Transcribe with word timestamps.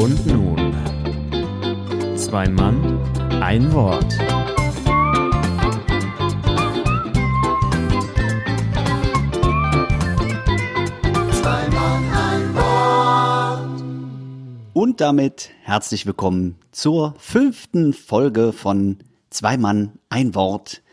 Und 0.00 0.26
nun, 0.26 0.74
zwei 2.16 2.48
Mann, 2.48 2.98
ein 3.40 3.72
Wort. 3.72 4.18
Und 14.72 15.00
damit 15.00 15.50
herzlich 15.62 16.06
willkommen 16.06 16.56
zur 16.70 17.14
fünften 17.18 17.92
Folge 17.94 18.52
von 18.52 18.98
Zwei 19.34 19.56
Mann, 19.56 19.98
ein 20.10 20.36
Wort. 20.36 20.83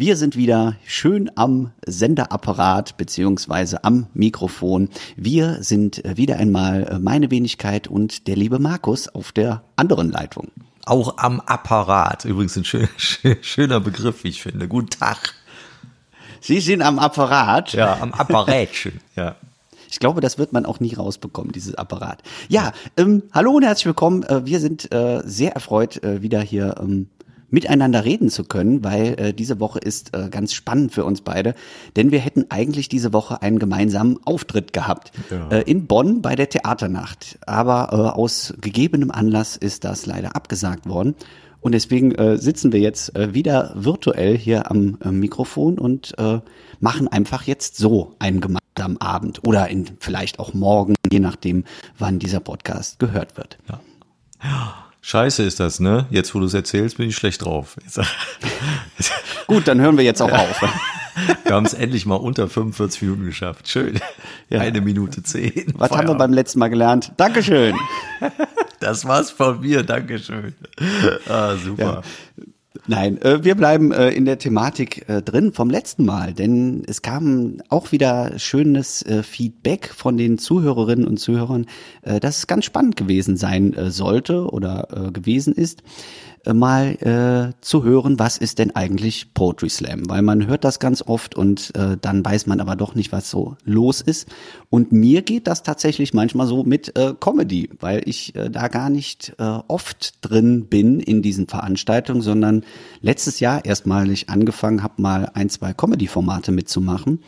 Wir 0.00 0.16
sind 0.16 0.36
wieder 0.36 0.76
schön 0.86 1.28
am 1.34 1.72
Senderapparat 1.84 2.96
beziehungsweise 2.98 3.82
am 3.82 4.06
Mikrofon. 4.14 4.90
Wir 5.16 5.60
sind 5.64 6.00
wieder 6.04 6.36
einmal 6.36 7.00
meine 7.02 7.32
Wenigkeit 7.32 7.88
und 7.88 8.28
der 8.28 8.36
liebe 8.36 8.60
Markus 8.60 9.08
auf 9.08 9.32
der 9.32 9.64
anderen 9.74 10.12
Leitung. 10.12 10.52
Auch 10.86 11.18
am 11.18 11.40
Apparat. 11.40 12.24
Übrigens 12.24 12.56
ein 12.56 12.64
schön, 12.64 12.88
schöner 13.40 13.80
Begriff, 13.80 14.22
wie 14.22 14.28
ich 14.28 14.40
finde. 14.40 14.68
Guten 14.68 14.90
Tag. 14.90 15.34
Sie 16.40 16.60
sind 16.60 16.80
am 16.82 17.00
Apparat. 17.00 17.72
Ja, 17.72 17.98
am 18.00 18.12
Apparatchen. 18.12 19.00
ja. 19.16 19.34
Ich 19.90 20.00
glaube, 20.00 20.20
das 20.20 20.36
wird 20.36 20.52
man 20.52 20.66
auch 20.66 20.80
nie 20.80 20.92
rausbekommen, 20.92 21.50
dieses 21.50 21.74
Apparat. 21.74 22.22
Ja, 22.48 22.72
ähm, 22.98 23.22
hallo 23.32 23.52
und 23.52 23.62
herzlich 23.62 23.86
willkommen. 23.86 24.22
Äh, 24.22 24.44
wir 24.44 24.60
sind 24.60 24.92
äh, 24.92 25.22
sehr 25.24 25.54
erfreut, 25.54 26.04
äh, 26.04 26.20
wieder 26.20 26.42
hier 26.42 26.74
ähm, 26.78 27.08
miteinander 27.50 28.04
reden 28.04 28.30
zu 28.30 28.44
können, 28.44 28.84
weil 28.84 29.14
äh, 29.18 29.34
diese 29.34 29.60
Woche 29.60 29.78
ist 29.78 30.14
äh, 30.14 30.28
ganz 30.28 30.52
spannend 30.52 30.92
für 30.92 31.04
uns 31.04 31.22
beide, 31.22 31.54
denn 31.96 32.10
wir 32.10 32.18
hätten 32.18 32.46
eigentlich 32.50 32.88
diese 32.88 33.12
Woche 33.12 33.42
einen 33.42 33.58
gemeinsamen 33.58 34.18
Auftritt 34.24 34.72
gehabt 34.72 35.12
ja. 35.30 35.48
äh, 35.48 35.62
in 35.62 35.86
Bonn 35.86 36.22
bei 36.22 36.36
der 36.36 36.48
Theaternacht. 36.48 37.38
Aber 37.46 37.88
äh, 37.92 38.18
aus 38.18 38.54
gegebenem 38.60 39.10
Anlass 39.10 39.56
ist 39.56 39.84
das 39.84 40.06
leider 40.06 40.36
abgesagt 40.36 40.88
worden. 40.88 41.14
Und 41.60 41.72
deswegen 41.72 42.12
äh, 42.14 42.38
sitzen 42.38 42.72
wir 42.72 42.80
jetzt 42.80 43.16
äh, 43.16 43.34
wieder 43.34 43.72
virtuell 43.74 44.38
hier 44.38 44.70
am 44.70 44.98
äh, 45.04 45.10
Mikrofon 45.10 45.78
und 45.78 46.16
äh, 46.18 46.40
machen 46.80 47.08
einfach 47.08 47.42
jetzt 47.44 47.76
so 47.76 48.14
einen 48.20 48.40
gemeinsamen 48.40 49.00
Abend 49.00 49.46
oder 49.46 49.68
in, 49.68 49.86
vielleicht 49.98 50.38
auch 50.38 50.54
morgen, 50.54 50.94
je 51.10 51.18
nachdem, 51.18 51.64
wann 51.98 52.20
dieser 52.20 52.40
Podcast 52.40 53.00
gehört 53.00 53.36
wird. 53.36 53.58
Ja. 53.68 54.87
Scheiße 55.00 55.42
ist 55.42 55.60
das, 55.60 55.80
ne? 55.80 56.06
Jetzt, 56.10 56.34
wo 56.34 56.40
du 56.40 56.46
es 56.46 56.54
erzählst, 56.54 56.96
bin 56.96 57.08
ich 57.08 57.16
schlecht 57.16 57.44
drauf. 57.44 57.76
Gut, 59.46 59.68
dann 59.68 59.80
hören 59.80 59.96
wir 59.96 60.04
jetzt 60.04 60.20
auch 60.20 60.32
auf. 60.32 60.62
Wir 61.44 61.54
haben 61.54 61.66
es 61.66 61.74
endlich 61.74 62.06
mal 62.06 62.16
unter 62.16 62.48
45 62.48 63.02
Minuten 63.02 63.24
geschafft. 63.24 63.68
Schön. 63.68 63.98
Ja. 64.50 64.60
Eine 64.60 64.80
Minute 64.80 65.22
zehn. 65.22 65.72
Was 65.74 65.88
Feuer. 65.88 65.98
haben 65.98 66.08
wir 66.08 66.14
beim 66.14 66.32
letzten 66.32 66.58
Mal 66.60 66.68
gelernt? 66.68 67.12
Dankeschön. 67.16 67.74
Das 68.80 69.04
war's 69.06 69.32
von 69.32 69.60
mir. 69.60 69.82
Dankeschön. 69.82 70.54
Ah, 71.28 71.56
super. 71.56 72.02
Ja. 72.36 72.44
Nein, 72.90 73.20
äh, 73.20 73.44
wir 73.44 73.54
bleiben 73.54 73.92
äh, 73.92 74.08
in 74.08 74.24
der 74.24 74.38
Thematik 74.38 75.06
äh, 75.10 75.20
drin 75.20 75.52
vom 75.52 75.68
letzten 75.68 76.06
Mal, 76.06 76.32
denn 76.32 76.84
es 76.86 77.02
kam 77.02 77.58
auch 77.68 77.92
wieder 77.92 78.38
schönes 78.38 79.02
äh, 79.02 79.22
Feedback 79.22 79.92
von 79.94 80.16
den 80.16 80.38
Zuhörerinnen 80.38 81.06
und 81.06 81.18
Zuhörern, 81.18 81.66
äh, 82.00 82.18
dass 82.18 82.38
es 82.38 82.46
ganz 82.46 82.64
spannend 82.64 82.96
gewesen 82.96 83.36
sein 83.36 83.74
äh, 83.74 83.90
sollte 83.90 84.50
oder 84.50 84.88
gewesen 85.12 85.52
ist. 85.52 85.82
Äh, 86.44 86.54
mal 86.54 86.94
äh, 87.00 87.60
zu 87.60 87.84
hören, 87.84 88.18
was 88.18 88.38
ist 88.38 88.58
denn 88.58 88.74
eigentlich 88.74 89.34
Poetry 89.34 89.68
Slam? 89.68 90.08
Weil 90.08 90.22
man 90.22 90.46
hört 90.46 90.64
das 90.64 90.78
ganz 90.78 91.02
oft 91.02 91.34
und 91.34 91.74
äh, 91.76 91.96
dann 92.00 92.24
weiß 92.24 92.46
man 92.46 92.60
aber 92.60 92.76
doch 92.76 92.94
nicht, 92.94 93.12
was 93.12 93.30
so 93.30 93.56
los 93.64 94.00
ist. 94.00 94.28
Und 94.70 94.92
mir 94.92 95.22
geht 95.22 95.46
das 95.46 95.62
tatsächlich 95.62 96.14
manchmal 96.14 96.46
so 96.46 96.64
mit 96.64 96.96
äh, 96.96 97.14
Comedy, 97.18 97.70
weil 97.80 98.02
ich 98.04 98.34
äh, 98.34 98.50
da 98.50 98.68
gar 98.68 98.90
nicht 98.90 99.34
äh, 99.38 99.42
oft 99.68 100.14
drin 100.20 100.66
bin 100.66 101.00
in 101.00 101.22
diesen 101.22 101.48
Veranstaltungen, 101.48 102.22
sondern 102.22 102.64
letztes 103.00 103.40
Jahr 103.40 103.64
erstmalig 103.64 104.28
angefangen 104.28 104.82
habe, 104.82 105.02
mal 105.02 105.30
ein, 105.34 105.48
zwei 105.48 105.72
Comedy-Formate 105.72 106.52
mitzumachen. 106.52 107.20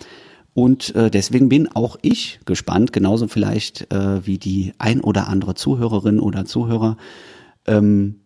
Und 0.53 0.95
äh, 0.95 1.11
deswegen 1.11 1.49
bin 1.49 1.69
auch 1.69 1.97
ich 2.03 2.41
gespannt, 2.45 2.93
genauso 2.93 3.29
vielleicht 3.29 3.93
äh, 3.93 4.27
wie 4.27 4.39
die 4.39 4.73
ein 4.79 5.01
oder 5.01 5.29
andere 5.29 5.55
Zuhörerin 5.55 6.19
oder 6.19 6.45
Zuhörer, 6.45 6.97
ähm, 7.67 8.21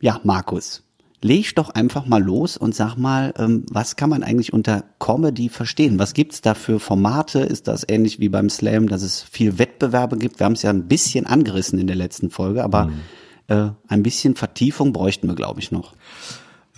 ja, 0.00 0.20
Markus, 0.24 0.82
leg 1.22 1.54
doch 1.54 1.70
einfach 1.70 2.06
mal 2.06 2.22
los 2.22 2.56
und 2.56 2.74
sag 2.74 2.96
mal, 2.96 3.32
ähm, 3.38 3.64
was 3.70 3.96
kann 3.96 4.10
man 4.10 4.22
eigentlich 4.22 4.52
unter 4.52 4.84
Comedy 4.98 5.48
verstehen? 5.48 5.98
Was 5.98 6.14
gibt's 6.14 6.40
da 6.40 6.54
für 6.54 6.78
Formate? 6.78 7.40
Ist 7.40 7.68
das 7.68 7.84
ähnlich 7.88 8.20
wie 8.20 8.28
beim 8.28 8.50
Slam, 8.50 8.88
dass 8.88 9.02
es 9.02 9.22
viel 9.22 9.58
Wettbewerbe 9.58 10.18
gibt? 10.18 10.38
Wir 10.38 10.44
haben 10.44 10.52
es 10.52 10.62
ja 10.62 10.70
ein 10.70 10.88
bisschen 10.88 11.26
angerissen 11.26 11.78
in 11.78 11.86
der 11.86 11.96
letzten 11.96 12.30
Folge, 12.30 12.62
aber 12.62 12.86
mhm. 12.86 13.00
äh, 13.48 13.70
ein 13.88 14.02
bisschen 14.02 14.36
Vertiefung 14.36 14.92
bräuchten 14.92 15.28
wir, 15.28 15.34
glaube 15.34 15.60
ich, 15.60 15.72
noch. 15.72 15.94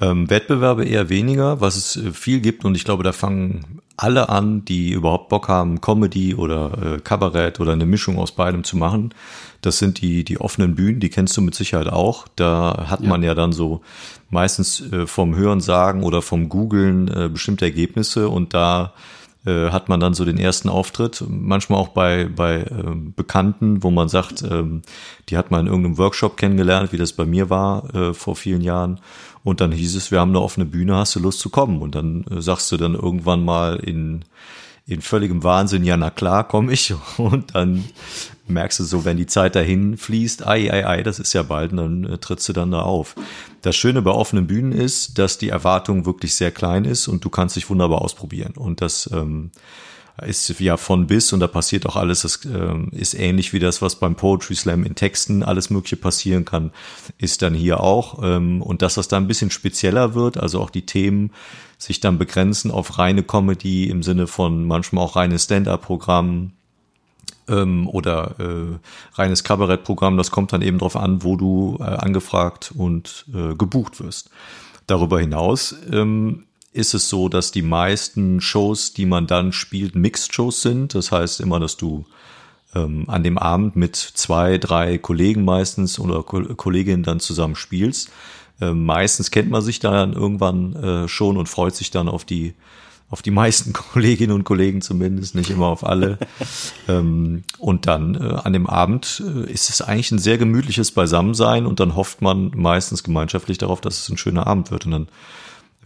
Ähm, 0.00 0.30
Wettbewerbe 0.30 0.84
eher 0.84 1.08
weniger, 1.08 1.60
was 1.60 1.76
es 1.76 1.96
äh, 1.96 2.12
viel 2.12 2.40
gibt 2.40 2.64
und 2.64 2.76
ich 2.76 2.84
glaube, 2.84 3.02
da 3.02 3.12
fangen 3.12 3.80
alle 3.96 4.28
an, 4.28 4.64
die 4.64 4.92
überhaupt 4.92 5.28
Bock 5.28 5.48
haben, 5.48 5.80
Comedy 5.80 6.36
oder 6.36 6.96
äh, 6.96 7.00
Kabarett 7.00 7.58
oder 7.58 7.72
eine 7.72 7.86
Mischung 7.86 8.16
aus 8.16 8.30
beidem 8.30 8.62
zu 8.62 8.76
machen. 8.76 9.12
Das 9.60 9.78
sind 9.78 10.00
die, 10.00 10.22
die 10.22 10.40
offenen 10.40 10.76
Bühnen, 10.76 11.00
die 11.00 11.08
kennst 11.08 11.36
du 11.36 11.40
mit 11.40 11.56
Sicherheit 11.56 11.88
auch. 11.88 12.28
Da 12.36 12.86
hat 12.88 13.00
ja. 13.00 13.08
man 13.08 13.24
ja 13.24 13.34
dann 13.34 13.52
so 13.52 13.80
meistens 14.30 14.80
äh, 14.92 15.08
vom 15.08 15.34
Hören 15.34 15.60
sagen 15.60 16.04
oder 16.04 16.22
vom 16.22 16.48
Googlen 16.48 17.08
äh, 17.08 17.28
bestimmte 17.28 17.64
Ergebnisse 17.64 18.28
und 18.28 18.54
da 18.54 18.92
äh, 19.46 19.70
hat 19.70 19.88
man 19.88 19.98
dann 19.98 20.14
so 20.14 20.24
den 20.24 20.38
ersten 20.38 20.68
Auftritt, 20.68 21.24
manchmal 21.26 21.80
auch 21.80 21.88
bei, 21.88 22.26
bei 22.26 22.60
äh, 22.60 22.94
Bekannten, 23.16 23.82
wo 23.82 23.90
man 23.90 24.08
sagt, 24.08 24.42
ähm, 24.42 24.82
die 25.28 25.36
hat 25.36 25.50
man 25.50 25.60
in 25.60 25.66
irgendeinem 25.68 25.98
Workshop 25.98 26.36
kennengelernt, 26.36 26.92
wie 26.92 26.98
das 26.98 27.12
bei 27.12 27.24
mir 27.24 27.48
war 27.48 27.94
äh, 27.94 28.14
vor 28.14 28.36
vielen 28.36 28.60
Jahren. 28.60 29.00
Und 29.48 29.62
dann 29.62 29.72
hieß 29.72 29.94
es, 29.94 30.10
wir 30.10 30.20
haben 30.20 30.32
eine 30.32 30.42
offene 30.42 30.66
Bühne, 30.66 30.96
hast 30.96 31.16
du 31.16 31.20
Lust 31.20 31.40
zu 31.40 31.48
kommen? 31.48 31.80
Und 31.80 31.94
dann 31.94 32.24
äh, 32.24 32.42
sagst 32.42 32.70
du 32.70 32.76
dann 32.76 32.94
irgendwann 32.94 33.42
mal 33.42 33.76
in, 33.76 34.26
in 34.86 35.00
völligem 35.00 35.42
Wahnsinn, 35.42 35.84
ja, 35.84 35.96
na 35.96 36.10
klar, 36.10 36.46
komm 36.46 36.68
ich. 36.68 36.92
Und 37.16 37.54
dann 37.54 37.84
merkst 38.46 38.78
du 38.80 38.84
so, 38.84 39.06
wenn 39.06 39.16
die 39.16 39.26
Zeit 39.26 39.56
dahin 39.56 39.96
fließt, 39.96 40.46
ei, 40.46 40.70
ei, 40.70 40.86
ei, 40.86 41.02
das 41.02 41.18
ist 41.18 41.32
ja 41.32 41.42
bald, 41.42 41.72
und 41.72 41.78
dann 41.78 42.04
äh, 42.04 42.18
trittst 42.18 42.46
du 42.50 42.52
dann 42.52 42.70
da 42.70 42.82
auf. 42.82 43.14
Das 43.62 43.74
Schöne 43.74 44.02
bei 44.02 44.10
offenen 44.10 44.46
Bühnen 44.46 44.72
ist, 44.72 45.18
dass 45.18 45.38
die 45.38 45.48
Erwartung 45.48 46.04
wirklich 46.04 46.34
sehr 46.34 46.50
klein 46.50 46.84
ist 46.84 47.08
und 47.08 47.24
du 47.24 47.30
kannst 47.30 47.56
dich 47.56 47.70
wunderbar 47.70 48.02
ausprobieren. 48.02 48.52
Und 48.54 48.82
das 48.82 49.08
ähm, 49.12 49.50
ist 50.24 50.48
ja 50.60 50.76
von 50.76 51.06
bis 51.06 51.32
und 51.32 51.40
da 51.40 51.46
passiert 51.46 51.86
auch 51.86 51.96
alles. 51.96 52.22
Das 52.22 52.44
ähm, 52.44 52.88
ist 52.92 53.14
ähnlich 53.14 53.52
wie 53.52 53.58
das, 53.58 53.82
was 53.82 53.96
beim 53.96 54.14
Poetry 54.14 54.54
Slam 54.54 54.84
in 54.84 54.94
Texten 54.94 55.42
alles 55.42 55.70
Mögliche 55.70 55.96
passieren 55.96 56.44
kann, 56.44 56.72
ist 57.18 57.42
dann 57.42 57.54
hier 57.54 57.80
auch. 57.80 58.22
Ähm, 58.22 58.62
und 58.62 58.82
dass 58.82 58.94
das 58.94 59.08
da 59.08 59.16
ein 59.16 59.28
bisschen 59.28 59.50
spezieller 59.50 60.14
wird, 60.14 60.38
also 60.38 60.60
auch 60.60 60.70
die 60.70 60.86
Themen 60.86 61.30
sich 61.78 62.00
dann 62.00 62.18
begrenzen 62.18 62.70
auf 62.70 62.98
reine 62.98 63.22
Comedy 63.22 63.88
im 63.88 64.02
Sinne 64.02 64.26
von 64.26 64.66
manchmal 64.66 65.04
auch 65.04 65.16
reines 65.16 65.44
Stand-up-Programm 65.44 66.52
ähm, 67.48 67.88
oder 67.88 68.34
äh, 68.38 68.78
reines 69.14 69.44
Kabarettprogramm. 69.44 70.16
Das 70.16 70.30
kommt 70.30 70.52
dann 70.52 70.62
eben 70.62 70.78
darauf 70.78 70.96
an, 70.96 71.22
wo 71.22 71.36
du 71.36 71.78
äh, 71.80 71.84
angefragt 71.84 72.72
und 72.76 73.26
äh, 73.32 73.54
gebucht 73.54 74.00
wirst. 74.00 74.30
Darüber 74.86 75.20
hinaus 75.20 75.76
ähm, 75.92 76.46
ist 76.78 76.94
es 76.94 77.08
so, 77.08 77.28
dass 77.28 77.50
die 77.50 77.62
meisten 77.62 78.40
Shows, 78.40 78.92
die 78.92 79.06
man 79.06 79.26
dann 79.26 79.52
spielt, 79.52 79.94
Mixed-Shows 79.94 80.62
sind. 80.62 80.94
Das 80.94 81.12
heißt 81.12 81.40
immer, 81.40 81.60
dass 81.60 81.76
du 81.76 82.06
ähm, 82.74 83.04
an 83.08 83.22
dem 83.22 83.36
Abend 83.36 83.76
mit 83.76 83.96
zwei, 83.96 84.58
drei 84.58 84.98
Kollegen 84.98 85.44
meistens 85.44 85.98
oder 85.98 86.22
Ko 86.22 86.42
Kolleginnen 86.54 87.02
dann 87.02 87.20
zusammen 87.20 87.56
spielst. 87.56 88.10
Ähm, 88.60 88.84
meistens 88.84 89.30
kennt 89.30 89.50
man 89.50 89.62
sich 89.62 89.80
dann 89.80 90.12
irgendwann 90.12 90.76
äh, 90.76 91.08
schon 91.08 91.36
und 91.36 91.48
freut 91.48 91.74
sich 91.74 91.90
dann 91.90 92.08
auf 92.08 92.24
die 92.24 92.54
auf 93.10 93.22
die 93.22 93.30
meisten 93.30 93.72
Kolleginnen 93.92 94.32
und 94.32 94.44
Kollegen 94.44 94.82
zumindest, 94.82 95.34
nicht 95.34 95.50
immer 95.50 95.66
auf 95.66 95.84
alle. 95.84 96.18
ähm, 96.88 97.44
und 97.58 97.86
dann 97.86 98.14
äh, 98.14 98.34
an 98.44 98.52
dem 98.52 98.66
Abend 98.66 99.22
äh, 99.26 99.50
ist 99.50 99.70
es 99.70 99.80
eigentlich 99.80 100.12
ein 100.12 100.18
sehr 100.18 100.38
gemütliches 100.38 100.92
Beisammensein 100.92 101.66
und 101.66 101.80
dann 101.80 101.96
hofft 101.96 102.22
man 102.22 102.52
meistens 102.54 103.02
gemeinschaftlich 103.02 103.58
darauf, 103.58 103.80
dass 103.80 104.00
es 104.00 104.08
ein 104.10 104.18
schöner 104.18 104.46
Abend 104.46 104.70
wird. 104.70 104.84
Und 104.84 104.92
dann 104.92 105.08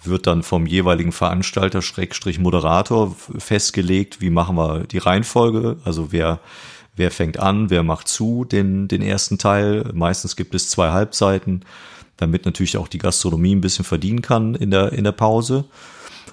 wird 0.04 0.26
dann 0.26 0.42
vom 0.42 0.66
jeweiligen 0.66 1.12
Veranstalter 1.12 1.82
Schrägstrich 1.82 2.38
Moderator 2.38 3.14
festgelegt, 3.38 4.20
wie 4.20 4.30
machen 4.30 4.56
wir 4.56 4.84
die 4.84 4.98
Reihenfolge, 4.98 5.76
also 5.84 6.12
wer 6.12 6.40
wer 6.94 7.10
fängt 7.10 7.38
an, 7.38 7.70
wer 7.70 7.82
macht 7.82 8.08
zu 8.08 8.44
den 8.44 8.88
den 8.88 9.02
ersten 9.02 9.38
Teil. 9.38 9.90
Meistens 9.94 10.36
gibt 10.36 10.54
es 10.54 10.68
zwei 10.68 10.90
Halbzeiten, 10.90 11.64
damit 12.16 12.44
natürlich 12.44 12.76
auch 12.76 12.88
die 12.88 12.98
Gastronomie 12.98 13.54
ein 13.54 13.60
bisschen 13.60 13.84
verdienen 13.84 14.22
kann 14.22 14.54
in 14.54 14.70
der 14.70 14.92
in 14.92 15.04
der 15.04 15.12
Pause. 15.12 15.64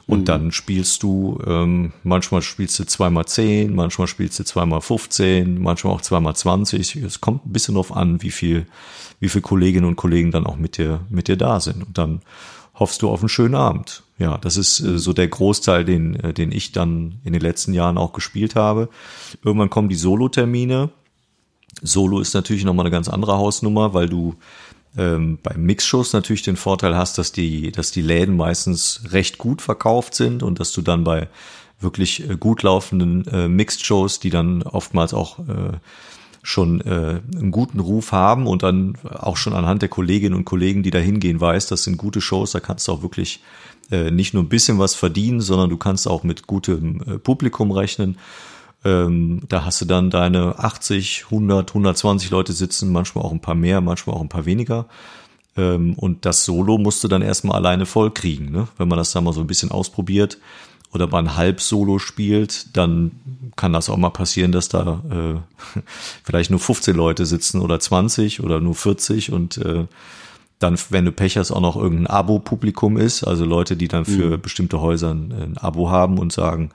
Und 0.10 0.22
mhm. 0.22 0.26
dann 0.26 0.52
spielst 0.52 1.04
du, 1.04 1.40
ähm, 1.46 1.94
manchmal 2.02 2.42
spielst 2.42 2.80
du 2.80 2.84
zweimal 2.84 3.26
zehn, 3.26 3.76
manchmal 3.76 4.08
spielst 4.08 4.40
du 4.40 4.44
zweimal 4.44 4.82
15, 4.82 5.62
manchmal 5.62 5.94
auch 5.94 6.02
zweimal 6.02 6.36
20. 6.36 6.96
Es 6.96 7.22
kommt 7.22 7.46
ein 7.46 7.54
bisschen 7.54 7.76
drauf 7.76 7.96
an, 7.96 8.24
wie 8.24 8.32
viel, 8.32 8.66
wie 9.20 9.30
viel 9.30 9.42
Kolleginnen 9.42 9.86
und 9.86 9.98
Kollegen 9.98 10.32
dann 10.32 10.48
auch 10.48 10.58
mit 10.58 10.78
dir, 10.80 11.02
mit 11.10 11.28
dir 11.28 11.38
da 11.38 11.60
sind. 11.60 11.84
Und 11.86 12.00
dann 12.00 12.22
hoffst 12.80 13.02
du 13.02 13.10
auf 13.10 13.20
einen 13.20 13.30
schönen 13.30 13.56
Abend. 13.56 14.04
Ja, 14.18 14.38
das 14.38 14.58
ist 14.58 14.80
äh, 14.80 14.98
so 14.98 15.14
der 15.14 15.28
Großteil, 15.28 15.86
den, 15.86 16.16
äh, 16.16 16.34
den 16.34 16.52
ich 16.52 16.72
dann 16.72 17.20
in 17.24 17.34
den 17.34 17.42
letzten 17.42 17.74
Jahren 17.74 17.98
auch 17.98 18.14
gespielt 18.14 18.56
habe. 18.56 18.90
Irgendwann 19.44 19.70
kommen 19.70 19.90
die 19.90 19.96
Solo-Termine. 19.96 20.90
Solo 21.82 22.20
ist 22.20 22.34
natürlich 22.34 22.66
nochmal 22.66 22.86
eine 22.86 22.92
ganz 22.92 23.08
andere 23.08 23.38
Hausnummer, 23.38 23.94
weil 23.94 24.10
du 24.10 24.36
ähm, 24.98 25.38
beim 25.42 25.64
Mixshows 25.64 26.14
natürlich 26.14 26.42
den 26.42 26.58
Vorteil 26.58 26.96
hast, 26.96 27.18
dass 27.18 27.32
die, 27.32 27.72
dass 27.72 27.92
die 27.92 28.02
Läden 28.02 28.36
meistens 28.36 29.02
recht 29.12 29.38
gut 29.38 29.62
verkauft 29.62 30.16
sind 30.16 30.44
und 30.44 30.60
dass 30.60 30.72
du 30.72 30.82
dann 30.82 31.04
bei 31.04 31.30
wirklich 31.80 32.28
äh, 32.30 32.36
gut 32.38 32.64
laufenden 32.64 33.26
äh, 33.28 33.48
Mixed-Shows, 33.48 34.20
die 34.20 34.30
dann 34.30 34.64
oftmals 34.64 35.14
auch 35.14 35.40
äh, 35.40 35.78
schon 36.50 36.82
äh, 36.82 37.22
einen 37.36 37.52
guten 37.52 37.80
Ruf 37.80 38.12
haben 38.12 38.48
und 38.48 38.64
dann 38.64 38.98
auch 39.04 39.38
schon 39.38 39.54
anhand 39.54 39.84
der 39.84 39.90
Kolleginnen 39.90 40.36
und 40.36 40.46
Kollegen, 40.46 40.82
die 40.82 40.90
da 40.90 40.98
hingehen, 40.98 41.40
weiß, 41.40 41.68
das 41.68 41.84
sind 41.84 41.98
gute 41.98 42.22
Shows, 42.22 42.54
da 42.54 42.60
kannst 42.60 42.88
du 42.88 42.92
auch 42.92 43.04
wirklich 43.04 43.42
äh, 43.92 44.10
nicht 44.10 44.34
nur 44.34 44.42
ein 44.42 44.50
bisschen 44.50 44.80
was 44.80 44.96
verdienen, 44.96 45.42
sondern 45.42 45.70
du 45.70 45.78
kannst 45.78 46.08
auch 46.08 46.24
mit 46.24 46.48
gutem 46.48 47.02
äh, 47.02 47.18
Publikum 47.20 47.72
rechnen. 47.72 48.18
Ähm, 48.84 49.42
da 49.48 49.64
hast 49.64 49.82
du 49.82 49.86
dann 49.86 50.10
deine 50.10 50.58
80, 50.58 51.26
100, 51.26 51.70
120 51.70 52.32
Leute 52.32 52.54
sitzen, 52.54 52.92
manchmal 52.92 53.26
auch 53.26 53.32
ein 53.32 53.42
paar 53.42 53.56
mehr, 53.56 53.80
manchmal 53.80 54.16
auch 54.16 54.22
ein 54.22 54.30
paar 54.30 54.46
weniger. 54.46 54.88
Ähm, 55.56 55.94
und 55.94 56.26
das 56.26 56.46
Solo 56.46 56.80
musst 56.80 57.04
du 57.04 57.08
dann 57.08 57.22
erstmal 57.22 57.58
alleine 57.58 57.86
voll 57.86 58.10
kriegen. 58.10 58.52
Ne? 58.52 58.68
Wenn 58.78 58.88
man 58.88 58.98
das 58.98 59.12
da 59.12 59.22
mal 59.22 59.34
so 59.34 59.42
ein 59.42 59.48
bisschen 59.48 59.70
ausprobiert, 59.70 60.40
oder 60.92 61.08
mal 61.08 61.20
ein 61.20 61.36
Halb-Solo 61.36 62.00
spielt, 62.00 62.76
dann 62.76 63.12
kann 63.56 63.74
das 63.74 63.90
auch 63.90 63.98
mal 63.98 64.10
passieren, 64.10 64.52
dass 64.52 64.70
da 64.70 65.04
äh, 65.12 65.80
vielleicht 66.24 66.50
nur 66.50 66.60
15 66.60 66.96
Leute 66.96 67.26
sitzen 67.26 67.62
oder 67.62 67.80
20 67.80 68.42
oder 68.42 68.60
nur 68.60 68.76
40 68.76 69.32
und 69.32 69.58
äh, 69.58 69.86
dann, 70.60 70.78
wenn 70.90 71.06
du 71.06 71.12
Pech 71.12 71.38
hast, 71.38 71.52
auch 71.52 71.62
noch 71.62 71.78
irgendein 71.78 72.08
Abo-Publikum 72.08 72.98
ist, 72.98 73.24
also 73.24 73.46
Leute, 73.46 73.78
die 73.78 73.88
dann 73.88 74.04
für 74.04 74.38
mhm. 74.38 74.42
bestimmte 74.42 74.82
Häuser 74.82 75.12
ein, 75.12 75.32
ein, 75.32 75.58
Abo 75.58 75.90
haben 75.90 76.18
und 76.18 76.34
sagen, 76.34 76.72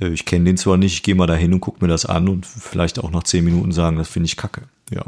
äh, 0.00 0.08
ich 0.08 0.24
kenne 0.24 0.46
den 0.46 0.56
zwar 0.56 0.76
nicht, 0.76 0.94
ich 0.94 1.02
gehe 1.02 1.14
mal 1.14 1.28
da 1.28 1.34
hin 1.34 1.52
und 1.52 1.60
guck 1.60 1.80
mir 1.80 1.88
das 1.88 2.04
an 2.04 2.28
und 2.28 2.44
vielleicht 2.46 2.98
auch 2.98 3.10
nach 3.10 3.22
10 3.22 3.44
Minuten 3.44 3.70
sagen, 3.70 3.96
das 3.96 4.08
finde 4.08 4.26
ich 4.26 4.36
kacke. 4.36 4.62
Ja. 4.90 5.04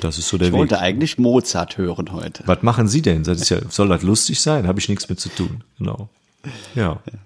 Das 0.00 0.18
ist 0.18 0.28
so 0.28 0.36
der 0.36 0.48
ich 0.48 0.52
Weg. 0.52 0.56
Ich 0.56 0.60
wollte 0.60 0.78
eigentlich 0.80 1.16
Mozart 1.16 1.78
hören 1.78 2.12
heute. 2.12 2.42
Was 2.46 2.62
machen 2.62 2.88
Sie 2.88 3.02
denn? 3.02 3.22
Das 3.22 3.48
ja, 3.48 3.58
soll 3.68 3.88
das 3.88 4.02
lustig 4.02 4.40
sein? 4.40 4.66
Habe 4.66 4.80
ich 4.80 4.88
nichts 4.88 5.08
mit 5.08 5.20
zu 5.20 5.28
tun. 5.30 5.64
Genau. 5.78 6.08
ja. 6.74 7.00
ja. 7.06 7.18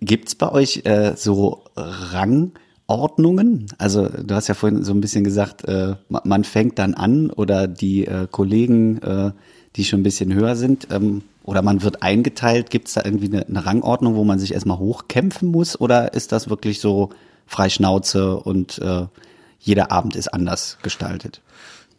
Gibt's 0.00 0.34
bei 0.34 0.50
euch 0.50 0.82
äh, 0.84 1.14
so 1.16 1.62
Rangordnungen? 1.76 3.66
Also 3.78 4.08
du 4.08 4.34
hast 4.34 4.48
ja 4.48 4.54
vorhin 4.54 4.84
so 4.84 4.92
ein 4.92 5.00
bisschen 5.00 5.24
gesagt, 5.24 5.64
äh, 5.64 5.96
man 6.08 6.44
fängt 6.44 6.78
dann 6.78 6.94
an 6.94 7.30
oder 7.30 7.66
die 7.66 8.06
äh, 8.06 8.26
Kollegen, 8.30 9.02
äh, 9.02 9.32
die 9.76 9.84
schon 9.84 10.00
ein 10.00 10.04
bisschen 10.04 10.32
höher 10.32 10.56
sind, 10.56 10.88
ähm, 10.90 11.22
oder 11.44 11.62
man 11.62 11.82
wird 11.82 12.02
eingeteilt. 12.02 12.70
Gibt's 12.70 12.94
da 12.94 13.02
irgendwie 13.04 13.26
eine, 13.26 13.46
eine 13.46 13.64
Rangordnung, 13.64 14.16
wo 14.16 14.24
man 14.24 14.38
sich 14.38 14.52
erstmal 14.52 14.78
hochkämpfen 14.78 15.50
muss? 15.50 15.80
Oder 15.80 16.14
ist 16.14 16.32
das 16.32 16.50
wirklich 16.50 16.80
so 16.80 17.10
frei 17.46 17.68
Schnauze 17.68 18.36
und 18.36 18.78
äh, 18.78 19.06
jeder 19.60 19.92
Abend 19.92 20.16
ist 20.16 20.28
anders 20.34 20.78
gestaltet? 20.82 21.40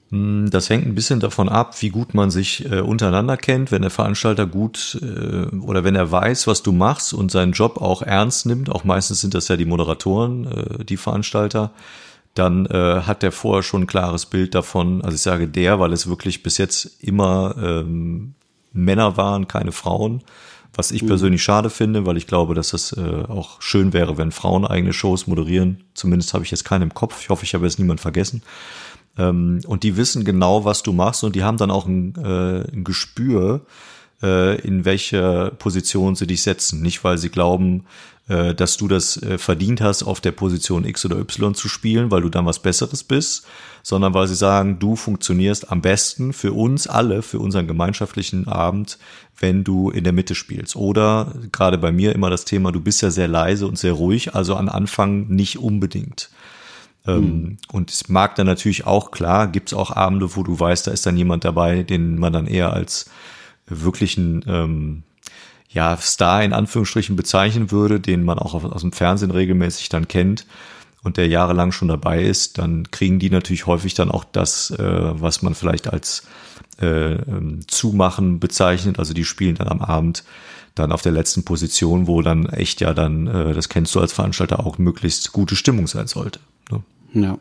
Hm, 0.10 0.50
das 0.50 0.70
hängt 0.70 0.86
ein 0.86 0.96
bisschen 0.96 1.20
davon 1.20 1.50
ab, 1.50 1.82
wie 1.82 1.90
gut 1.90 2.14
man 2.14 2.32
sich 2.32 2.70
äh, 2.72 2.80
untereinander 2.80 3.38
kennt. 3.38 3.72
Wenn 3.72 3.82
der 3.82 3.92
Veranstalter 3.92 4.46
gut 4.46 5.00
äh, 5.02 5.56
oder 5.58 5.84
wenn 5.84 5.96
er 5.96 6.12
weiß, 6.12 6.48
was 6.48 6.64
du 6.64 6.72
machst 6.72 7.14
und 7.14 7.32
seinen 7.32 7.52
Job 7.52 7.78
auch 7.82 8.02
ernst 8.02 8.46
nimmt, 8.46 8.70
auch 8.70 8.84
meistens 8.84 9.22
sind 9.22 9.34
das 9.34 9.48
ja 9.48 9.58
die 9.58 9.66
Moderatoren, 9.66 10.46
äh, 10.46 10.86
die 10.86 10.98
Veranstalter, 10.98 11.72
dann 12.36 12.68
äh, 12.68 13.02
hat 13.02 13.24
der 13.24 13.32
vorher 13.32 13.64
schon 13.64 13.84
ein 13.84 13.88
klares 13.88 14.28
Bild 14.28 14.56
davon. 14.56 15.02
Also 15.02 15.16
ich 15.16 15.22
sage 15.22 15.48
der, 15.48 15.80
weil 15.80 15.92
es 15.92 16.08
wirklich 16.08 16.44
bis 16.44 16.58
jetzt 16.58 17.04
immer 17.04 17.56
ähm, 17.62 18.36
Männer 18.74 19.18
waren, 19.18 19.48
keine 19.48 19.72
Frauen. 19.72 20.24
Was 20.74 20.92
ich 20.92 21.02
mhm. 21.02 21.08
persönlich 21.08 21.42
schade 21.42 21.72
finde, 21.72 22.06
weil 22.06 22.18
ich 22.18 22.28
glaube, 22.28 22.54
dass 22.54 22.74
es 22.74 22.94
äh, 22.94 23.24
auch 23.28 23.62
schön 23.62 23.94
wäre, 23.94 24.18
wenn 24.18 24.32
Frauen 24.32 24.66
eigene 24.66 24.94
Shows 24.94 25.26
moderieren. 25.26 25.84
Zumindest 25.96 26.36
habe 26.36 26.44
ich 26.44 26.52
jetzt 26.52 26.66
keinen 26.66 26.84
im 26.84 26.94
Kopf. 26.94 27.20
Ich 27.22 27.30
hoffe, 27.30 27.46
ich 27.46 27.56
habe 27.56 27.66
jetzt 27.66 27.80
niemand 27.80 28.00
vergessen. 28.00 28.44
Ähm, 29.18 29.62
und 29.68 29.84
die 29.84 29.98
wissen 29.98 30.26
genau, 30.26 30.66
was 30.66 30.84
du 30.84 30.94
machst 30.94 31.24
und 31.24 31.36
die 31.36 31.44
haben 31.44 31.58
dann 31.58 31.72
auch 31.72 31.86
ein, 31.86 32.16
äh, 32.16 32.72
ein 32.72 32.84
Gespür, 32.84 33.62
äh, 34.22 34.60
in 34.62 34.86
welche 34.86 35.54
Position 35.60 36.16
sie 36.16 36.28
dich 36.28 36.42
setzen. 36.42 36.82
Nicht, 36.82 37.04
weil 37.04 37.18
sie 37.18 37.30
glauben, 37.30 37.86
äh, 38.28 38.54
dass 38.54 38.76
du 38.78 38.88
das 38.88 39.22
äh, 39.22 39.38
verdient 39.38 39.80
hast, 39.80 40.04
auf 40.04 40.20
der 40.20 40.32
Position 40.32 40.86
X 40.86 41.06
oder 41.06 41.18
Y 41.18 41.56
zu 41.56 41.70
spielen, 41.70 42.12
weil 42.12 42.22
du 42.22 42.30
dann 42.30 42.46
was 42.46 42.60
Besseres 42.60 43.04
bist, 43.04 43.48
sondern 43.84 44.14
weil 44.14 44.28
sie 44.28 44.36
sagen, 44.36 44.80
du 44.80 44.96
funktionierst 44.98 45.72
am 45.72 45.82
besten 45.82 46.34
für 46.34 46.52
uns 46.52 46.88
alle, 46.88 47.22
für 47.22 47.40
unseren 47.40 47.68
gemeinschaftlichen 47.68 48.48
Abend, 48.48 48.98
wenn 49.40 49.64
du 49.64 49.92
in 49.92 50.04
der 50.04 50.14
Mitte 50.14 50.36
spielst. 50.36 50.76
Oder 50.76 51.34
gerade 51.54 51.78
bei 51.78 51.92
mir 51.92 52.14
immer 52.14 52.30
das 52.30 52.44
Thema, 52.44 52.72
du 52.72 52.82
bist 52.82 53.02
ja 53.02 53.12
sehr 53.12 53.30
leise 53.30 53.66
und 53.66 53.80
sehr 53.80 53.94
ruhig, 53.94 54.36
also 54.36 54.56
an 54.56 54.68
Anfang 54.68 55.28
nicht 55.30 55.60
unbedingt. 55.60 56.30
Mhm. 57.08 57.58
Und 57.72 57.92
es 57.92 58.10
mag 58.10 58.36
dann 58.36 58.48
natürlich 58.48 58.86
auch, 58.86 59.12
klar, 59.12 59.48
gibt 59.48 59.70
es 59.70 59.74
auch 59.74 59.92
Abende, 59.92 60.36
wo 60.36 60.44
du 60.44 60.60
weißt, 60.60 60.88
da 60.88 60.92
ist 60.92 61.06
dann 61.06 61.18
jemand 61.18 61.46
dabei, 61.46 61.84
den 61.84 62.18
man 62.20 62.34
dann 62.34 62.48
eher 62.48 62.74
als 62.74 63.10
wirklichen 63.68 64.44
ähm, 64.48 65.04
ja, 65.70 65.98
Star 65.98 66.44
in 66.44 66.54
Anführungsstrichen 66.54 67.16
bezeichnen 67.16 67.72
würde, 67.72 68.00
den 68.00 68.24
man 68.24 68.40
auch 68.40 68.54
aus 68.54 68.82
dem 68.82 68.92
Fernsehen 68.92 69.32
regelmäßig 69.32 69.90
dann 69.90 70.08
kennt 70.08 70.46
und 71.04 71.18
der 71.18 71.28
jahrelang 71.28 71.72
schon 71.72 71.88
dabei 71.88 72.24
ist, 72.24 72.58
dann 72.58 72.90
kriegen 72.92 73.20
die 73.20 73.30
natürlich 73.30 73.66
häufig 73.66 73.94
dann 73.94 74.12
auch 74.12 74.24
das, 74.24 74.72
äh, 74.72 75.22
was 75.22 75.42
man 75.42 75.56
vielleicht 75.56 75.88
als 75.88 76.28
äh, 76.82 77.14
ähm, 77.14 77.62
Zumachen 77.68 78.40
bezeichnet. 78.40 79.00
Also 79.00 79.14
die 79.14 79.26
spielen 79.26 79.56
dann 79.56 79.68
am 79.68 79.82
Abend 79.82 80.24
dann 80.76 80.92
auf 80.92 81.02
der 81.02 81.12
letzten 81.12 81.44
Position, 81.44 82.08
wo 82.08 82.22
dann 82.22 82.46
echt 82.48 82.82
ja 82.82 82.94
dann, 82.94 83.28
äh, 83.28 83.54
das 83.54 83.70
kennst 83.70 83.96
du 83.96 84.00
als 84.00 84.14
Veranstalter 84.14 84.66
auch, 84.66 84.78
möglichst 84.78 85.32
gute 85.32 85.56
Stimmung 85.56 85.88
sein 85.88 86.08
sollte. 86.08 86.40
Ne? 86.72 86.84
Ja. 87.24 87.38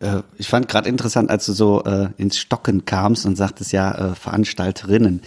Äh, 0.00 0.22
ich 0.36 0.48
fand 0.48 0.68
gerade 0.68 0.88
interessant, 0.88 1.30
als 1.30 1.46
du 1.46 1.52
so 1.52 1.84
äh, 1.84 2.10
ins 2.16 2.38
Stocken 2.38 2.84
kamst 2.84 3.26
und 3.26 3.36
sagtest 3.36 3.72
ja 3.72 3.92
äh, 3.92 4.14
Veranstalterinnen. 4.14 5.22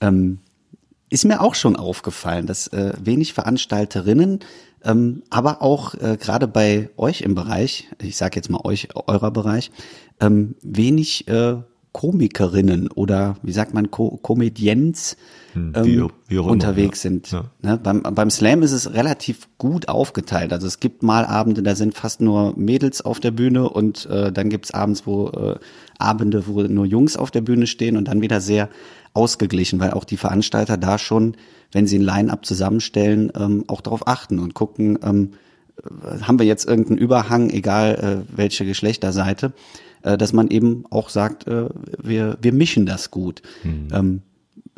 Ähm, 0.00 0.38
ist 1.10 1.24
mir 1.24 1.40
auch 1.40 1.54
schon 1.54 1.76
aufgefallen, 1.76 2.46
dass 2.46 2.66
äh, 2.68 2.92
wenig 3.00 3.32
Veranstalterinnen, 3.32 4.40
ähm, 4.84 5.22
aber 5.30 5.62
auch 5.62 5.94
äh, 5.94 6.16
gerade 6.20 6.46
bei 6.46 6.90
euch 6.96 7.22
im 7.22 7.34
Bereich, 7.34 7.88
ich 8.00 8.16
sage 8.16 8.36
jetzt 8.36 8.50
mal 8.50 8.60
euch, 8.64 8.88
eurer 8.94 9.30
Bereich, 9.30 9.70
ähm, 10.20 10.54
wenig 10.62 11.26
äh, 11.28 11.56
Komikerinnen 11.92 12.88
oder 12.90 13.36
wie 13.42 13.52
sagt 13.52 13.74
man, 13.74 13.90
Ko 13.90 14.18
Comedians 14.22 15.16
hm, 15.54 15.72
ähm, 15.74 15.84
wie, 15.84 16.04
wie 16.28 16.38
unterwegs 16.38 17.04
immer, 17.04 17.16
ja. 17.16 17.20
sind. 17.20 17.32
Ja. 17.32 17.44
Ne? 17.62 17.80
Beim, 17.82 18.02
beim 18.02 18.30
Slam 18.30 18.62
ist 18.62 18.72
es 18.72 18.92
relativ 18.92 19.48
gut 19.58 19.88
aufgeteilt. 19.88 20.52
Also 20.52 20.66
es 20.66 20.80
gibt 20.80 21.02
mal 21.02 21.24
Abende, 21.24 21.62
da 21.62 21.74
sind 21.74 21.94
fast 21.94 22.20
nur 22.20 22.54
Mädels 22.56 23.00
auf 23.00 23.20
der 23.20 23.30
Bühne 23.30 23.68
und 23.68 24.06
äh, 24.06 24.30
dann 24.30 24.50
gibt's 24.50 24.70
abends, 24.72 25.06
wo 25.06 25.28
äh, 25.28 25.58
Abende, 25.98 26.46
wo 26.46 26.62
nur 26.62 26.84
Jungs 26.84 27.16
auf 27.16 27.30
der 27.30 27.40
Bühne 27.40 27.66
stehen 27.66 27.96
und 27.96 28.06
dann 28.08 28.22
wieder 28.22 28.40
sehr 28.40 28.68
ausgeglichen, 29.14 29.80
weil 29.80 29.92
auch 29.92 30.04
die 30.04 30.16
Veranstalter 30.16 30.76
da 30.76 30.98
schon, 30.98 31.36
wenn 31.72 31.86
sie 31.86 31.98
ein 31.98 32.02
Line-up 32.02 32.44
zusammenstellen, 32.44 33.32
ähm, 33.36 33.64
auch 33.66 33.80
darauf 33.80 34.06
achten 34.06 34.38
und 34.38 34.54
gucken, 34.54 34.98
ähm, 35.02 35.32
äh, 35.82 36.20
haben 36.20 36.38
wir 36.38 36.46
jetzt 36.46 36.68
irgendeinen 36.68 36.98
Überhang, 36.98 37.50
egal 37.50 38.24
äh, 38.28 38.36
welche 38.36 38.64
Geschlechterseite 38.64 39.52
dass 40.02 40.32
man 40.32 40.48
eben 40.48 40.84
auch 40.90 41.08
sagt, 41.08 41.46
äh, 41.46 41.68
wir, 42.02 42.38
wir 42.40 42.52
mischen 42.52 42.86
das 42.86 43.10
gut. 43.10 43.42
Mhm. 43.64 43.88
Ähm, 43.92 44.22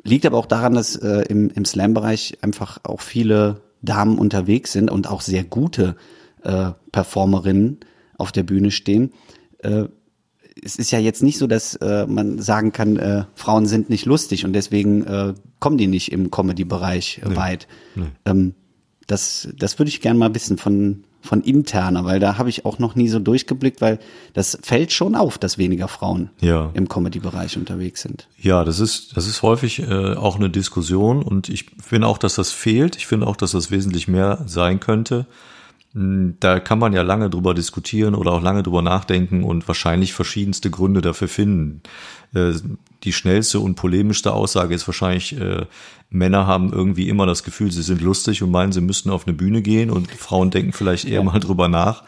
liegt 0.05 0.27
aber 0.27 0.39
auch 0.39 0.47
daran, 0.47 0.75
dass 0.75 0.97
äh, 0.97 1.23
im, 1.29 1.51
im 1.51 1.65
Slam-Bereich 1.65 2.39
einfach 2.43 2.79
auch 2.85 3.01
viele 3.01 3.61
Damen 3.83 4.19
unterwegs 4.19 4.73
sind 4.73 4.91
und 4.91 5.09
auch 5.09 5.21
sehr 5.21 5.45
gute 5.45 5.97
äh, 6.43 6.71
Performerinnen 6.93 7.79
auf 8.19 8.33
der 8.33 8.43
Bühne 8.43 8.71
stehen. 8.71 9.13
Äh, 9.59 9.85
es 10.63 10.77
ist 10.77 10.91
ja 10.91 10.99
jetzt 10.99 11.23
nicht 11.23 11.39
so, 11.39 11.47
dass 11.47 11.77
äh, 11.77 12.07
man 12.07 12.39
sagen 12.39 12.73
kann, 12.73 12.97
äh, 12.97 13.25
Frauen 13.35 13.67
sind 13.67 13.89
nicht 13.89 14.05
lustig 14.05 14.45
und 14.45 14.53
deswegen 14.53 15.05
äh, 15.05 15.35
kommen 15.59 15.79
die 15.79 15.87
nicht 15.87 16.13
im 16.13 16.31
Comedy-Bereich 16.31 17.23
nee, 17.27 17.37
weit. 17.37 17.67
Nee. 17.95 18.07
Ähm, 18.27 18.55
das, 19.07 19.49
das 19.57 19.79
würde 19.79 19.89
ich 19.89 20.01
gerne 20.01 20.19
mal 20.19 20.35
wissen 20.35 20.59
von, 20.59 21.05
von 21.23 21.43
interner, 21.43 22.05
weil 22.05 22.19
da 22.19 22.39
habe 22.39 22.49
ich 22.49 22.65
auch 22.65 22.79
noch 22.79 22.95
nie 22.95 23.09
so 23.09 23.19
durchgeblickt, 23.19 23.81
weil 23.81 23.99
das 24.33 24.59
fällt 24.63 24.93
schon 24.93 25.15
auf, 25.15 25.39
dass 25.39 25.59
weniger 25.59 25.89
Frauen 25.89 26.31
ja. 26.41 26.71
im 26.75 26.89
Comedy-Bereich 26.89 27.57
unterwegs 27.57 28.03
sind. 28.03 28.27
Ja, 28.39 28.65
das 28.65 28.81
ist, 28.81 29.17
das 29.17 29.27
ist 29.27 29.43
häufig 29.43 29.81
äh, 29.81 30.15
auch 30.15 30.37
eine 30.37 30.51
Diskussion 30.51 31.23
und 31.23 31.49
ich 31.49 31.67
finde 31.83 32.07
auch, 32.07 32.19
dass 32.19 32.37
das 32.37 32.53
fehlt. 32.53 32.97
Ich 32.97 33.07
finde 33.07 33.27
auch, 33.27 33.37
dass 33.37 33.53
das 33.53 33.71
wesentlich 33.71 34.09
mehr 34.09 34.43
sein 34.47 34.81
könnte. 34.81 35.27
Hm, 35.93 36.37
da 36.41 36.61
kann 36.61 36.79
man 36.79 36.93
ja 36.93 37.03
lange 37.03 37.31
drüber 37.31 37.55
diskutieren 37.55 38.15
oder 38.15 38.33
auch 38.33 38.43
lange 38.43 38.63
drüber 38.63 38.83
nachdenken 38.83 39.45
und 39.45 39.67
wahrscheinlich 39.69 40.13
verschiedenste 40.13 40.71
Gründe 40.71 41.01
dafür 41.01 41.29
finden. 41.29 41.83
Die 43.05 43.13
schnellste 43.13 43.61
und 43.61 43.77
polemischste 43.77 44.33
Aussage 44.33 44.75
ist 44.75 44.87
wahrscheinlich, 44.87 45.39
äh, 45.39 45.67
Männer 46.11 46.47
haben 46.47 46.73
irgendwie 46.73 47.09
immer 47.09 47.25
das 47.27 47.45
Gefühl, 47.45 47.71
sie 47.71 47.83
sind 47.83 48.01
lustig 48.01 48.43
und 48.43 48.51
meinen, 48.51 48.73
sie 48.73 48.81
müssten 48.81 49.11
auf 49.11 49.27
eine 49.27 49.35
Bühne 49.35 49.63
gehen 49.63 49.91
und 49.91 50.11
Frauen 50.11 50.51
denken 50.51 50.73
vielleicht 50.73 51.05
eher 51.05 51.21
ja. 51.21 51.23
mal 51.23 51.39
drüber 51.41 51.69
nach 51.69 52.03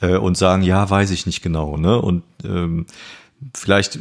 äh, 0.00 0.16
und 0.16 0.36
sagen, 0.36 0.62
ja, 0.62 0.88
weiß 0.88 1.10
ich 1.10 1.26
nicht 1.26 1.42
genau. 1.42 1.76
Ne? 1.76 2.00
Und 2.00 2.22
ähm, 2.44 2.86
vielleicht 3.52 3.96
äh, 3.96 4.00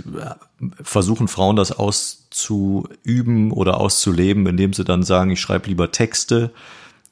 versuchen 0.82 1.28
Frauen 1.28 1.56
das 1.56 1.72
auszuüben 1.72 3.52
oder 3.52 3.80
auszuleben, 3.80 4.48
indem 4.48 4.74
sie 4.74 4.86
dann 4.86 5.04
sagen, 5.04 5.32
ich 5.32 5.42
schreibe 5.42 5.68
lieber 5.68 5.92
Texte 5.92 6.52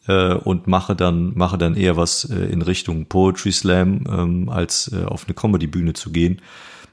äh, 0.07 0.33
und 0.33 0.67
mache 0.67 0.95
dann 0.95 1.33
mache 1.35 1.57
dann 1.57 1.75
eher 1.75 1.97
was 1.97 2.25
äh, 2.25 2.45
in 2.45 2.61
Richtung 2.61 3.05
Poetry 3.05 3.51
Slam, 3.51 4.03
ähm, 4.09 4.49
als 4.49 4.91
äh, 4.93 5.03
auf 5.05 5.25
eine 5.25 5.33
Comedy-Bühne 5.33 5.93
zu 5.93 6.11
gehen. 6.11 6.41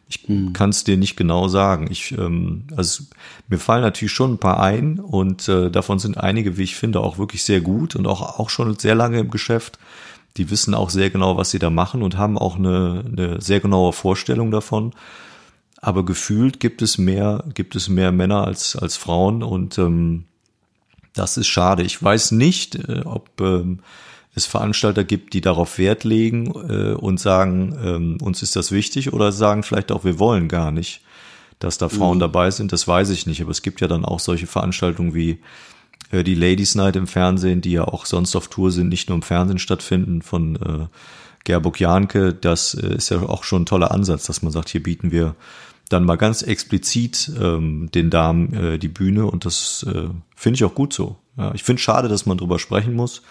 Ich 0.08 0.22
hm. 0.26 0.52
kann 0.54 0.70
es 0.70 0.84
dir 0.84 0.96
nicht 0.96 1.16
genau 1.16 1.48
sagen. 1.48 1.88
Ich, 1.90 2.12
ähm, 2.12 2.64
also 2.74 3.04
mir 3.48 3.58
fallen 3.58 3.82
natürlich 3.82 4.12
schon 4.12 4.34
ein 4.34 4.38
paar 4.38 4.60
ein 4.60 4.98
und 4.98 5.48
äh, 5.48 5.70
davon 5.70 5.98
sind 5.98 6.16
einige, 6.16 6.56
wie 6.56 6.62
ich 6.62 6.76
finde, 6.76 7.00
auch 7.00 7.18
wirklich 7.18 7.42
sehr 7.42 7.60
gut 7.60 7.94
und 7.94 8.06
auch 8.06 8.38
auch 8.38 8.48
schon 8.48 8.78
sehr 8.78 8.94
lange 8.94 9.20
im 9.20 9.30
Geschäft. 9.30 9.78
Die 10.36 10.50
wissen 10.50 10.74
auch 10.74 10.90
sehr 10.90 11.10
genau, 11.10 11.36
was 11.36 11.50
sie 11.50 11.58
da 11.58 11.68
machen 11.68 12.02
und 12.02 12.16
haben 12.16 12.38
auch 12.38 12.56
eine, 12.56 13.04
eine 13.06 13.40
sehr 13.40 13.60
genaue 13.60 13.92
Vorstellung 13.92 14.50
davon. 14.50 14.94
Aber 15.80 16.04
gefühlt 16.04 16.58
gibt 16.58 16.80
es 16.82 16.96
mehr, 16.96 17.44
gibt 17.54 17.76
es 17.76 17.88
mehr 17.88 18.10
Männer 18.10 18.44
als 18.44 18.76
als 18.76 18.96
Frauen 18.96 19.42
und 19.42 19.78
ähm, 19.78 20.24
das 21.12 21.36
ist 21.36 21.48
schade. 21.48 21.82
Ich 21.82 22.02
weiß 22.02 22.32
nicht, 22.32 22.76
äh, 22.76 23.02
ob 23.04 23.40
ähm, 23.40 23.80
es 24.34 24.46
Veranstalter 24.46 25.04
gibt, 25.04 25.34
die 25.34 25.40
darauf 25.40 25.78
Wert 25.78 26.04
legen 26.04 26.52
äh, 26.68 26.94
und 26.94 27.18
sagen, 27.18 27.76
ähm, 27.82 28.18
uns 28.20 28.42
ist 28.42 28.56
das 28.56 28.72
wichtig 28.72 29.12
oder 29.12 29.32
sagen 29.32 29.62
vielleicht 29.62 29.92
auch, 29.92 30.04
wir 30.04 30.18
wollen 30.18 30.48
gar 30.48 30.70
nicht, 30.70 31.00
dass 31.58 31.78
da 31.78 31.88
Frauen 31.88 32.18
mhm. 32.18 32.20
dabei 32.20 32.50
sind. 32.50 32.72
Das 32.72 32.86
weiß 32.86 33.10
ich 33.10 33.26
nicht. 33.26 33.42
Aber 33.42 33.50
es 33.50 33.62
gibt 33.62 33.80
ja 33.80 33.88
dann 33.88 34.04
auch 34.04 34.20
solche 34.20 34.46
Veranstaltungen 34.46 35.14
wie 35.14 35.40
äh, 36.10 36.22
die 36.22 36.34
Ladies 36.34 36.74
Night 36.74 36.96
im 36.96 37.06
Fernsehen, 37.06 37.60
die 37.60 37.72
ja 37.72 37.84
auch 37.84 38.06
sonst 38.06 38.36
auf 38.36 38.48
Tour 38.48 38.70
sind, 38.70 38.88
nicht 38.88 39.08
nur 39.08 39.16
im 39.16 39.22
Fernsehen 39.22 39.58
stattfinden 39.58 40.22
von 40.22 40.56
äh, 40.56 40.86
Gerburg 41.44 41.80
Janke. 41.80 42.34
Das 42.34 42.74
äh, 42.74 42.94
ist 42.94 43.10
ja 43.10 43.22
auch 43.22 43.44
schon 43.44 43.62
ein 43.62 43.66
toller 43.66 43.90
Ansatz, 43.90 44.26
dass 44.26 44.42
man 44.42 44.52
sagt, 44.52 44.68
hier 44.68 44.82
bieten 44.82 45.10
wir 45.10 45.34
dann 45.88 46.04
mal 46.04 46.16
ganz 46.16 46.42
explizit 46.42 47.32
ähm, 47.40 47.90
den 47.94 48.10
Damen 48.10 48.52
äh, 48.52 48.78
die 48.78 48.88
Bühne 48.88 49.26
und 49.26 49.46
das 49.46 49.86
äh, 49.88 50.08
finde 50.36 50.56
ich 50.56 50.64
auch 50.64 50.74
gut 50.74 50.92
so. 50.92 51.16
Ja, 51.36 51.54
ich 51.54 51.62
finde 51.62 51.80
schade, 51.80 52.08
dass 52.08 52.26
man 52.26 52.36
drüber 52.36 52.58
sprechen 52.58 52.94
muss. 52.94 53.22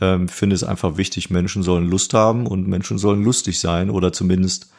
Ähm, 0.00 0.28
finde 0.28 0.54
es 0.54 0.64
einfach 0.64 0.96
wichtig, 0.96 1.30
Menschen 1.30 1.62
sollen 1.62 1.88
Lust 1.88 2.14
haben 2.14 2.46
und 2.46 2.68
Menschen 2.68 2.98
sollen 2.98 3.24
lustig 3.24 3.58
sein 3.58 3.90
oder 3.90 4.12
zumindest 4.12 4.70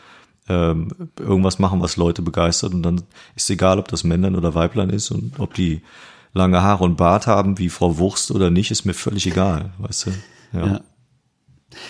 ähm, 0.48 0.90
irgendwas 1.20 1.60
machen, 1.60 1.82
was 1.82 1.98
Leute 1.98 2.22
begeistert 2.22 2.74
und 2.74 2.84
dann 2.84 3.04
ist 3.36 3.50
egal, 3.50 3.80
ob 3.80 3.88
das 3.90 4.04
Männlein 4.04 4.36
oder 4.36 4.56
Weiblein 4.56 4.90
ist 4.90 5.12
und 5.12 5.40
ob 5.40 5.54
die 5.54 5.82
lange 6.34 6.62
Haare 6.62 6.84
und 6.84 6.96
Bart 6.96 7.28
haben 7.28 7.58
wie 7.58 7.70
Frau 7.70 7.98
Wurst 7.98 8.32
oder 8.32 8.50
nicht, 8.50 8.72
ist 8.72 8.86
mir 8.86 8.94
völlig 8.94 9.28
egal, 9.28 9.72
weißt 9.80 10.08
du? 10.08 10.12
Ja. 10.54 10.66
ja. 10.66 10.82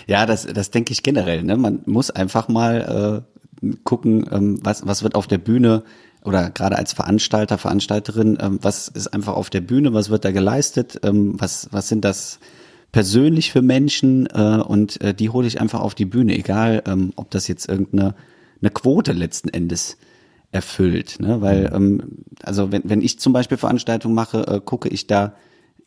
Ja, 0.08 0.26
das, 0.26 0.46
das 0.46 0.72
denke 0.72 0.92
ich 0.92 1.04
generell. 1.04 1.44
Ne? 1.44 1.56
Man 1.56 1.82
muss 1.86 2.12
einfach 2.12 2.50
mal 2.50 3.24
äh, 3.64 3.76
gucken, 3.84 4.28
ähm, 4.32 4.60
was, 4.62 4.86
was 4.86 5.04
wird 5.04 5.16
auf 5.16 5.28
der 5.28 5.38
Bühne 5.38 5.84
oder 6.24 6.50
gerade 6.50 6.78
als 6.78 6.94
Veranstalter, 6.94 7.58
Veranstalterin, 7.58 8.38
ähm, 8.42 8.60
was 8.62 8.90
ist 8.90 9.08
einfach 9.08 9.34
auf 9.34 9.50
der 9.50 9.62
Bühne, 9.62 9.94
was 9.94 10.10
wird 10.10 10.26
da 10.26 10.32
geleistet, 10.32 11.00
ähm, 11.04 11.36
was, 11.40 11.70
was 11.72 11.88
sind 11.88 12.04
das 12.04 12.40
persönlich 12.92 13.52
für 13.52 13.62
Menschen 13.62 14.28
äh, 14.28 14.62
und 14.66 15.02
äh, 15.02 15.14
die 15.14 15.30
hole 15.30 15.48
ich 15.48 15.62
einfach 15.62 15.82
auf 15.82 15.96
die 15.96 16.06
Bühne, 16.06 16.38
egal 16.38 16.84
ähm, 16.88 17.14
ob 17.16 17.30
das 17.32 17.48
jetzt 17.48 17.70
irgendeine 17.70 18.16
eine 18.62 18.72
Quote 18.72 19.14
letzten 19.14 19.50
Endes 19.50 19.98
erfüllt. 20.52 21.20
Ne? 21.20 21.42
Weil, 21.42 21.72
ähm, 21.74 22.24
also 22.44 22.72
wenn, 22.72 22.82
wenn 22.86 23.02
ich 23.02 23.20
zum 23.20 23.34
Beispiel 23.34 23.58
Veranstaltungen 23.58 24.16
mache, 24.16 24.48
äh, 24.48 24.62
gucke 24.64 24.90
ich 24.90 25.08
da 25.08 25.34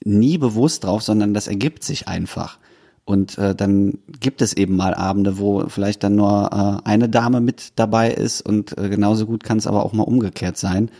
nie 0.04 0.38
bewusst 0.38 0.84
drauf, 0.84 1.02
sondern 1.02 1.34
das 1.34 1.48
ergibt 1.48 1.84
sich 1.84 2.08
einfach. 2.08 2.58
Und 3.04 3.36
äh, 3.36 3.54
dann 3.54 3.98
gibt 4.20 4.42
es 4.42 4.52
eben 4.52 4.76
mal 4.76 4.94
Abende, 4.94 5.38
wo 5.38 5.68
vielleicht 5.68 6.04
dann 6.04 6.14
nur 6.14 6.50
äh, 6.52 6.88
eine 6.88 7.08
Dame 7.08 7.40
mit 7.40 7.72
dabei 7.76 8.12
ist 8.12 8.42
und 8.42 8.78
äh, 8.78 8.88
genauso 8.88 9.26
gut 9.26 9.42
kann 9.42 9.58
es 9.58 9.66
aber 9.66 9.84
auch 9.84 9.92
mal 9.92 10.04
umgekehrt 10.04 10.56
sein. 10.56 10.90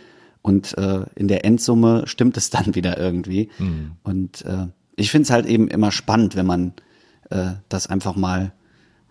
Und 0.41 0.77
äh, 0.77 1.05
in 1.15 1.29
der 1.29 1.45
Endsumme 1.45 2.03
stimmt 2.05 2.35
es 2.35 2.49
dann 2.49 2.75
wieder 2.75 2.97
irgendwie. 2.97 3.49
Mhm. 3.57 3.91
Und 4.03 4.43
äh, 4.45 4.67
ich 4.95 5.11
finde 5.11 5.23
es 5.23 5.31
halt 5.31 5.45
eben 5.45 5.67
immer 5.67 5.91
spannend, 5.91 6.35
wenn 6.35 6.45
man 6.45 6.73
äh, 7.29 7.53
das 7.69 7.87
einfach 7.87 8.15
mal 8.15 8.51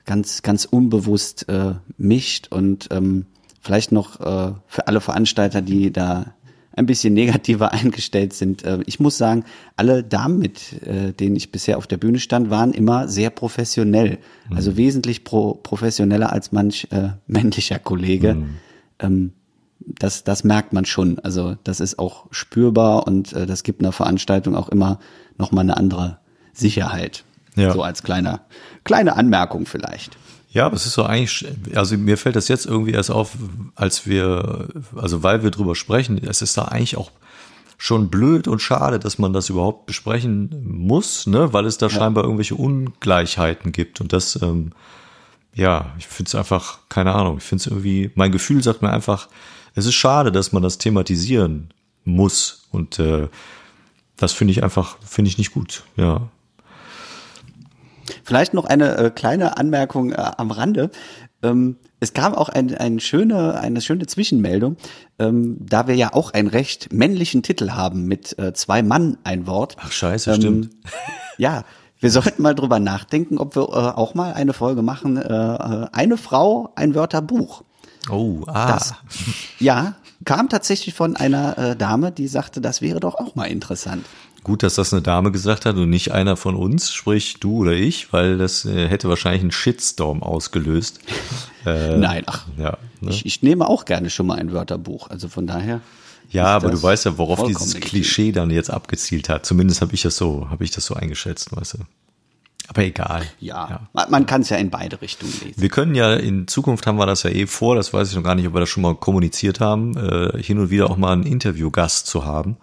ganz, 0.04 0.42
ganz 0.42 0.64
unbewusst 0.64 1.48
äh, 1.48 1.74
mischt 1.96 2.48
und 2.50 2.88
ähm, 2.90 3.26
vielleicht 3.60 3.92
noch 3.92 4.20
äh, 4.20 4.52
für 4.66 4.88
alle 4.88 5.00
Veranstalter, 5.00 5.62
die 5.62 5.92
da 5.92 6.34
ein 6.74 6.86
bisschen 6.86 7.14
negativer 7.14 7.72
eingestellt 7.72 8.32
sind. 8.32 8.64
Äh, 8.64 8.80
ich 8.86 9.00
muss 9.00 9.18
sagen, 9.18 9.44
alle 9.76 10.02
Damen, 10.02 10.38
mit 10.38 10.82
äh, 10.82 11.12
denen 11.12 11.36
ich 11.36 11.52
bisher 11.52 11.78
auf 11.78 11.86
der 11.86 11.98
Bühne 11.98 12.18
stand, 12.18 12.50
waren 12.50 12.72
immer 12.72 13.08
sehr 13.08 13.30
professionell. 13.30 14.18
Mhm. 14.48 14.56
Also 14.56 14.76
wesentlich 14.76 15.24
pro 15.24 15.54
professioneller 15.54 16.32
als 16.32 16.52
manch 16.52 16.88
äh, 16.90 17.10
männlicher 17.26 17.78
Kollege. 17.78 18.34
Mhm. 18.34 18.48
Ähm, 18.98 19.32
das, 19.84 20.24
das 20.24 20.44
merkt 20.44 20.72
man 20.72 20.84
schon. 20.84 21.18
Also 21.20 21.56
das 21.64 21.80
ist 21.80 21.98
auch 21.98 22.26
spürbar 22.30 23.06
und 23.06 23.32
äh, 23.32 23.46
das 23.46 23.62
gibt 23.62 23.80
einer 23.80 23.92
Veranstaltung 23.92 24.54
auch 24.54 24.68
immer 24.68 24.98
nochmal 25.38 25.64
eine 25.64 25.76
andere 25.76 26.18
Sicherheit. 26.52 27.24
Ja. 27.54 27.72
So 27.72 27.82
als 27.82 28.02
kleiner, 28.02 28.40
kleine 28.84 29.16
Anmerkung 29.16 29.66
vielleicht. 29.66 30.16
Ja, 30.50 30.66
aber 30.66 30.76
es 30.76 30.84
ist 30.84 30.94
so 30.94 31.04
eigentlich, 31.04 31.46
also 31.74 31.96
mir 31.96 32.18
fällt 32.18 32.36
das 32.36 32.48
jetzt 32.48 32.66
irgendwie 32.66 32.92
erst 32.92 33.10
auf, 33.10 33.36
als 33.74 34.06
wir, 34.06 34.68
also 34.96 35.22
weil 35.22 35.42
wir 35.42 35.50
drüber 35.50 35.74
sprechen, 35.74 36.22
es 36.22 36.42
ist 36.42 36.58
da 36.58 36.64
eigentlich 36.66 36.96
auch 36.96 37.10
schon 37.78 38.10
blöd 38.10 38.46
und 38.48 38.60
schade, 38.60 38.98
dass 38.98 39.18
man 39.18 39.32
das 39.32 39.48
überhaupt 39.48 39.86
besprechen 39.86 40.62
muss, 40.64 41.26
ne, 41.26 41.52
weil 41.52 41.64
es 41.66 41.78
da 41.78 41.86
ja. 41.86 41.90
scheinbar 41.90 42.24
irgendwelche 42.24 42.54
Ungleichheiten 42.54 43.72
gibt 43.72 44.00
und 44.00 44.12
das, 44.12 44.40
ähm, 44.42 44.72
ja, 45.54 45.92
ich 45.98 46.06
finde 46.06 46.28
es 46.28 46.34
einfach, 46.34 46.80
keine 46.90 47.14
Ahnung, 47.14 47.38
ich 47.38 47.44
finde 47.44 47.62
es 47.62 47.66
irgendwie, 47.66 48.10
mein 48.14 48.30
Gefühl 48.30 48.62
sagt 48.62 48.82
mir 48.82 48.90
einfach, 48.90 49.28
es 49.74 49.86
ist 49.86 49.94
schade, 49.94 50.30
dass 50.30 50.52
man 50.52 50.62
das 50.62 50.78
thematisieren 50.78 51.72
muss 52.04 52.68
und 52.70 52.98
äh, 52.98 53.28
das 54.16 54.32
finde 54.32 54.52
ich 54.52 54.62
einfach, 54.62 54.98
finde 55.00 55.28
ich 55.28 55.38
nicht 55.38 55.52
gut, 55.52 55.84
ja. 55.96 56.28
Vielleicht 58.24 58.54
noch 58.54 58.64
eine 58.64 58.96
äh, 58.96 59.10
kleine 59.10 59.56
Anmerkung 59.56 60.12
äh, 60.12 60.16
am 60.16 60.50
Rande. 60.50 60.90
Ähm, 61.42 61.76
es 62.00 62.12
kam 62.12 62.34
auch 62.34 62.48
ein, 62.48 62.74
ein 62.74 63.00
schöne, 63.00 63.54
eine 63.54 63.80
schöne 63.80 64.06
Zwischenmeldung, 64.06 64.76
ähm, 65.18 65.56
da 65.60 65.86
wir 65.86 65.94
ja 65.94 66.12
auch 66.12 66.32
einen 66.32 66.48
recht 66.48 66.92
männlichen 66.92 67.42
Titel 67.42 67.70
haben 67.70 68.06
mit 68.06 68.38
äh, 68.38 68.52
zwei 68.52 68.82
Mann 68.82 69.18
ein 69.24 69.46
Wort. 69.46 69.76
Ach 69.78 69.92
scheiße, 69.92 70.30
ähm, 70.32 70.36
stimmt. 70.36 70.70
Ja, 71.38 71.64
wir 71.98 72.10
sollten 72.10 72.42
mal 72.42 72.54
drüber 72.54 72.80
nachdenken, 72.80 73.38
ob 73.38 73.54
wir 73.54 73.62
äh, 73.62 73.96
auch 73.96 74.14
mal 74.14 74.34
eine 74.34 74.52
Folge 74.52 74.82
machen, 74.82 75.16
äh, 75.16 75.22
äh 75.22 75.86
eine 75.92 76.16
Frau, 76.16 76.72
ein 76.74 76.94
Wörterbuch. 76.94 77.62
Oh, 78.10 78.42
ah. 78.48 78.72
Das, 78.72 78.94
ja, 79.60 79.94
kam 80.24 80.48
tatsächlich 80.48 80.94
von 80.94 81.16
einer 81.16 81.58
äh, 81.58 81.76
Dame, 81.76 82.12
die 82.12 82.28
sagte, 82.28 82.60
das 82.60 82.82
wäre 82.82 83.00
doch 83.00 83.14
auch 83.14 83.34
mal 83.34 83.46
interessant. 83.46 84.04
Gut, 84.44 84.64
dass 84.64 84.74
das 84.74 84.92
eine 84.92 85.02
Dame 85.02 85.30
gesagt 85.30 85.66
hat 85.66 85.76
und 85.76 85.88
nicht 85.88 86.10
einer 86.10 86.36
von 86.36 86.56
uns, 86.56 86.92
sprich 86.92 87.38
du 87.38 87.58
oder 87.58 87.72
ich, 87.72 88.12
weil 88.12 88.38
das 88.38 88.64
äh, 88.64 88.88
hätte 88.88 89.08
wahrscheinlich 89.08 89.42
einen 89.42 89.52
Shitstorm 89.52 90.22
ausgelöst. 90.22 91.00
Äh, 91.64 91.96
Nein, 91.96 92.24
ach, 92.26 92.44
ja, 92.58 92.76
ne? 93.00 93.10
ich, 93.10 93.24
ich 93.24 93.42
nehme 93.44 93.68
auch 93.68 93.84
gerne 93.84 94.10
schon 94.10 94.26
mal 94.26 94.36
ein 94.36 94.52
Wörterbuch, 94.52 95.10
also 95.10 95.28
von 95.28 95.46
daher. 95.46 95.80
Ja, 96.28 96.46
aber 96.46 96.70
du 96.70 96.82
weißt 96.82 97.04
ja, 97.04 97.18
worauf 97.18 97.46
dieses 97.46 97.74
Klischee 97.74 98.32
dann 98.32 98.50
jetzt 98.50 98.68
abgezielt 98.68 99.28
hat. 99.28 99.46
Zumindest 99.46 99.80
habe 99.80 99.94
ich 99.94 100.02
das 100.02 100.16
so, 100.16 100.50
habe 100.50 100.64
ich 100.64 100.72
das 100.72 100.86
so 100.86 100.94
eingeschätzt, 100.94 101.54
weißt 101.54 101.74
du. 101.74 101.78
Aber 102.72 102.84
egal. 102.84 103.22
Ja, 103.38 103.86
ja. 103.94 104.06
man 104.08 104.24
kann 104.24 104.40
es 104.40 104.48
ja 104.48 104.56
in 104.56 104.70
beide 104.70 105.02
Richtungen 105.02 105.32
lesen. 105.44 105.60
Wir 105.60 105.68
können 105.68 105.94
ja 105.94 106.14
in 106.14 106.48
Zukunft 106.48 106.86
haben 106.86 106.96
wir 106.96 107.04
das 107.04 107.22
ja 107.22 107.30
eh 107.30 107.46
vor, 107.46 107.74
das 107.74 107.92
weiß 107.92 108.08
ich 108.08 108.16
noch 108.16 108.22
gar 108.22 108.34
nicht, 108.34 108.46
ob 108.46 108.54
wir 108.54 108.60
das 108.60 108.70
schon 108.70 108.82
mal 108.82 108.94
kommuniziert 108.94 109.60
haben, 109.60 109.94
äh, 109.96 110.42
hin 110.42 110.58
und 110.58 110.70
wieder 110.70 110.90
auch 110.90 110.96
mal 110.96 111.12
einen 111.12 111.24
Interviewgast 111.24 112.06
zu 112.06 112.24
haben. 112.24 112.56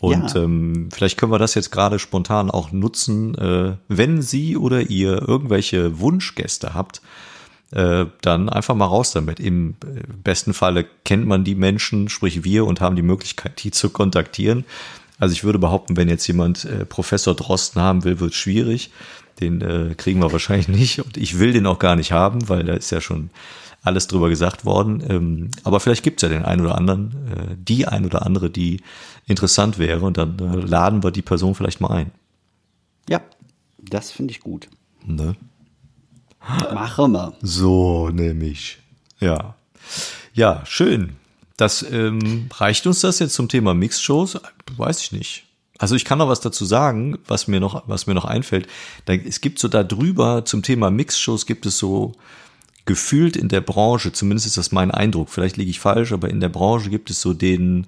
Und 0.00 0.34
ja. 0.34 0.42
ähm, 0.42 0.88
vielleicht 0.92 1.18
können 1.18 1.30
wir 1.30 1.38
das 1.38 1.54
jetzt 1.54 1.70
gerade 1.70 2.00
spontan 2.00 2.50
auch 2.50 2.72
nutzen, 2.72 3.36
äh, 3.36 3.76
wenn 3.86 4.22
Sie 4.22 4.56
oder 4.56 4.90
ihr 4.90 5.22
irgendwelche 5.28 6.00
Wunschgäste 6.00 6.74
habt, 6.74 7.00
äh, 7.70 8.06
dann 8.22 8.48
einfach 8.48 8.74
mal 8.74 8.86
raus 8.86 9.12
damit. 9.12 9.38
Im 9.38 9.76
äh, 9.84 10.00
besten 10.24 10.52
Falle 10.52 10.84
kennt 11.04 11.26
man 11.26 11.44
die 11.44 11.54
Menschen, 11.54 12.08
sprich 12.08 12.42
wir, 12.42 12.64
und 12.64 12.80
haben 12.80 12.96
die 12.96 13.02
Möglichkeit, 13.02 13.62
die 13.62 13.70
zu 13.70 13.90
kontaktieren. 13.90 14.64
Also 15.18 15.32
ich 15.32 15.44
würde 15.44 15.58
behaupten, 15.58 15.96
wenn 15.96 16.08
jetzt 16.08 16.26
jemand 16.26 16.64
äh, 16.64 16.84
Professor 16.84 17.34
Drosten 17.34 17.82
haben 17.82 18.04
will, 18.04 18.20
wird 18.20 18.30
es 18.32 18.36
schwierig. 18.36 18.90
Den 19.40 19.60
äh, 19.60 19.94
kriegen 19.94 20.20
wir 20.20 20.32
wahrscheinlich 20.32 20.68
nicht. 20.68 21.00
Und 21.00 21.16
ich 21.16 21.38
will 21.38 21.52
den 21.52 21.66
auch 21.66 21.78
gar 21.78 21.96
nicht 21.96 22.12
haben, 22.12 22.48
weil 22.48 22.64
da 22.64 22.74
ist 22.74 22.90
ja 22.90 23.00
schon 23.00 23.30
alles 23.82 24.06
drüber 24.08 24.28
gesagt 24.28 24.64
worden. 24.64 25.02
Ähm, 25.08 25.50
aber 25.64 25.80
vielleicht 25.80 26.02
gibt's 26.02 26.22
ja 26.22 26.28
den 26.28 26.44
einen 26.44 26.62
oder 26.64 26.76
anderen, 26.76 27.12
äh, 27.30 27.56
die 27.56 27.86
ein 27.86 28.04
oder 28.04 28.26
andere, 28.26 28.50
die 28.50 28.80
interessant 29.26 29.78
wäre. 29.78 30.00
Und 30.04 30.18
dann 30.18 30.38
äh, 30.38 30.56
laden 30.56 31.02
wir 31.02 31.10
die 31.10 31.22
Person 31.22 31.54
vielleicht 31.54 31.80
mal 31.80 31.90
ein. 31.90 32.10
Ja, 33.08 33.20
das 33.78 34.10
finde 34.10 34.32
ich 34.32 34.40
gut. 34.40 34.68
Ne? 35.06 35.36
Machen 36.72 37.12
wir. 37.12 37.34
So 37.42 38.10
nämlich. 38.10 38.78
Ja. 39.20 39.54
Ja, 40.34 40.62
schön. 40.66 41.16
Das 41.56 41.82
ähm, 41.90 42.48
reicht 42.54 42.86
uns 42.86 43.00
das 43.00 43.18
jetzt 43.18 43.34
zum 43.34 43.48
Thema 43.48 43.74
Mixshows? 43.74 44.38
Weiß 44.76 45.02
ich 45.02 45.12
nicht. 45.12 45.47
Also 45.78 45.94
ich 45.94 46.04
kann 46.04 46.18
noch 46.18 46.28
was 46.28 46.40
dazu 46.40 46.64
sagen, 46.64 47.18
was 47.26 47.46
mir 47.46 47.60
noch, 47.60 47.84
was 47.86 48.06
mir 48.06 48.14
noch 48.14 48.24
einfällt. 48.24 48.66
Da, 49.04 49.14
es 49.14 49.40
gibt 49.40 49.60
so 49.60 49.68
da 49.68 49.84
drüber 49.84 50.44
zum 50.44 50.62
Thema 50.62 50.90
Mixshows 50.90 51.46
gibt 51.46 51.66
es 51.66 51.78
so 51.78 52.14
gefühlt 52.84 53.36
in 53.36 53.48
der 53.48 53.60
Branche, 53.60 54.12
zumindest 54.12 54.46
ist 54.46 54.56
das 54.56 54.72
mein 54.72 54.90
Eindruck, 54.90 55.28
vielleicht 55.28 55.58
liege 55.58 55.70
ich 55.70 55.78
falsch, 55.78 56.10
aber 56.10 56.30
in 56.30 56.40
der 56.40 56.48
Branche 56.48 56.88
gibt 56.88 57.10
es 57.10 57.20
so 57.20 57.34
den, 57.34 57.86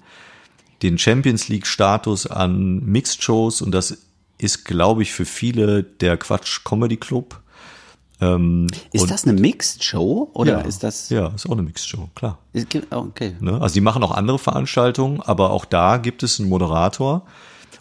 den 0.83 0.99
Champions 0.99 1.49
League 1.49 1.65
Status 1.65 2.27
an 2.27 2.85
Mixed 2.85 3.23
Shows 3.23 3.63
und 3.63 3.71
das 3.71 3.97
ist, 4.37 4.63
glaube 4.63 5.01
ich, 5.01 5.11
für 5.11 5.25
viele 5.25 5.83
der 5.83 6.17
Quatsch 6.17 6.63
Comedy 6.63 6.97
Club. 6.97 7.41
Ähm, 8.21 8.67
ist 8.93 9.09
das 9.09 9.25
eine 9.25 9.39
Mixed 9.41 9.83
Show 9.83 10.29
oder 10.33 10.59
ja, 10.59 10.61
ist 10.61 10.83
das? 10.83 11.09
Ja, 11.09 11.29
ist 11.29 11.47
auch 11.47 11.53
eine 11.53 11.63
Mixed 11.63 11.87
Show, 11.87 12.07
klar. 12.13 12.37
Okay. 12.91 13.35
Ne? 13.39 13.59
Also 13.59 13.73
die 13.73 13.81
machen 13.81 14.03
auch 14.03 14.11
andere 14.11 14.37
Veranstaltungen, 14.37 15.19
aber 15.21 15.49
auch 15.49 15.65
da 15.65 15.97
gibt 15.97 16.21
es 16.21 16.39
einen 16.39 16.47
Moderator 16.47 17.25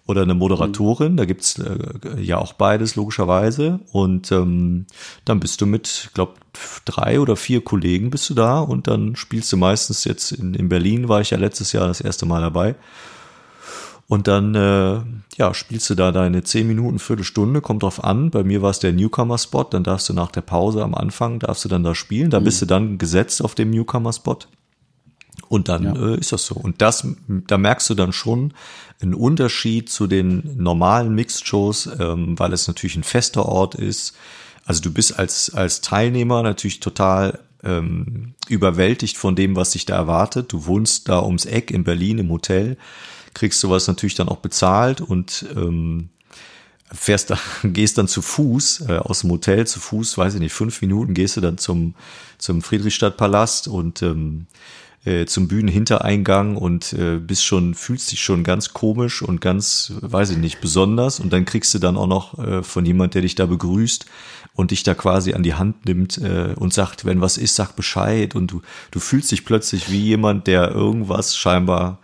oder 0.07 0.23
eine 0.23 0.35
Moderatorin. 0.35 1.13
Mhm. 1.13 1.17
Da 1.17 1.25
gibt's 1.25 1.59
äh, 1.59 2.21
ja 2.21 2.39
auch 2.39 2.53
beides 2.55 2.97
logischerweise. 2.97 3.81
Und 3.93 4.33
ähm, 4.33 4.87
dann 5.25 5.41
bist 5.41 5.61
du 5.61 5.67
mit, 5.67 6.11
glaube 6.15 6.35
drei 6.85 7.21
oder 7.21 7.37
vier 7.37 7.63
Kollegen 7.63 8.11
bist 8.11 8.29
du 8.29 8.35
da 8.35 8.59
und 8.59 8.89
dann 8.89 9.15
spielst 9.15 9.53
du 9.53 9.57
meistens 9.57 10.05
jetzt 10.05 10.33
in, 10.33 10.55
in 10.55 10.69
Berlin 10.69 11.09
war 11.09 11.21
ich 11.21 11.31
ja 11.31 11.39
letztes 11.39 11.73
Jahr 11.73 11.87
das 11.87 12.01
erste 12.01 12.27
Mal 12.27 12.41
dabei. 12.41 12.75
Und 14.11 14.27
dann 14.27 14.57
äh, 14.57 15.03
ja, 15.37 15.55
spielst 15.55 15.89
du 15.89 15.95
da 15.95 16.11
deine 16.11 16.43
zehn 16.43 16.67
Minuten, 16.67 16.99
Viertelstunde, 16.99 17.61
kommt 17.61 17.85
drauf 17.85 18.03
an. 18.03 18.31
Bei 18.31 18.43
mir 18.43 18.61
war 18.61 18.71
es 18.71 18.81
der 18.81 18.93
Newcomer-Spot, 18.93 19.63
dann 19.71 19.85
darfst 19.85 20.09
du 20.09 20.15
nach 20.15 20.33
der 20.33 20.41
Pause 20.41 20.83
am 20.83 20.97
Anfang, 20.97 21.39
darfst 21.39 21.65
du 21.65 21.69
dann 21.69 21.85
da 21.85 21.95
spielen. 21.95 22.29
Da 22.29 22.41
mhm. 22.41 22.45
bist 22.45 22.61
du 22.61 22.67
dann 22.67 22.99
gesetzt 22.99 23.41
auf 23.41 23.55
dem 23.55 23.71
Newcomer-Spot. 23.71 24.39
Und 25.49 25.69
dann 25.69 25.83
ja. 25.83 25.95
äh, 25.95 26.19
ist 26.19 26.33
das 26.33 26.47
so. 26.47 26.55
Und 26.55 26.81
das, 26.81 27.07
da 27.29 27.59
merkst 27.59 27.91
du 27.91 27.95
dann 27.95 28.13
schon 28.13 28.55
einen 29.01 29.15
Unterschied 29.15 29.91
zu 29.91 30.07
den 30.07 30.57
normalen 30.57 31.15
Mixed-Shows, 31.15 31.91
ähm, 31.99 32.39
weil 32.39 32.53
es 32.53 32.69
natürlich 32.69 32.97
ein 32.97 33.03
fester 33.03 33.47
Ort 33.47 33.75
ist. 33.75 34.15
Also 34.65 34.83
du 34.83 34.93
bist 34.93 35.19
als, 35.19 35.53
als 35.55 35.81
Teilnehmer 35.81 36.43
natürlich 36.43 36.81
total 36.81 37.41
ähm, 37.65 38.35
überwältigt 38.49 39.17
von 39.17 39.35
dem, 39.35 39.57
was 39.57 39.73
sich 39.73 39.87
da 39.87 39.97
erwartet. 39.97 40.53
Du 40.53 40.67
wohnst 40.67 41.09
da 41.09 41.23
ums 41.23 41.47
Eck 41.47 41.71
in 41.71 41.85
Berlin 41.85 42.19
im 42.19 42.31
Hotel, 42.31 42.77
kriegst 43.35 43.61
sowas 43.61 43.87
natürlich 43.87 44.15
dann 44.15 44.29
auch 44.29 44.39
bezahlt 44.39 45.01
und 45.01 45.47
ähm, 45.57 46.11
fährst 46.93 47.31
da, 47.31 47.39
gehst 47.65 47.99
dann 47.99 48.09
zu 48.09 48.23
Fuß 48.23 48.83
äh, 48.89 48.97
aus 48.99 49.21
dem 49.21 49.31
Hotel 49.31 49.67
zu 49.67 49.81
Fuß, 49.81 50.19
weiß 50.19 50.35
ich 50.35 50.41
nicht, 50.41 50.53
fünf 50.53 50.81
Minuten 50.81 51.15
gehst 51.15 51.37
du 51.37 51.41
dann 51.41 51.59
zum 51.59 51.95
zum 52.39 52.63
Friedrichstadtpalast 52.63 53.69
und 53.69 54.03
ähm, 54.03 54.47
äh, 55.05 55.25
zum 55.25 55.49
Bühnenhintereingang 55.49 56.57
und 56.57 56.93
äh, 56.93 57.19
bist 57.19 57.45
schon, 57.45 57.75
fühlst 57.75 58.13
dich 58.13 58.21
schon 58.21 58.45
ganz 58.45 58.75
komisch 58.75 59.23
und 59.23 59.41
ganz, 59.41 59.93
weiß 60.01 60.31
ich 60.31 60.37
nicht, 60.37 60.61
besonders. 60.61 61.21
Und 61.21 61.33
dann 61.33 61.47
kriegst 61.47 61.73
du 61.73 61.79
dann 61.79 61.97
auch 61.97 62.07
noch 62.07 62.39
äh, 62.39 62.63
von 62.63 62.85
jemand, 62.85 63.15
der 63.15 63.23
dich 63.23 63.35
da 63.35 63.47
begrüßt 63.47 64.07
und 64.55 64.73
dich 64.73 64.83
da 64.83 64.95
quasi 64.95 65.33
an 65.33 65.43
die 65.43 65.55
Hand 65.55 65.87
nimmt 65.87 66.19
äh, 66.19 66.55
und 66.57 66.75
sagt, 66.75 67.05
wenn 67.07 67.21
was 67.21 67.39
ist, 67.39 67.57
sag 67.57 67.73
Bescheid. 67.77 68.35
Und 68.35 68.49
du, 68.49 68.63
du 68.91 69.01
fühlst 69.01 69.31
dich 69.33 69.45
plötzlich 69.45 69.91
wie 69.91 70.01
jemand, 70.01 70.47
der 70.47 70.71
irgendwas 70.71 71.35
scheinbar 71.37 72.01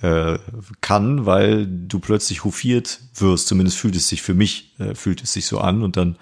äh, 0.00 0.38
kann, 0.80 1.26
weil 1.26 1.66
du 1.66 1.98
plötzlich 1.98 2.44
hofiert 2.44 3.00
wirst. 3.16 3.48
Zumindest 3.48 3.76
fühlt 3.76 3.96
es 3.96 4.08
sich 4.08 4.22
für 4.22 4.34
mich, 4.34 4.72
äh, 4.78 4.94
fühlt 4.94 5.22
es 5.22 5.34
sich 5.34 5.44
so 5.44 5.58
an. 5.58 5.82
Und 5.82 5.98
dann 5.98 6.16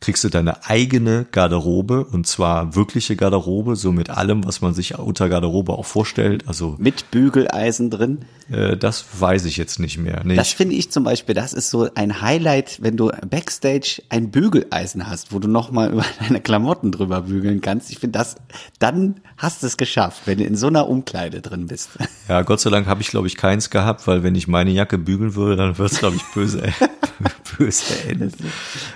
kriegst 0.00 0.24
du 0.24 0.30
deine 0.30 0.64
eigene 0.64 1.26
Garderobe 1.30 2.04
und 2.04 2.26
zwar 2.26 2.74
wirkliche 2.74 3.16
Garderobe, 3.16 3.76
so 3.76 3.92
mit 3.92 4.10
allem, 4.10 4.46
was 4.46 4.62
man 4.62 4.72
sich 4.72 4.98
unter 4.98 5.28
Garderobe 5.28 5.72
auch 5.72 5.84
vorstellt. 5.84 6.44
Also 6.48 6.76
mit 6.78 7.10
Bügeleisen 7.10 7.90
drin. 7.90 8.20
Äh, 8.50 8.76
das 8.76 9.04
weiß 9.18 9.44
ich 9.44 9.58
jetzt 9.58 9.78
nicht 9.78 9.98
mehr. 9.98 10.22
Nee, 10.24 10.36
das 10.36 10.52
finde 10.52 10.74
ich 10.74 10.90
zum 10.90 11.04
Beispiel, 11.04 11.34
das 11.34 11.52
ist 11.52 11.70
so 11.70 11.88
ein 11.94 12.22
Highlight, 12.22 12.78
wenn 12.82 12.96
du 12.96 13.10
backstage 13.28 14.02
ein 14.08 14.30
Bügeleisen 14.30 15.06
hast, 15.06 15.32
wo 15.32 15.38
du 15.38 15.48
noch 15.48 15.70
mal 15.70 15.92
über 15.92 16.04
deine 16.20 16.40
Klamotten 16.40 16.92
drüber 16.92 17.22
bügeln 17.22 17.60
kannst. 17.60 17.90
Ich 17.90 17.98
finde 17.98 18.18
das, 18.18 18.36
dann 18.78 19.20
hast 19.36 19.62
du 19.62 19.66
es 19.66 19.76
geschafft, 19.76 20.22
wenn 20.24 20.38
du 20.38 20.44
in 20.44 20.56
so 20.56 20.68
einer 20.68 20.88
Umkleide 20.88 21.40
drin 21.40 21.66
bist. 21.66 21.90
Ja, 22.28 22.42
Gott 22.42 22.60
sei 22.60 22.70
Dank 22.70 22.86
habe 22.86 23.00
ich 23.00 23.08
glaube 23.08 23.26
ich 23.26 23.36
keins 23.36 23.70
gehabt, 23.70 24.06
weil 24.06 24.22
wenn 24.22 24.36
ich 24.36 24.46
meine 24.46 24.70
Jacke 24.70 24.98
bügeln 24.98 25.34
würde, 25.34 25.56
dann 25.56 25.78
wird 25.78 25.90
es 25.90 25.98
glaube 25.98 26.14
ich 26.14 26.22
böse. 26.32 26.62
böse 27.60 28.08
enden. 28.08 28.32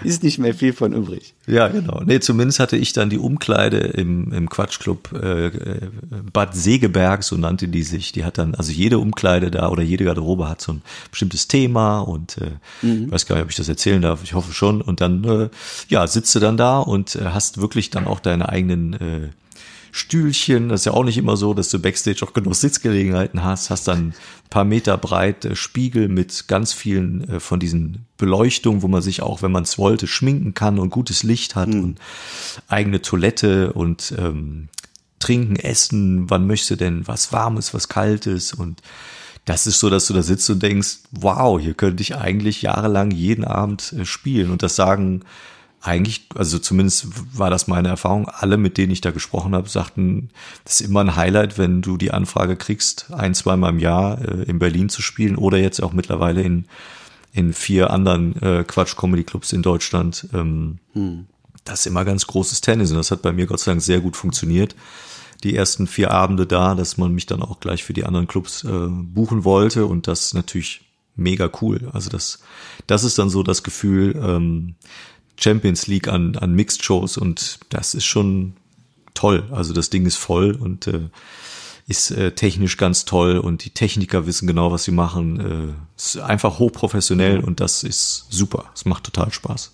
Ist 0.02 0.22
nicht 0.22 0.38
mehr 0.38 0.54
viel 0.54 0.72
von 0.72 0.92
übrig. 0.94 1.34
Ja, 1.46 1.68
genau. 1.68 2.00
Nee, 2.04 2.20
zumindest 2.20 2.60
hatte 2.60 2.76
ich 2.76 2.94
dann 2.94 3.10
die 3.10 3.18
Umkleide 3.18 3.78
im, 3.78 4.32
im 4.32 4.48
Quatschclub 4.48 5.12
äh, 5.12 5.46
äh, 5.46 5.80
Bad 6.32 6.54
Segeberg, 6.54 7.22
so 7.22 7.36
nannte 7.36 7.68
die 7.68 7.82
sich. 7.82 8.12
Die 8.12 8.24
hat 8.24 8.38
dann, 8.38 8.54
also 8.54 8.72
jede 8.72 8.98
Umkleide 8.98 9.50
da 9.50 9.68
oder 9.68 9.82
jede 9.82 10.04
Garderobe 10.04 10.48
hat 10.48 10.62
so 10.62 10.72
ein 10.72 10.82
bestimmtes 11.10 11.46
Thema 11.46 12.00
und 12.00 12.38
äh, 12.38 12.86
mhm. 12.86 13.06
ich 13.06 13.12
weiß 13.12 13.26
gar 13.26 13.36
nicht, 13.36 13.44
ob 13.44 13.50
ich 13.50 13.56
das 13.56 13.68
erzählen 13.68 14.00
darf. 14.00 14.22
Ich 14.24 14.32
hoffe 14.32 14.52
schon. 14.54 14.80
Und 14.80 15.02
dann, 15.02 15.24
äh, 15.24 15.48
ja, 15.88 16.06
sitzt 16.06 16.34
du 16.34 16.40
dann 16.40 16.56
da 16.56 16.78
und 16.78 17.16
äh, 17.16 17.24
hast 17.26 17.60
wirklich 17.60 17.90
dann 17.90 18.06
auch 18.06 18.20
deine 18.20 18.48
eigenen 18.48 18.94
äh, 18.94 19.28
Stühlchen. 19.96 20.70
Das 20.70 20.80
ist 20.80 20.86
ja 20.86 20.92
auch 20.92 21.04
nicht 21.04 21.18
immer 21.18 21.36
so, 21.36 21.54
dass 21.54 21.68
du 21.68 21.78
Backstage 21.78 22.26
auch 22.26 22.32
genug 22.32 22.56
Sitzgelegenheiten 22.56 23.44
hast. 23.44 23.70
Hast 23.70 23.86
dann 23.86 24.08
ein 24.08 24.14
paar 24.50 24.64
Meter 24.64 24.98
breit 24.98 25.44
äh, 25.44 25.54
Spiegel 25.54 26.08
mit 26.08 26.48
ganz 26.48 26.72
vielen 26.72 27.28
äh, 27.28 27.38
von 27.38 27.60
diesen 27.60 28.04
Beleuchtungen, 28.16 28.82
wo 28.82 28.88
man 28.88 29.02
sich 29.02 29.22
auch, 29.22 29.42
wenn 29.42 29.52
man 29.52 29.62
es 29.62 29.78
wollte, 29.78 30.08
schminken 30.08 30.52
kann 30.52 30.80
und 30.80 30.90
gutes 30.90 31.22
Licht 31.22 31.54
hat 31.54 31.68
mhm. 31.68 31.84
und 31.84 32.00
eigene 32.66 33.02
Toilette 33.02 33.72
und 33.72 34.12
ähm, 34.18 34.68
trinken, 35.20 35.54
essen. 35.54 36.28
Wann 36.28 36.48
möchtest 36.48 36.72
du 36.72 36.76
denn 36.76 37.06
was 37.06 37.32
Warmes, 37.32 37.72
was 37.72 37.86
Kaltes 37.86 38.52
und 38.52 38.82
das 39.44 39.68
ist 39.68 39.78
so, 39.78 39.90
dass 39.90 40.08
du 40.08 40.14
da 40.14 40.22
sitzt 40.22 40.50
und 40.50 40.60
denkst, 40.60 41.00
wow, 41.12 41.60
hier 41.60 41.74
könnte 41.74 42.02
ich 42.02 42.16
eigentlich 42.16 42.62
jahrelang 42.62 43.12
jeden 43.12 43.44
Abend 43.44 43.92
äh, 43.92 44.04
spielen. 44.04 44.50
Und 44.50 44.64
das 44.64 44.74
sagen 44.74 45.20
eigentlich, 45.84 46.26
also 46.34 46.58
zumindest 46.58 47.08
war 47.36 47.50
das 47.50 47.68
meine 47.68 47.88
Erfahrung, 47.88 48.26
alle, 48.28 48.56
mit 48.56 48.78
denen 48.78 48.90
ich 48.90 49.02
da 49.02 49.10
gesprochen 49.10 49.54
habe, 49.54 49.68
sagten, 49.68 50.30
das 50.64 50.80
ist 50.80 50.88
immer 50.88 51.00
ein 51.00 51.14
Highlight, 51.14 51.58
wenn 51.58 51.82
du 51.82 51.98
die 51.98 52.10
Anfrage 52.10 52.56
kriegst, 52.56 53.12
ein, 53.12 53.34
zweimal 53.34 53.70
im 53.70 53.78
Jahr 53.78 54.20
äh, 54.20 54.44
in 54.44 54.58
Berlin 54.58 54.88
zu 54.88 55.02
spielen 55.02 55.36
oder 55.36 55.58
jetzt 55.58 55.82
auch 55.82 55.92
mittlerweile 55.92 56.40
in, 56.40 56.64
in 57.32 57.52
vier 57.52 57.90
anderen 57.90 58.40
äh, 58.40 58.64
Quatsch-Comedy-Clubs 58.64 59.52
in 59.52 59.60
Deutschland. 59.60 60.26
Ähm, 60.32 60.78
hm. 60.94 61.26
Das 61.64 61.80
ist 61.80 61.86
immer 61.86 62.06
ganz 62.06 62.26
großes 62.26 62.62
Tennis 62.62 62.90
und 62.90 62.96
das 62.96 63.10
hat 63.10 63.20
bei 63.20 63.32
mir 63.32 63.46
Gott 63.46 63.60
sei 63.60 63.72
Dank 63.72 63.82
sehr 63.82 64.00
gut 64.00 64.16
funktioniert. 64.16 64.74
Die 65.42 65.54
ersten 65.54 65.86
vier 65.86 66.12
Abende 66.12 66.46
da, 66.46 66.74
dass 66.74 66.96
man 66.96 67.12
mich 67.12 67.26
dann 67.26 67.42
auch 67.42 67.60
gleich 67.60 67.84
für 67.84 67.92
die 67.92 68.04
anderen 68.04 68.26
Clubs 68.26 68.64
äh, 68.64 68.88
buchen 68.88 69.44
wollte 69.44 69.84
und 69.84 70.08
das 70.08 70.32
natürlich 70.32 70.80
mega 71.16 71.50
cool. 71.60 71.90
Also 71.92 72.10
das, 72.10 72.40
das 72.86 73.04
ist 73.04 73.18
dann 73.18 73.28
so 73.30 73.42
das 73.42 73.62
Gefühl, 73.62 74.14
ähm, 74.16 74.74
Champions 75.36 75.86
League 75.86 76.08
an, 76.08 76.36
an 76.36 76.54
Mixed 76.54 76.84
Shows 76.84 77.16
und 77.16 77.58
das 77.68 77.94
ist 77.94 78.04
schon 78.04 78.54
toll. 79.14 79.44
Also 79.50 79.72
das 79.72 79.90
Ding 79.90 80.06
ist 80.06 80.16
voll 80.16 80.52
und 80.52 80.86
äh, 80.86 81.08
ist 81.86 82.10
äh, 82.10 82.32
technisch 82.32 82.76
ganz 82.76 83.04
toll 83.04 83.38
und 83.38 83.64
die 83.64 83.70
Techniker 83.70 84.26
wissen 84.26 84.46
genau, 84.46 84.72
was 84.72 84.84
sie 84.84 84.92
machen. 84.92 85.40
Äh, 85.40 85.96
ist 85.96 86.18
einfach 86.18 86.58
hochprofessionell 86.58 87.40
und 87.40 87.60
das 87.60 87.82
ist 87.82 88.26
super. 88.30 88.66
Es 88.74 88.84
macht 88.84 89.04
total 89.04 89.32
Spaß. 89.32 89.72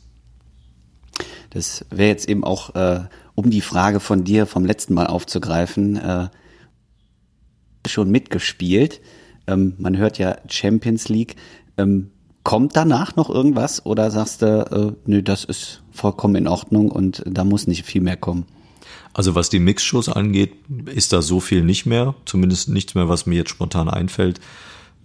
Das 1.50 1.84
wäre 1.90 2.08
jetzt 2.08 2.28
eben 2.28 2.44
auch, 2.44 2.74
äh, 2.74 3.04
um 3.34 3.50
die 3.50 3.60
Frage 3.60 4.00
von 4.00 4.24
dir 4.24 4.46
vom 4.46 4.64
letzten 4.64 4.94
Mal 4.94 5.06
aufzugreifen, 5.06 5.96
äh, 5.96 6.28
schon 7.86 8.10
mitgespielt. 8.10 9.00
Ähm, 9.46 9.74
man 9.78 9.96
hört 9.96 10.18
ja 10.18 10.36
Champions 10.48 11.08
League. 11.08 11.36
Ähm, 11.76 12.10
Kommt 12.42 12.74
danach 12.74 13.16
noch 13.16 13.28
irgendwas 13.28 13.84
oder 13.84 14.10
sagst 14.10 14.42
du, 14.42 14.96
äh, 14.96 15.00
nö, 15.06 15.22
das 15.22 15.44
ist 15.44 15.82
vollkommen 15.92 16.36
in 16.36 16.48
Ordnung 16.48 16.90
und 16.90 17.22
da 17.26 17.44
muss 17.44 17.66
nicht 17.66 17.84
viel 17.84 18.00
mehr 18.00 18.16
kommen? 18.16 18.46
Also 19.12 19.34
was 19.34 19.50
die 19.50 19.58
Mixshows 19.58 20.08
angeht, 20.08 20.52
ist 20.86 21.12
da 21.12 21.20
so 21.20 21.40
viel 21.40 21.62
nicht 21.62 21.84
mehr, 21.84 22.14
zumindest 22.24 22.68
nichts 22.68 22.94
mehr, 22.94 23.08
was 23.08 23.26
mir 23.26 23.36
jetzt 23.36 23.50
spontan 23.50 23.90
einfällt. 23.90 24.40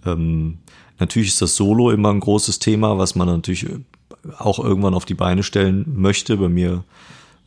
Ähm, 0.06 0.60
natürlich 1.00 1.30
ist 1.30 1.42
das 1.42 1.56
Solo 1.56 1.92
immer 1.92 2.12
ein 2.12 2.20
großes 2.20 2.60
Thema, 2.60 2.98
was 2.98 3.16
man 3.16 3.28
natürlich 3.28 3.68
auch 4.38 4.60
irgendwann 4.60 4.94
auf 4.94 5.06
die 5.06 5.14
Beine 5.14 5.44
stellen 5.44 5.86
möchte. 5.96 6.38
Bei 6.38 6.50
mir 6.50 6.84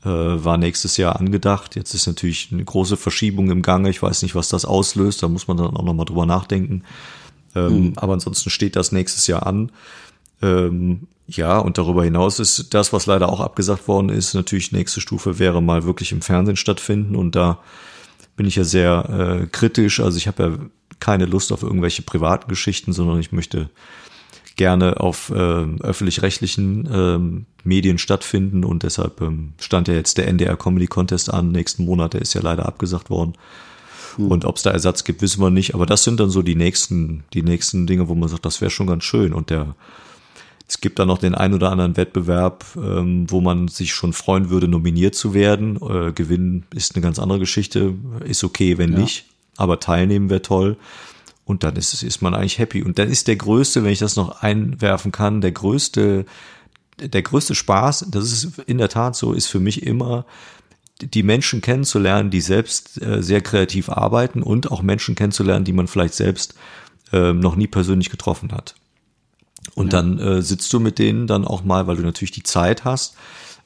äh, 0.04 0.08
war 0.08 0.58
nächstes 0.58 0.96
Jahr 0.96 1.18
angedacht. 1.18 1.76
Jetzt 1.76 1.94
ist 1.94 2.06
natürlich 2.06 2.48
eine 2.52 2.64
große 2.64 2.96
Verschiebung 2.96 3.50
im 3.50 3.62
Gange. 3.62 3.90
Ich 3.90 4.02
weiß 4.02 4.22
nicht, 4.22 4.34
was 4.34 4.48
das 4.48 4.64
auslöst. 4.64 5.22
Da 5.22 5.28
muss 5.28 5.48
man 5.48 5.56
dann 5.56 5.76
auch 5.76 5.82
nochmal 5.82 6.06
drüber 6.06 6.26
nachdenken. 6.26 6.82
Ähm, 7.54 7.72
mhm. 7.72 7.92
Aber 7.96 8.14
ansonsten 8.14 8.50
steht 8.50 8.76
das 8.76 8.92
nächstes 8.92 9.26
Jahr 9.26 9.46
an. 9.46 9.70
Ähm, 10.42 11.08
ja, 11.26 11.58
und 11.58 11.76
darüber 11.76 12.04
hinaus 12.04 12.38
ist 12.38 12.72
das, 12.72 12.92
was 12.92 13.06
leider 13.06 13.28
auch 13.28 13.40
abgesagt 13.40 13.86
worden 13.86 14.08
ist, 14.08 14.34
natürlich 14.34 14.72
nächste 14.72 15.00
Stufe 15.00 15.38
wäre 15.38 15.60
mal 15.60 15.84
wirklich 15.84 16.12
im 16.12 16.22
Fernsehen 16.22 16.56
stattfinden. 16.56 17.16
Und 17.16 17.36
da 17.36 17.58
bin 18.36 18.46
ich 18.46 18.56
ja 18.56 18.64
sehr 18.64 19.42
äh, 19.42 19.46
kritisch. 19.46 20.00
Also 20.00 20.16
ich 20.16 20.26
habe 20.26 20.42
ja 20.42 20.58
keine 21.00 21.26
Lust 21.26 21.52
auf 21.52 21.62
irgendwelche 21.62 22.02
privaten 22.02 22.48
Geschichten, 22.48 22.92
sondern 22.92 23.20
ich 23.20 23.30
möchte 23.30 23.68
gerne 24.56 25.00
auf 25.00 25.30
äh, 25.30 25.34
öffentlich-rechtlichen 25.34 26.88
ähm, 26.92 27.46
Medien 27.62 27.98
stattfinden 27.98 28.64
und 28.64 28.82
deshalb 28.82 29.20
ähm, 29.20 29.52
stand 29.60 29.86
ja 29.88 29.94
jetzt 29.94 30.18
der 30.18 30.26
NDR 30.28 30.56
Comedy 30.56 30.88
Contest 30.88 31.32
an 31.32 31.52
nächsten 31.52 31.84
Monat, 31.84 32.14
der 32.14 32.22
ist 32.22 32.34
ja 32.34 32.40
leider 32.40 32.66
abgesagt 32.66 33.08
worden. 33.08 33.34
Hm. 34.18 34.30
Und 34.30 34.44
ob 34.44 34.56
es 34.56 34.62
da 34.62 34.70
Ersatz 34.70 35.04
gibt, 35.04 35.22
wissen 35.22 35.40
wir 35.40 35.50
nicht. 35.50 35.74
Aber 35.74 35.86
das 35.86 36.04
sind 36.04 36.20
dann 36.20 36.28
so 36.28 36.42
die 36.42 36.56
nächsten, 36.56 37.24
die 37.32 37.42
nächsten 37.42 37.86
Dinge, 37.86 38.08
wo 38.08 38.14
man 38.14 38.28
sagt, 38.28 38.44
das 38.44 38.60
wäre 38.60 38.70
schon 38.70 38.86
ganz 38.86 39.04
schön. 39.04 39.32
Und 39.32 39.48
der, 39.48 39.74
Es 40.68 40.82
gibt 40.82 40.98
da 40.98 41.06
noch 41.06 41.16
den 41.16 41.34
ein 41.34 41.54
oder 41.54 41.70
anderen 41.70 41.96
Wettbewerb, 41.96 42.66
ähm, 42.76 43.24
wo 43.30 43.40
man 43.40 43.68
sich 43.68 43.94
schon 43.94 44.12
freuen 44.12 44.50
würde, 44.50 44.68
nominiert 44.68 45.14
zu 45.14 45.32
werden. 45.32 45.76
Äh, 45.76 46.12
gewinnen 46.12 46.66
ist 46.74 46.94
eine 46.94 47.02
ganz 47.02 47.18
andere 47.18 47.38
Geschichte, 47.38 47.94
ist 48.24 48.44
okay, 48.44 48.76
wenn 48.76 48.92
ja. 48.92 48.98
nicht, 48.98 49.24
aber 49.56 49.80
teilnehmen 49.80 50.28
wäre 50.28 50.42
toll. 50.42 50.76
Und 51.46 51.62
dann 51.62 51.76
ist, 51.76 52.02
ist 52.02 52.20
man 52.20 52.34
eigentlich 52.34 52.58
happy. 52.58 52.82
Und 52.82 52.98
dann 52.98 53.08
ist 53.08 53.26
der 53.28 53.36
größte, 53.36 53.82
wenn 53.82 53.92
ich 53.92 54.00
das 54.00 54.16
noch 54.16 54.42
einwerfen 54.42 55.10
kann, 55.12 55.40
der 55.40 55.52
größte, 55.52 56.26
der 57.00 57.22
größte 57.22 57.54
Spaß, 57.54 58.08
das 58.10 58.30
ist 58.30 58.58
in 58.66 58.76
der 58.76 58.90
Tat 58.90 59.16
so, 59.16 59.32
ist 59.32 59.46
für 59.46 59.60
mich 59.60 59.84
immer, 59.84 60.26
die 61.00 61.22
Menschen 61.22 61.60
kennenzulernen, 61.60 62.30
die 62.30 62.40
selbst 62.40 63.00
äh, 63.00 63.22
sehr 63.22 63.40
kreativ 63.40 63.88
arbeiten 63.88 64.42
und 64.42 64.70
auch 64.70 64.82
Menschen 64.82 65.14
kennenzulernen, 65.14 65.64
die 65.64 65.72
man 65.72 65.86
vielleicht 65.86 66.14
selbst 66.14 66.54
äh, 67.12 67.32
noch 67.32 67.56
nie 67.56 67.66
persönlich 67.66 68.10
getroffen 68.10 68.52
hat. 68.52 68.74
Und 69.74 69.92
ja. 69.92 70.00
dann 70.02 70.18
äh, 70.18 70.42
sitzt 70.42 70.72
du 70.72 70.80
mit 70.80 70.98
denen 70.98 71.26
dann 71.26 71.44
auch 71.44 71.64
mal, 71.64 71.86
weil 71.86 71.96
du 71.96 72.02
natürlich 72.02 72.32
die 72.32 72.42
Zeit 72.42 72.84
hast, 72.84 73.16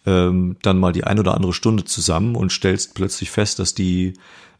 ähm, 0.04 0.56
dann 0.62 0.78
mal 0.78 0.92
die 0.92 1.04
ein 1.04 1.18
oder 1.18 1.34
andere 1.34 1.52
Stunde 1.52 1.84
zusammen 1.84 2.36
und 2.36 2.52
stellst 2.52 2.94
plötzlich 2.94 3.30
fest, 3.30 3.58
dass 3.58 3.74
die, 3.74 4.14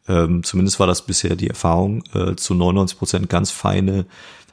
ähm, 0.09 0.43
zumindest 0.45 0.81
war 0.81 0.87
das 0.87 1.05
bisher 1.05 1.37
die 1.37 1.49
Erfahrung, 1.49 2.05
äh, 2.15 2.37
zu 2.37 2.55
99 2.55 2.99
Prozent 2.99 3.29
ganz 3.29 3.51
feine 3.51 4.07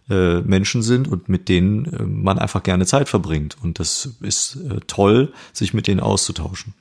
äh, 0.09 0.41
Menschen 0.41 0.81
sind 0.81 1.07
und 1.07 1.29
mit 1.29 1.49
denen 1.49 1.85
äh, 1.85 2.03
man 2.03 2.39
einfach 2.39 2.63
gerne 2.63 2.85
Zeit 2.85 3.09
verbringt. 3.09 3.57
Und 3.61 3.79
das 3.79 4.09
ist 4.21 4.55
äh, 4.55 4.79
toll, 4.87 5.31
sich 5.53 5.73
mit 5.73 5.87
denen 5.87 5.99
auszutauschen. 5.99 6.73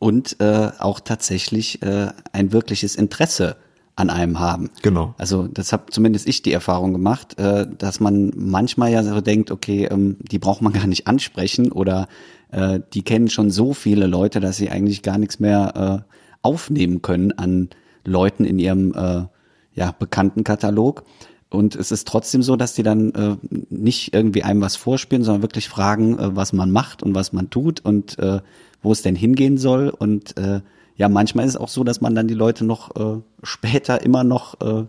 Und 0.00 0.40
äh, 0.40 0.70
auch 0.78 0.98
tatsächlich 0.98 1.82
äh, 1.82 2.08
ein 2.32 2.52
wirkliches 2.52 2.96
Interesse 2.96 3.56
an 3.96 4.10
einem 4.10 4.40
haben. 4.40 4.70
Genau. 4.82 5.14
Also 5.18 5.46
das 5.46 5.72
habe 5.72 5.84
zumindest 5.90 6.26
ich 6.26 6.42
die 6.42 6.52
Erfahrung 6.52 6.92
gemacht, 6.92 7.38
äh, 7.38 7.66
dass 7.78 8.00
man 8.00 8.32
manchmal 8.34 8.90
ja 8.90 9.04
so 9.04 9.20
denkt, 9.20 9.50
okay, 9.50 9.84
ähm, 9.84 10.16
die 10.20 10.38
braucht 10.38 10.62
man 10.62 10.72
gar 10.72 10.86
nicht 10.86 11.06
ansprechen 11.06 11.70
oder 11.70 12.08
äh, 12.50 12.80
die 12.94 13.02
kennen 13.02 13.28
schon 13.28 13.50
so 13.50 13.74
viele 13.74 14.06
Leute, 14.06 14.40
dass 14.40 14.56
sie 14.56 14.70
eigentlich 14.70 15.02
gar 15.02 15.18
nichts 15.18 15.38
mehr 15.38 16.02
äh, 16.08 16.14
aufnehmen 16.42 17.02
können 17.02 17.32
an 17.32 17.68
Leuten 18.04 18.44
in 18.44 18.58
ihrem 18.58 18.94
äh, 18.94 19.26
ja, 19.74 19.92
Bekanntenkatalog. 19.92 21.04
Und 21.50 21.74
es 21.74 21.90
ist 21.90 22.06
trotzdem 22.06 22.42
so, 22.42 22.56
dass 22.56 22.74
die 22.74 22.82
dann 22.82 23.12
äh, 23.12 23.36
nicht 23.68 24.14
irgendwie 24.14 24.44
einem 24.44 24.62
was 24.62 24.76
vorspielen, 24.76 25.24
sondern 25.24 25.42
wirklich 25.42 25.68
fragen, 25.68 26.18
äh, 26.18 26.34
was 26.36 26.52
man 26.52 26.70
macht 26.70 27.02
und 27.02 27.14
was 27.14 27.32
man 27.32 27.50
tut 27.50 27.80
und 27.80 28.18
äh, 28.18 28.40
wo 28.82 28.92
es 28.92 29.02
denn 29.02 29.14
hingehen 29.14 29.58
soll. 29.58 29.90
Und 29.90 30.36
äh, 30.36 30.60
ja, 30.96 31.08
manchmal 31.08 31.46
ist 31.46 31.54
es 31.54 31.60
auch 31.60 31.68
so, 31.68 31.84
dass 31.84 32.00
man 32.00 32.14
dann 32.14 32.28
die 32.28 32.34
Leute 32.34 32.64
noch 32.64 32.96
äh, 32.96 33.20
später 33.42 34.02
immer 34.02 34.24
noch 34.24 34.60
äh, 34.60 34.84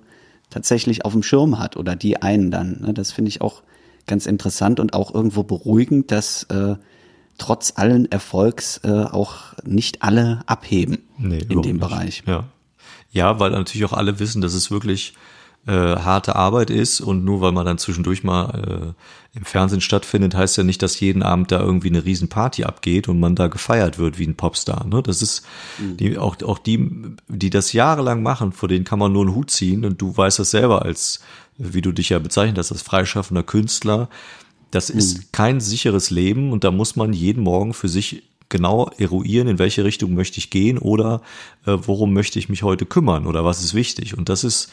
tatsächlich 0.49 1.05
auf 1.05 1.13
dem 1.13 1.23
Schirm 1.23 1.59
hat 1.59 1.77
oder 1.77 1.95
die 1.95 2.21
einen 2.21 2.51
dann. 2.51 2.81
Ne? 2.81 2.93
Das 2.93 3.11
finde 3.11 3.29
ich 3.29 3.41
auch 3.41 3.63
ganz 4.07 4.25
interessant 4.25 4.79
und 4.79 4.93
auch 4.93 5.13
irgendwo 5.13 5.43
beruhigend, 5.43 6.11
dass 6.11 6.43
äh, 6.43 6.75
trotz 7.37 7.73
allen 7.75 8.11
Erfolgs 8.11 8.81
äh, 8.83 8.89
auch 8.89 9.53
nicht 9.63 10.03
alle 10.03 10.41
abheben 10.45 10.99
nee, 11.17 11.39
in 11.39 11.61
dem 11.61 11.77
nicht. 11.77 11.79
Bereich. 11.79 12.23
Ja. 12.27 12.45
ja, 13.11 13.39
weil 13.39 13.51
natürlich 13.51 13.85
auch 13.85 13.93
alle 13.93 14.19
wissen, 14.19 14.41
dass 14.41 14.53
es 14.53 14.69
wirklich 14.69 15.13
äh, 15.67 15.71
harte 15.71 16.35
Arbeit 16.35 16.71
ist 16.71 17.01
und 17.01 17.23
nur 17.23 17.41
weil 17.41 17.51
man 17.51 17.65
dann 17.65 17.77
zwischendurch 17.77 18.23
mal 18.23 18.93
äh, 18.95 19.37
im 19.37 19.45
Fernsehen 19.45 19.79
stattfindet, 19.79 20.35
heißt 20.35 20.57
ja 20.57 20.63
nicht, 20.63 20.81
dass 20.81 20.99
jeden 20.99 21.21
Abend 21.21 21.51
da 21.51 21.59
irgendwie 21.59 21.89
eine 21.89 22.03
Riesenparty 22.03 22.63
abgeht 22.63 23.07
und 23.07 23.19
man 23.19 23.35
da 23.35 23.47
gefeiert 23.47 23.99
wird 23.99 24.17
wie 24.17 24.25
ein 24.25 24.35
Popstar. 24.35 24.85
Ne? 24.87 25.03
Das 25.03 25.21
ist 25.21 25.43
mhm. 25.77 25.97
die, 25.97 26.17
auch, 26.17 26.41
auch 26.41 26.57
die, 26.57 27.15
die 27.27 27.49
das 27.51 27.73
jahrelang 27.73 28.23
machen, 28.23 28.51
vor 28.53 28.69
denen 28.69 28.85
kann 28.85 28.99
man 28.99 29.13
nur 29.13 29.21
einen 29.21 29.35
Hut 29.35 29.51
ziehen 29.51 29.85
und 29.85 30.01
du 30.01 30.15
weißt 30.17 30.39
das 30.39 30.51
selber 30.51 30.81
als, 30.81 31.21
wie 31.57 31.81
du 31.81 31.91
dich 31.91 32.09
ja 32.09 32.19
bezeichnet 32.19 32.57
hast, 32.57 32.71
als 32.71 32.81
freischaffender 32.81 33.43
Künstler. 33.43 34.09
Das 34.71 34.89
ist 34.89 35.17
mhm. 35.17 35.23
kein 35.31 35.59
sicheres 35.59 36.09
Leben 36.09 36.51
und 36.51 36.63
da 36.63 36.71
muss 36.71 36.95
man 36.95 37.13
jeden 37.13 37.43
Morgen 37.43 37.73
für 37.73 37.87
sich 37.87 38.23
genau 38.49 38.89
eruieren, 38.97 39.47
in 39.47 39.59
welche 39.59 39.83
Richtung 39.83 40.13
möchte 40.13 40.39
ich 40.39 40.49
gehen 40.49 40.77
oder 40.77 41.21
äh, 41.65 41.77
worum 41.79 42.13
möchte 42.13 42.39
ich 42.39 42.49
mich 42.49 42.63
heute 42.63 42.85
kümmern 42.85 43.27
oder 43.27 43.45
was 43.45 43.63
ist 43.63 43.73
wichtig. 43.73 44.17
Und 44.17 44.27
das 44.27 44.43
ist 44.43 44.71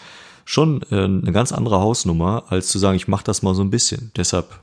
schon 0.49 0.81
äh, 0.91 1.05
eine 1.05 1.31
ganz 1.33 1.53
andere 1.53 1.79
Hausnummer, 1.79 2.45
als 2.49 2.69
zu 2.69 2.79
sagen, 2.79 2.97
ich 2.97 3.07
mache 3.07 3.23
das 3.23 3.43
mal 3.43 3.55
so 3.55 3.61
ein 3.61 3.69
bisschen. 3.69 4.13
Deshalb, 4.17 4.59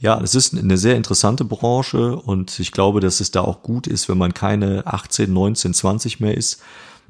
ja, 0.00 0.20
es 0.20 0.34
ist 0.34 0.58
eine 0.58 0.76
sehr 0.76 0.96
interessante 0.96 1.44
Branche 1.44 2.16
und 2.16 2.58
ich 2.58 2.72
glaube, 2.72 2.98
dass 2.98 3.20
es 3.20 3.30
da 3.30 3.42
auch 3.42 3.62
gut 3.62 3.86
ist, 3.86 4.08
wenn 4.08 4.18
man 4.18 4.34
keine 4.34 4.84
18, 4.88 5.32
19, 5.32 5.72
20 5.72 6.18
mehr 6.18 6.36
ist 6.36 6.60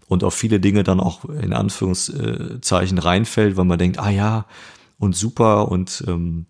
und 0.07 0.23
auf 0.23 0.35
viele 0.35 0.61
Dinge 0.61 0.85
dann 0.85 1.01
auch 1.01 1.25
in 1.25 1.55
Anführungszeichen 1.55 2.99
reinfällt, 2.99 3.57
weil 3.57 3.65
man 3.65 3.79
denkt, 3.79 3.99
ah 3.99 4.11
ja, 4.11 4.45
und 4.99 5.17
super 5.17 5.69
und 5.69 6.05
ähm, 6.07 6.45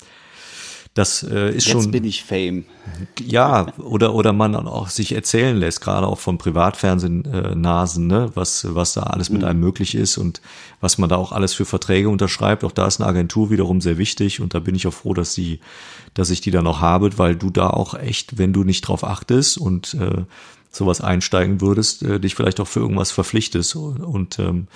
das 0.95 1.25
äh, 1.25 1.49
ist 1.49 1.55
Jetzt 1.55 1.69
schon. 1.69 1.81
Jetzt 1.81 1.91
bin 1.91 2.05
ich 2.05 2.23
Fame. 2.23 2.65
Ja, 3.21 3.67
oder, 3.79 4.15
oder 4.15 4.33
man 4.33 4.55
auch 4.55 4.89
sich 4.89 5.13
erzählen 5.13 5.57
lässt, 5.57 5.81
gerade 5.81 6.07
auch 6.07 6.21
von 6.21 6.39
Privatfernsehnasen, 6.39 8.07
ne, 8.07 8.31
was, 8.35 8.73
was 8.75 8.95
da 8.95 9.03
alles 9.03 9.29
mit 9.29 9.43
mhm. 9.43 9.49
einem 9.49 9.61
möglich 9.61 9.97
ist 9.97 10.19
und 10.19 10.41
was 10.81 10.97
man 10.99 11.09
da 11.09 11.17
auch 11.17 11.33
alles 11.33 11.53
für 11.53 11.65
Verträge 11.65 12.09
unterschreibt. 12.09 12.63
Auch 12.63 12.71
da 12.71 12.87
ist 12.87 13.01
eine 13.01 13.09
Agentur 13.09 13.51
wiederum 13.51 13.81
sehr 13.81 13.99
wichtig 13.99 14.41
und 14.41 14.55
da 14.55 14.61
bin 14.61 14.77
ich 14.77 14.87
auch 14.87 14.95
froh, 14.95 15.15
dass 15.15 15.35
sie, 15.35 15.59
dass 16.15 16.31
ich 16.31 16.41
die 16.41 16.53
da 16.53 16.63
noch 16.63 16.81
habe, 16.81 17.19
weil 17.19 17.35
du 17.35 17.51
da 17.51 17.71
auch 17.71 17.95
echt, 17.95 18.39
wenn 18.39 18.53
du 18.53 18.63
nicht 18.63 18.83
drauf 18.83 19.03
achtest 19.03 19.59
und 19.59 19.95
äh, 19.95 20.23
sowas 20.71 21.01
einsteigen 21.01 21.61
würdest, 21.61 22.05
äh, 22.05 22.21
dich 22.21 22.37
vielleicht 22.37 22.61
auch 22.61 22.69
für 22.69 22.81
irgendwas 22.81 23.11
verpflichtest 23.11 23.75
und, 23.75 24.01
und 24.01 24.39
ähm, 24.39 24.69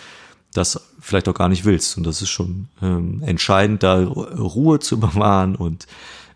das 0.58 0.80
vielleicht 1.00 1.28
auch 1.28 1.34
gar 1.34 1.48
nicht 1.48 1.64
willst. 1.64 1.96
Und 1.96 2.06
das 2.06 2.20
ist 2.20 2.28
schon 2.28 2.68
ähm, 2.82 3.22
entscheidend, 3.24 3.82
da 3.82 4.02
Ruhe 4.04 4.80
zu 4.80 5.00
bewahren 5.00 5.56
und 5.56 5.86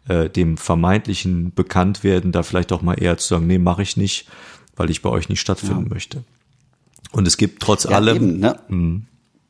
äh, 0.08 0.30
dem 0.30 0.56
vermeintlichen 0.56 1.52
Bekanntwerden 1.54 2.32
da 2.32 2.42
vielleicht 2.42 2.72
auch 2.72 2.82
mal 2.82 2.94
eher 2.94 3.18
zu 3.18 3.28
sagen, 3.28 3.46
nee, 3.46 3.58
mache 3.58 3.82
ich 3.82 3.96
nicht, 3.96 4.28
weil 4.76 4.90
ich 4.90 5.02
bei 5.02 5.10
euch 5.10 5.28
nicht 5.28 5.40
stattfinden 5.40 5.84
ja. 5.84 5.94
möchte. 5.94 6.24
Und 7.12 7.26
es 7.26 7.36
gibt 7.36 7.62
trotz 7.62 7.84
ja, 7.84 7.90
allem, 7.90 8.16
eben, 8.16 8.38
ne? 8.38 8.58
mh, 8.68 9.00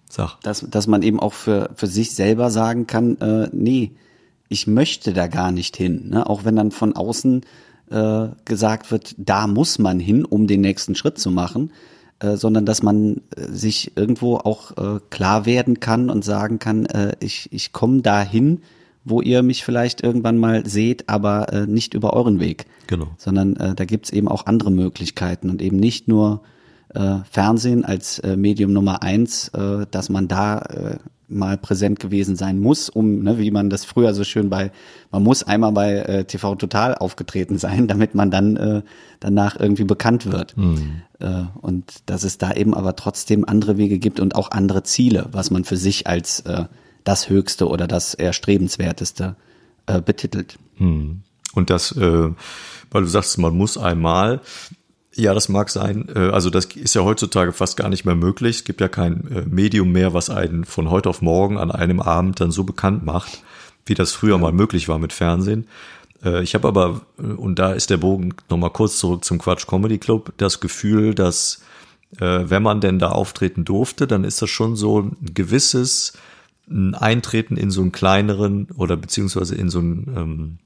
sag. 0.09 0.41
Dass, 0.41 0.67
dass 0.69 0.87
man 0.87 1.03
eben 1.03 1.21
auch 1.21 1.33
für, 1.33 1.71
für 1.77 1.87
sich 1.87 2.15
selber 2.15 2.51
sagen 2.51 2.87
kann, 2.87 3.17
äh, 3.19 3.49
nee, 3.53 3.93
ich 4.49 4.67
möchte 4.67 5.13
da 5.13 5.29
gar 5.29 5.53
nicht 5.53 5.77
hin. 5.77 6.09
Ne? 6.11 6.29
Auch 6.29 6.45
wenn 6.45 6.57
dann 6.57 6.71
von 6.71 6.95
außen 6.95 7.43
äh, 7.91 8.29
gesagt 8.45 8.91
wird, 8.91 9.15
da 9.17 9.47
muss 9.47 9.79
man 9.79 10.01
hin, 10.01 10.25
um 10.25 10.47
den 10.47 10.61
nächsten 10.61 10.95
Schritt 10.95 11.19
zu 11.19 11.31
machen. 11.31 11.73
Äh, 12.23 12.37
sondern 12.37 12.65
dass 12.65 12.83
man 12.83 13.17
äh, 13.37 13.49
sich 13.51 13.97
irgendwo 13.97 14.37
auch 14.37 14.77
äh, 14.77 15.01
klar 15.11 15.45
werden 15.45 15.81
kann 15.81 16.09
und 16.09 16.25
sagen 16.25 16.61
kann, 16.61 16.87
äh, 16.87 17.17
ich, 17.19 17.49
ich 17.53 17.73
komme 17.73 18.01
dahin, 18.01 18.61
wo 19.05 19.21
ihr 19.21 19.43
mich 19.43 19.65
vielleicht 19.65 20.03
irgendwann 20.03 20.39
mal 20.39 20.65
seht, 20.65 21.09
aber 21.09 21.53
äh, 21.53 21.67
nicht 21.67 21.95
über 21.95 22.13
euren 22.13 22.39
Weg. 22.39 22.67
Genau. 22.87 23.09
Sondern 23.19 23.57
äh, 23.57 23.75
da 23.75 23.85
gibt's 23.85 24.11
eben 24.11 24.29
auch 24.29 24.47
andere 24.47 24.71
Möglichkeiten 24.71 25.51
und 25.51 25.61
eben 25.61 25.79
nicht 25.79 26.07
nur 26.07 26.43
äh, 26.95 27.19
Fernsehen 27.31 27.85
als 27.85 28.19
äh, 28.19 28.37
Medium 28.37 28.73
Nummer 28.73 29.03
eins, 29.03 29.49
äh, 29.49 29.87
dass 29.91 30.09
man 30.09 30.29
da 30.29 30.59
äh, 30.59 30.97
mal 31.29 31.57
präsent 31.57 31.99
gewesen 31.99 32.37
sein 32.37 32.59
muss, 32.59 32.91
um, 32.91 33.23
ne, 33.23 33.39
wie 33.39 33.51
man 33.51 33.71
das 33.71 33.87
früher 33.87 34.13
so 34.13 34.23
schön 34.23 34.51
bei, 34.51 34.71
man 35.11 35.23
muss 35.23 35.43
einmal 35.43 35.73
bei 35.73 35.95
äh, 35.95 36.25
TV 36.25 36.57
Total 36.57 36.95
aufgetreten 36.95 37.57
sein, 37.57 37.87
damit 37.89 38.15
man 38.15 38.31
dann 38.31 38.57
äh, 38.57 38.83
danach 39.21 39.59
irgendwie 39.59 39.85
bekannt 39.85 40.31
wird. 40.31 40.57
Mhm. 40.57 41.03
Und 41.61 42.03
dass 42.07 42.25
es 42.25 42.37
da 42.37 42.51
eben 42.53 42.75
aber 42.75 42.97
trotzdem 42.97 43.45
andere 43.49 43.77
Wege 43.77 44.01
gibt 44.01 44.19
und 44.19 44.35
auch 44.35 44.51
andere 44.51 44.83
Ziele, 44.83 45.29
was 45.31 45.53
man 45.53 45.63
für 45.63 45.77
sich 45.77 46.09
als 46.09 46.43
das 47.05 47.29
Höchste 47.29 47.69
oder 47.69 47.87
das 47.87 48.15
Erstrebenswerteste 48.15 49.37
betitelt. 50.05 50.59
Mhm. 50.79 51.23
Und 51.55 51.71
das, 51.71 51.95
weil 51.95 52.35
du 52.91 53.07
sagst, 53.07 53.39
man 53.39 53.57
muss 53.57 53.79
einmal, 53.79 54.41
ja, 55.15 55.35
das 55.35 55.49
mag 55.49 55.71
sein. 55.71 56.09
Äh, 56.15 56.31
also 56.31 56.51
das 56.51 56.67
ist 56.67 56.95
ja 56.95 57.03
heutzutage 57.03 57.53
fast 57.53 57.77
gar 57.77 57.89
nicht 57.89 58.05
mehr 58.05 58.15
möglich. 58.15 58.57
Es 58.57 58.65
gibt 58.65 58.81
ja 58.81 58.89
kein 58.89 59.31
äh, 59.31 59.43
Medium 59.43 59.93
mehr, 59.93 60.15
was 60.15 60.31
einen 60.31 60.65
von 60.65 60.91
heute 60.91 61.09
auf 61.09 61.23
morgen 61.23 61.59
an 61.59 61.71
einem 61.71 62.01
Abend 62.01 62.41
dann 62.41 62.51
so 62.51 62.65
bekannt 62.65 63.05
macht, 63.05 63.43
wie 63.87 63.95
das 63.95 64.13
früher 64.13 64.39
mal 64.39 64.53
möglich 64.53 64.89
war 64.89 64.99
mit 64.99 65.13
Fernsehen. 65.13 65.67
Äh, 66.25 66.43
ich 66.43 66.55
habe 66.55 66.69
aber, 66.69 67.03
und 67.17 67.59
da 67.59 67.73
ist 67.73 67.91
der 67.91 67.99
Bogen 67.99 68.35
nochmal 68.49 68.71
kurz 68.71 68.99
zurück 68.99 69.25
zum 69.25 69.39
Quatsch 69.39 69.67
Comedy 69.67 69.99
Club, 69.99 70.33
das 70.37 70.61
Gefühl, 70.61 71.15
dass 71.15 71.63
wenn 72.19 72.63
man 72.63 72.83
denn 72.83 72.99
da 72.99 73.09
auftreten 73.09 73.65
durfte, 73.65 74.07
dann 74.07 74.25
ist 74.25 74.43
das 74.43 74.51
schon 74.51 74.77
so 74.77 75.01
ein 75.01 75.17
gewisses 75.33 76.13
Eintreten 76.69 77.57
in 77.57 77.71
so 77.71 77.81
einen 77.81 77.91
kleineren 77.91 78.69
oder 78.77 78.99
beziehungsweise 78.99 79.55
in 79.55 79.71
so 79.71 79.79
einen 79.79 80.15
ähm, 80.15 80.59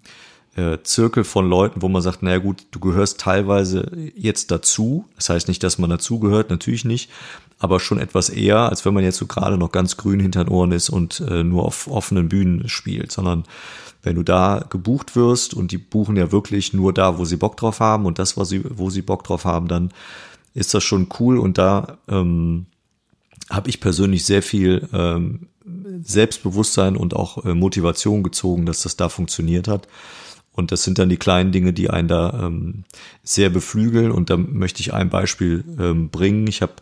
äh, 0.57 0.79
Zirkel 0.83 1.25
von 1.25 1.49
Leuten, 1.49 1.83
wo 1.83 1.89
man 1.89 2.03
sagt, 2.03 2.23
naja 2.23 2.39
gut, 2.39 2.67
du 2.71 2.81
gehörst 2.81 3.21
teilweise 3.21 3.91
jetzt 4.15 4.51
dazu. 4.51 5.05
Das 5.17 5.29
heißt 5.29 5.49
nicht, 5.49 5.63
dass 5.63 5.79
man 5.79 5.91
dazugehört, 5.91 6.51
natürlich 6.51 6.85
nicht, 6.85 7.11
aber 7.59 7.79
schon 7.79 7.99
etwas 7.99 8.31
eher, 8.31 8.69
als 8.69 8.85
wenn 8.85 8.95
man 8.95 9.05
jetzt 9.05 9.19
so 9.19 9.27
gerade 9.27 9.59
noch 9.59 9.73
ganz 9.73 9.97
grün 9.97 10.21
hinter 10.21 10.45
den 10.45 10.53
Ohren 10.53 10.73
ist 10.73 10.89
und 10.89 11.21
äh, 11.21 11.45
nur 11.45 11.65
auf 11.65 11.89
offenen 11.89 12.29
Bühnen 12.29 12.69
spielt, 12.69 13.13
sondern 13.13 13.45
wenn 14.03 14.17
du 14.17 14.23
da 14.23 14.65
gebucht 14.71 15.17
wirst 15.17 15.53
und 15.53 15.73
die 15.73 15.79
buchen 15.79 16.17
ja 16.17 16.33
wirklich 16.33 16.73
nur 16.73 16.93
da, 16.93 17.19
wo 17.19 17.25
sie 17.25 17.37
Bock 17.37 17.57
drauf 17.57 17.81
haben 17.81 18.07
und 18.07 18.19
das, 18.19 18.37
was 18.37 18.49
sie, 18.49 18.63
wo 18.65 18.89
sie 18.89 19.03
Bock 19.03 19.25
drauf 19.25 19.45
haben, 19.45 19.69
dann 19.69 19.91
ist 20.55 20.75
das 20.75 20.85
schon 20.85 21.09
cool 21.19 21.39
und 21.39 21.59
da 21.59 21.99
ähm, 22.09 22.67
habe 23.51 23.69
ich 23.69 23.81
persönlich 23.81 24.25
sehr 24.25 24.43
viel 24.43 24.89
ähm, 24.93 25.49
Selbstbewusstsein 26.03 26.97
und 26.97 27.15
auch 27.15 27.45
äh, 27.45 27.55
Motivation 27.55 28.23
gezogen, 28.23 28.65
dass 28.65 28.83
das 28.83 28.97
da 28.97 29.09
funktioniert 29.09 29.69
hat. 29.69 29.89
Und 30.57 30.73
das 30.73 30.83
sind 30.83 30.99
dann 30.99 31.09
die 31.09 31.19
kleinen 31.19 31.53
Dinge, 31.53 31.73
die 31.73 31.91
einen 31.91 32.09
da 32.09 32.47
ähm, 32.47 32.85
sehr 33.23 33.51
beflügeln. 33.51 34.11
Und 34.11 34.31
da 34.31 34.37
möchte 34.37 34.81
ich 34.81 34.93
ein 34.93 35.11
Beispiel 35.11 35.65
ähm, 35.79 36.09
bringen. 36.09 36.47
Ich 36.47 36.63
habe 36.63 36.73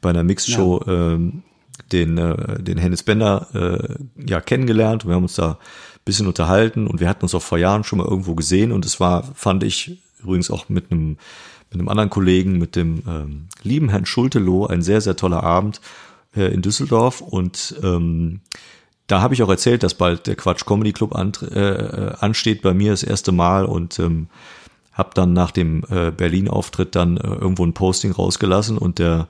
bei 0.00 0.10
einer 0.10 0.22
Mixshow 0.22 0.84
ja. 0.86 1.14
ähm, 1.14 1.42
den, 1.90 2.18
äh, 2.18 2.62
den 2.62 2.78
Hennis 2.78 3.02
Bender 3.02 3.48
äh, 3.54 4.28
ja 4.30 4.40
kennengelernt. 4.40 5.06
Wir 5.06 5.14
haben 5.14 5.24
uns 5.24 5.34
da 5.34 5.52
ein 5.52 6.04
bisschen 6.04 6.26
unterhalten 6.26 6.86
und 6.86 7.00
wir 7.00 7.08
hatten 7.08 7.22
uns 7.22 7.34
auch 7.34 7.42
vor 7.42 7.58
Jahren 7.58 7.84
schon 7.84 7.98
mal 7.98 8.06
irgendwo 8.06 8.34
gesehen. 8.34 8.70
Und 8.70 8.84
es 8.84 9.00
war, 9.00 9.24
fand 9.34 9.64
ich, 9.64 9.98
übrigens 10.22 10.50
auch 10.50 10.68
mit 10.68 10.92
einem 10.92 11.16
mit 11.72 11.80
einem 11.80 11.88
anderen 11.88 12.10
Kollegen, 12.10 12.58
mit 12.58 12.76
dem 12.76 13.02
ähm, 13.08 13.48
lieben 13.62 13.88
Herrn 13.88 14.04
Schulteloh, 14.04 14.66
ein 14.66 14.82
sehr, 14.82 15.00
sehr 15.00 15.16
toller 15.16 15.42
Abend 15.42 15.80
äh, 16.36 16.52
in 16.52 16.60
Düsseldorf. 16.60 17.22
Und 17.22 17.76
ähm, 17.82 18.40
da 19.06 19.20
habe 19.20 19.34
ich 19.34 19.42
auch 19.42 19.48
erzählt, 19.48 19.82
dass 19.82 19.94
bald 19.94 20.26
der 20.26 20.36
Quatsch 20.36 20.64
Comedy 20.64 20.92
Club 20.92 21.14
an, 21.14 21.32
äh, 21.50 22.12
ansteht 22.20 22.62
bei 22.62 22.72
mir 22.72 22.92
das 22.92 23.02
erste 23.02 23.32
Mal 23.32 23.64
und 23.64 23.98
ähm, 23.98 24.28
habe 24.92 25.10
dann 25.14 25.32
nach 25.32 25.50
dem 25.50 25.84
äh, 25.90 26.10
Berlin-Auftritt 26.10 26.94
dann 26.94 27.16
äh, 27.16 27.26
irgendwo 27.26 27.64
ein 27.64 27.74
Posting 27.74 28.12
rausgelassen 28.12 28.78
und 28.78 28.98
der 28.98 29.28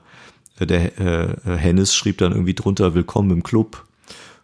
der 0.59 0.99
äh, 0.99 1.57
Hennis 1.57 1.95
schrieb 1.95 2.19
dann 2.19 2.31
irgendwie 2.31 2.53
drunter 2.53 2.93
Willkommen 2.93 3.31
im 3.31 3.43
Club 3.43 3.85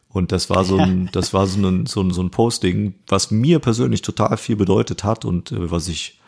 und 0.09 0.31
das 0.31 0.49
war 0.49 0.65
so 0.65 0.77
ein 0.77 1.09
das 1.13 1.33
war 1.33 1.45
so 1.45 1.67
ein, 1.67 1.85
so 1.85 2.01
ein 2.01 2.11
so 2.11 2.21
ein 2.21 2.31
Posting, 2.31 2.95
was 3.07 3.31
mir 3.31 3.59
persönlich 3.59 4.01
total 4.01 4.35
viel 4.37 4.55
bedeutet 4.55 5.03
hat 5.03 5.23
und 5.23 5.51
äh, 5.51 5.69
was 5.71 5.87
ich 5.87 6.19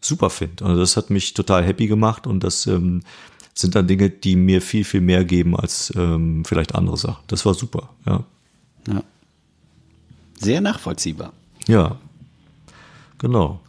super 0.00 0.30
finde. 0.30 0.64
Also 0.64 0.80
das 0.80 0.96
hat 0.96 1.10
mich 1.10 1.34
total 1.34 1.64
happy 1.64 1.86
gemacht 1.86 2.26
und 2.26 2.44
das 2.44 2.66
ähm, 2.66 3.02
sind 3.54 3.74
dann 3.74 3.86
Dinge, 3.86 4.10
die 4.10 4.36
mir 4.36 4.62
viel 4.62 4.84
viel 4.84 5.02
mehr 5.02 5.24
geben 5.24 5.56
als 5.56 5.92
ähm, 5.96 6.44
vielleicht 6.44 6.74
andere 6.74 6.96
Sachen. 6.96 7.22
Das 7.26 7.44
war 7.44 7.54
super, 7.54 7.90
ja. 8.06 8.24
Ja. 8.86 9.02
Sehr 10.38 10.60
nachvollziehbar. 10.60 11.32
Ja, 11.66 11.96
genau. 13.18 13.60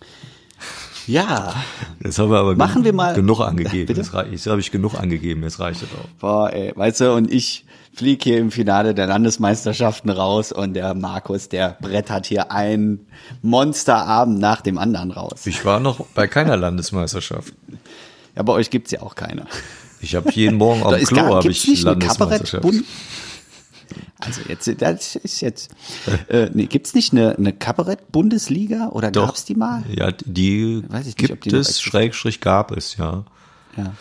Ja. 1.07 1.55
Jetzt 2.03 2.19
haben 2.19 2.29
wir 2.29 2.37
aber 2.37 2.55
Machen 2.55 2.83
wir 2.83 2.93
mal, 2.93 3.15
genug 3.15 3.39
angegeben. 3.39 3.95
Jetzt, 3.95 4.13
jetzt 4.13 4.47
habe 4.47 4.59
ich 4.59 4.71
genug 4.71 4.95
angegeben, 4.95 5.43
jetzt 5.43 5.59
reicht 5.59 5.81
es 5.81 5.89
auch. 5.89 6.07
Boah, 6.19 6.53
ey, 6.53 6.73
weißt 6.75 7.01
du, 7.01 7.13
und 7.13 7.31
ich 7.31 7.65
fliege 7.93 8.23
hier 8.23 8.37
im 8.39 8.51
Finale 8.51 8.93
der 8.93 9.07
Landesmeisterschaften 9.07 10.09
raus 10.09 10.51
und 10.51 10.73
der 10.73 10.93
Markus, 10.93 11.49
der 11.49 11.77
brettert 11.81 12.27
hier 12.27 12.51
ein 12.51 12.99
Monsterabend 13.41 14.39
nach 14.39 14.61
dem 14.61 14.77
anderen 14.77 15.11
raus. 15.11 15.47
Ich 15.47 15.65
war 15.65 15.79
noch 15.79 16.05
bei 16.13 16.27
keiner 16.27 16.57
Landesmeisterschaft. 16.57 17.53
Ja, 18.35 18.43
bei 18.43 18.53
euch 18.53 18.69
gibt's 18.69 18.91
ja 18.91 19.01
auch 19.01 19.15
keine. 19.15 19.47
Ich 20.01 20.13
habe 20.13 20.29
jeden 20.31 20.57
Morgen 20.57 20.83
auf 20.83 20.95
dem 20.95 21.05
Klo 21.07 21.35
habe 21.35 21.49
ich 21.49 21.81
Landesmeisterschaft. 21.81 22.67
Also 24.19 24.41
jetzt, 24.47 24.69
das 24.81 25.15
ist 25.15 25.41
jetzt, 25.41 25.71
äh, 26.27 26.49
nee, 26.53 26.65
gibt's 26.65 26.93
nicht 26.93 27.11
eine, 27.13 27.35
eine 27.37 27.53
Kabarett-Bundesliga 27.53 28.89
oder 28.89 29.11
Doch, 29.11 29.27
gab's 29.27 29.45
die 29.45 29.55
mal? 29.55 29.83
Ja, 29.93 30.11
die 30.25 30.83
Weiß 30.87 31.01
ich 31.01 31.05
nicht, 31.07 31.17
gibt 31.17 31.31
ob 31.31 31.41
die 31.41 31.55
es, 31.55 31.81
Schrägstrich 31.81 32.41
gab 32.41 32.71
es, 32.75 32.97
ja. 32.97 33.23
Ja. 33.75 33.93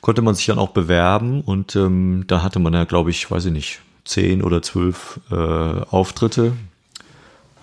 Konnte 0.00 0.22
man 0.22 0.34
sich 0.36 0.46
dann 0.46 0.58
auch 0.58 0.70
bewerben 0.70 1.40
und 1.40 1.74
ähm, 1.74 2.24
da 2.28 2.42
hatte 2.42 2.58
man 2.60 2.72
ja, 2.74 2.84
glaube 2.84 3.10
ich, 3.10 3.28
weiß 3.30 3.46
ich 3.46 3.52
nicht, 3.52 3.80
zehn 4.04 4.40
oder 4.42 4.62
zwölf 4.62 5.18
äh, 5.32 5.34
Auftritte 5.34 6.52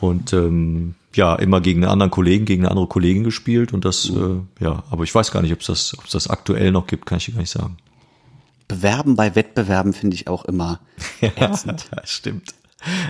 und 0.01 0.33
ähm, 0.33 0.95
ja, 1.15 1.35
immer 1.35 1.61
gegen 1.61 1.83
einen 1.83 1.91
anderen 1.91 2.11
Kollegen, 2.11 2.43
gegen 2.45 2.63
eine 2.63 2.71
andere 2.71 2.87
Kollegin 2.87 3.23
gespielt 3.23 3.71
und 3.71 3.85
das, 3.85 4.09
Mhm. 4.09 4.47
äh, 4.59 4.63
ja, 4.65 4.83
aber 4.89 5.03
ich 5.03 5.13
weiß 5.15 5.31
gar 5.31 5.41
nicht, 5.41 5.53
ob 5.53 5.61
es 5.61 5.67
das, 5.67 5.97
ob 5.97 6.05
es 6.05 6.11
das 6.11 6.27
aktuell 6.27 6.71
noch 6.71 6.87
gibt, 6.87 7.05
kann 7.05 7.19
ich 7.19 7.25
dir 7.25 7.33
gar 7.33 7.39
nicht 7.41 7.51
sagen. 7.51 7.77
Bewerben 8.77 9.15
bei 9.15 9.35
Wettbewerben 9.35 9.93
finde 9.93 10.15
ich 10.15 10.27
auch 10.27 10.45
immer 10.45 10.79
ätzend. 11.21 11.85
Ja, 11.95 12.01
stimmt. 12.05 12.53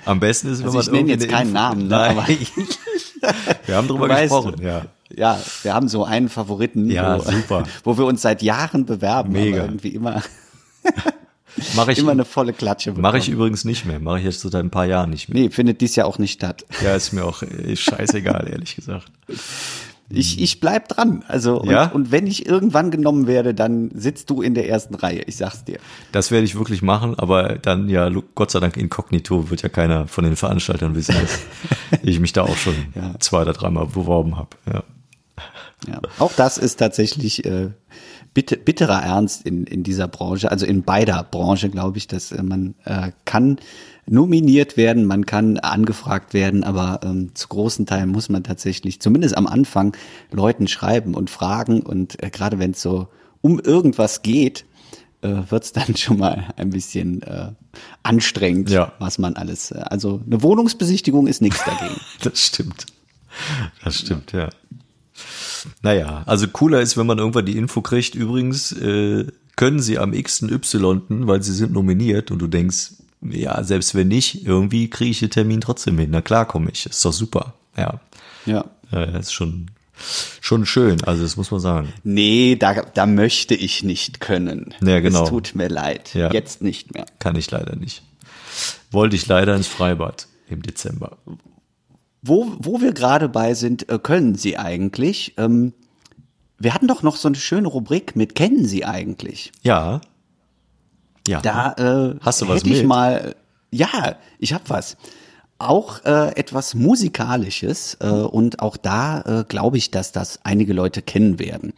Am 0.06 0.20
besten 0.20 0.50
ist, 0.52 0.60
wenn 0.60 0.66
Also 0.68 0.78
man 0.78 0.86
ich 0.86 0.92
nenne 0.92 1.10
jetzt 1.10 1.24
eine 1.24 1.32
keinen 1.32 1.48
Info- 1.48 1.54
Namen, 1.60 1.82
ne, 1.88 1.88
Nein. 1.88 2.18
aber- 2.18 2.28
wir 3.66 3.76
haben 3.76 3.88
drüber 3.88 4.08
Du 4.08 4.16
gesprochen, 4.16 4.56
ja. 4.62 4.86
Ja, 5.16 5.40
wir 5.64 5.74
haben 5.74 5.88
so 5.88 6.04
einen 6.06 6.28
Favoriten, 6.30 6.90
Ja, 6.90 7.18
wo, 7.18 7.32
super. 7.32 7.64
wo 7.84 7.98
wir 7.98 8.06
uns 8.06 8.22
seit 8.22 8.42
Jahren 8.42 8.86
bewerben, 8.86 9.32
Mega. 9.34 9.58
aber 9.60 9.66
irgendwie 9.70 9.90
immer, 9.90 10.22
Mache 11.76 11.92
ich, 11.92 12.00
immer 12.00 12.12
eine 12.14 12.26
volle 12.26 12.52
Klatsche 12.54 12.92
bekommen. 12.92 13.04
mache 13.04 13.20
ich 13.20 13.30
übrigens 13.30 13.64
nicht 13.64 13.86
mehr. 13.86 14.00
Mache 14.00 14.20
ich 14.20 14.26
jetzt 14.26 14.42
seit 14.42 14.56
ein 14.56 14.72
paar 14.72 14.86
Jahren 14.86 15.12
nicht 15.12 15.30
mehr. 15.30 15.44
Nee, 15.44 15.50
findet 15.52 15.82
dies 15.82 15.96
ja 15.96 16.06
auch 16.06 16.18
nicht 16.18 16.34
statt. 16.34 16.66
Ja, 16.84 16.96
ist 16.96 17.14
mir 17.14 17.24
auch 17.26 17.44
scheißegal, 17.76 18.48
ehrlich 18.50 18.76
gesagt. 18.76 19.06
Ich, 20.10 20.40
ich 20.42 20.60
bleib 20.60 20.90
dran. 20.90 21.24
Also, 21.28 21.60
und, 21.62 21.70
Ja? 21.72 21.86
und 21.88 22.12
wenn 22.12 22.28
ich 22.28 22.46
irgendwann 22.46 22.92
genommen 22.92 23.26
werde, 23.26 23.54
dann 23.54 23.90
sitzt 23.96 24.30
du 24.30 24.42
in 24.42 24.54
der 24.54 24.70
ersten 24.70 24.94
Reihe. 24.96 25.22
Ich 25.26 25.38
sag's 25.38 25.64
dir. 25.64 25.80
Das 26.12 26.30
werde 26.30 26.46
ich 26.46 26.56
wirklich 26.56 26.82
machen, 26.82 27.18
aber 27.18 27.58
dann 27.58 27.90
ja, 27.90 28.10
Gott 28.36 28.52
sei 28.52 28.60
Dank 28.60 28.78
inkognito 28.78 29.50
wird 29.50 29.64
ja 29.64 29.70
keiner 29.70 30.08
von 30.08 30.24
den 30.24 30.36
Veranstaltern 30.36 30.94
wissen, 30.96 31.16
dass 31.20 31.40
ich 32.04 32.20
mich 32.20 32.34
da 32.34 32.44
auch 32.44 32.58
schon 32.58 32.76
Ja. 32.96 33.16
zwei 33.20 33.42
oder 33.42 33.54
dreimal 33.54 33.88
beworben 33.88 34.38
habe. 34.38 34.50
Ja. 34.72 34.84
Ja. 35.88 36.00
Auch 36.20 36.32
das 36.34 36.58
ist 36.58 36.78
tatsächlich 36.78 37.46
äh, 37.46 37.70
bitte, 38.34 38.58
bitterer 38.58 39.02
Ernst 39.02 39.46
in, 39.46 39.66
in 39.66 39.84
dieser 39.84 40.08
Branche, 40.08 40.50
also 40.52 40.66
in 40.66 40.84
beider 40.84 41.24
Branche, 41.24 41.70
glaube 41.70 41.98
ich, 41.98 42.08
dass 42.08 42.32
äh, 42.32 42.42
man 42.44 42.76
äh, 42.86 43.12
kann 43.26 43.58
nominiert 44.06 44.76
werden, 44.76 45.06
man 45.06 45.26
kann 45.26 45.60
angefragt 45.60 46.34
werden, 46.34 46.64
aber 46.64 47.00
ähm, 47.04 47.34
zu 47.36 47.48
großen 47.48 47.86
Teilen 47.86 48.10
muss 48.10 48.28
man 48.30 48.44
tatsächlich, 48.44 49.00
zumindest 49.00 49.38
am 49.38 49.48
Anfang, 49.48 49.96
Leuten 50.32 50.68
schreiben 50.68 51.14
und 51.16 51.30
fragen 51.30 51.82
und 51.82 52.22
äh, 52.22 52.30
gerade 52.30 52.60
wenn 52.60 52.72
es 52.72 52.82
so 52.82 53.08
um 53.42 53.60
irgendwas 53.60 54.22
geht, 54.22 54.66
äh, 55.22 55.36
wird 55.50 55.64
es 55.64 55.72
dann 55.72 55.96
schon 55.96 56.18
mal 56.18 56.50
ein 56.58 56.72
bisschen 56.72 57.22
äh, 57.22 57.52
anstrengend, 58.04 58.70
Ja. 58.70 58.94
was 59.00 59.20
man 59.20 59.36
alles, 59.36 59.72
äh, 59.72 59.78
also 59.86 60.22
eine 60.26 60.42
Wohnungsbesichtigung 60.42 61.28
ist 61.28 61.42
nichts 61.42 61.64
dagegen. 61.64 62.00
Das 62.22 62.40
stimmt. 62.46 62.86
Das 63.84 63.98
stimmt, 64.00 64.32
ja. 64.34 64.50
Naja, 65.82 66.24
also 66.26 66.48
cooler 66.48 66.82
ist, 66.82 66.98
wenn 66.98 67.08
man 67.08 67.20
irgendwann 67.20 67.46
die 67.46 67.58
Info 67.58 67.82
kriegt, 67.82 68.16
übrigens 68.16 68.72
äh, 68.74 69.28
können 69.56 69.80
sie 69.80 70.00
am 70.00 70.14
x 70.14 70.42
Y, 70.42 71.28
weil 71.28 71.44
sie 71.44 71.54
sind 71.54 71.74
nominiert 71.74 72.32
und 72.32 72.40
du 72.40 72.48
denkst, 72.48 72.92
ja, 73.22 73.64
selbst 73.64 73.96
wenn 73.96 74.08
nicht, 74.10 74.46
irgendwie 74.46 74.90
kriege 74.90 75.12
ich 75.12 75.20
den 75.20 75.30
Termin 75.30 75.62
trotzdem 75.62 75.98
hin. 75.98 76.10
Na 76.12 76.22
klar 76.22 76.46
komme 76.46 76.70
ich, 76.72 76.86
ist 76.86 77.06
doch 77.06 77.14
super. 77.14 77.54
Ja, 77.78 78.00
ja. 78.46 78.66
das 78.92 79.28
ist 79.28 79.34
schon, 79.34 79.72
schon 80.42 80.66
schön, 80.66 81.04
also 81.04 81.24
das 81.24 81.38
muss 81.38 81.52
man 81.52 81.60
sagen. 81.60 81.94
Nee, 82.04 82.56
da, 82.56 82.82
da 82.94 83.06
möchte 83.06 83.56
ich 83.56 83.84
nicht 83.84 84.20
können. 84.20 84.74
Ja, 84.82 85.00
genau. 85.00 85.24
Es 85.24 85.30
tut 85.30 85.56
mir 85.56 85.70
leid. 85.70 86.14
Ja. 86.14 86.32
Jetzt 86.32 86.62
nicht 86.62 86.94
mehr. 86.94 87.06
Kann 87.20 87.36
ich 87.36 87.50
leider 87.50 87.76
nicht. 87.76 88.04
Wollte 88.92 89.16
ich 89.16 89.26
leider 89.28 89.56
ins 89.56 89.68
Freibad 89.68 90.28
im 90.50 90.62
Dezember. 90.62 91.18
Wo, 92.24 92.54
wo 92.58 92.80
wir 92.80 92.94
gerade 92.94 93.28
bei 93.28 93.54
sind, 93.54 93.90
äh, 93.90 94.00
können 94.00 94.36
Sie 94.36 94.58
eigentlich? 94.58 95.34
Ähm, 95.38 95.74
wir 96.58 96.74
hatten 96.74 96.88
doch 96.88 97.04
noch 97.04 97.18
so 97.18 97.28
eine 97.28 97.36
schöne 97.36 97.68
Rubrik 97.68 98.16
mit 98.16 98.34
Kennen 98.34 98.66
Sie 98.66 98.86
eigentlich? 98.86 99.52
Ja. 99.62 100.00
Ja. 101.28 101.42
Da 101.42 101.74
äh, 101.74 102.16
Hast 102.22 102.42
du 102.42 102.48
was 102.48 102.62
hätte 102.62 102.70
ich 102.70 102.80
mit? 102.80 102.88
mal, 102.88 103.36
ja, 103.72 104.16
ich 104.40 104.54
habe 104.54 104.64
was. 104.68 104.96
Auch 105.60 106.04
äh, 106.06 106.36
etwas 106.36 106.74
Musikalisches 106.74 107.98
äh, 108.00 108.08
und 108.08 108.62
auch 108.62 108.78
da 108.78 109.22
äh, 109.22 109.44
glaube 109.48 109.78
ich, 109.78 109.92
dass 109.92 110.12
das 110.12 110.40
einige 110.44 110.74
Leute 110.74 111.02
kennen 111.02 111.40
werden. 111.40 111.74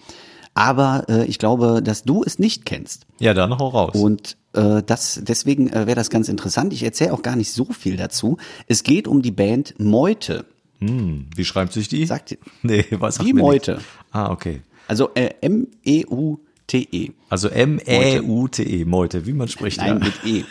Aber 0.55 1.05
äh, 1.09 1.25
ich 1.25 1.37
glaube, 1.37 1.81
dass 1.83 2.03
du 2.03 2.23
es 2.23 2.39
nicht 2.39 2.65
kennst. 2.65 3.05
ja, 3.19 3.33
dann 3.33 3.57
hau 3.57 3.67
raus. 3.67 3.93
Und 3.93 4.37
äh, 4.53 4.81
das, 4.83 5.19
deswegen 5.21 5.67
äh, 5.69 5.85
wäre 5.85 5.95
das 5.95 6.09
ganz 6.09 6.29
interessant. 6.29 6.71
Ich 6.73 6.81
erzähle 6.83 7.13
auch 7.13 7.21
gar 7.21 7.35
nicht 7.35 7.51
so 7.51 7.65
viel 7.65 7.97
dazu. 7.97 8.37
Es 8.67 8.83
geht 8.83 9.07
um 9.07 9.21
die 9.21 9.31
Band 9.31 9.75
Meute. 9.79 10.45
Hm, 10.79 11.27
wie 11.35 11.45
schreibt 11.45 11.73
sich 11.73 11.87
die? 11.89 12.05
Sagt 12.05 12.31
ihr- 12.31 12.37
Nee, 12.63 12.85
was 12.91 13.15
sagt 13.15 13.27
mir 13.33 13.41
Meute. 13.41 13.71
nichts. 13.73 13.87
Ah, 14.11 14.31
okay. 14.31 14.61
Also 14.87 15.09
äh, 15.15 15.31
M-E-U-T-E. 15.41 17.11
Also 17.29 17.49
M-E-U-T-E, 17.49 18.85
Meute, 18.85 19.25
wie 19.25 19.33
man 19.33 19.47
spricht. 19.47 19.77
Nein, 19.77 19.99
ja. 19.99 20.05
mit 20.05 20.13
E. 20.25 20.43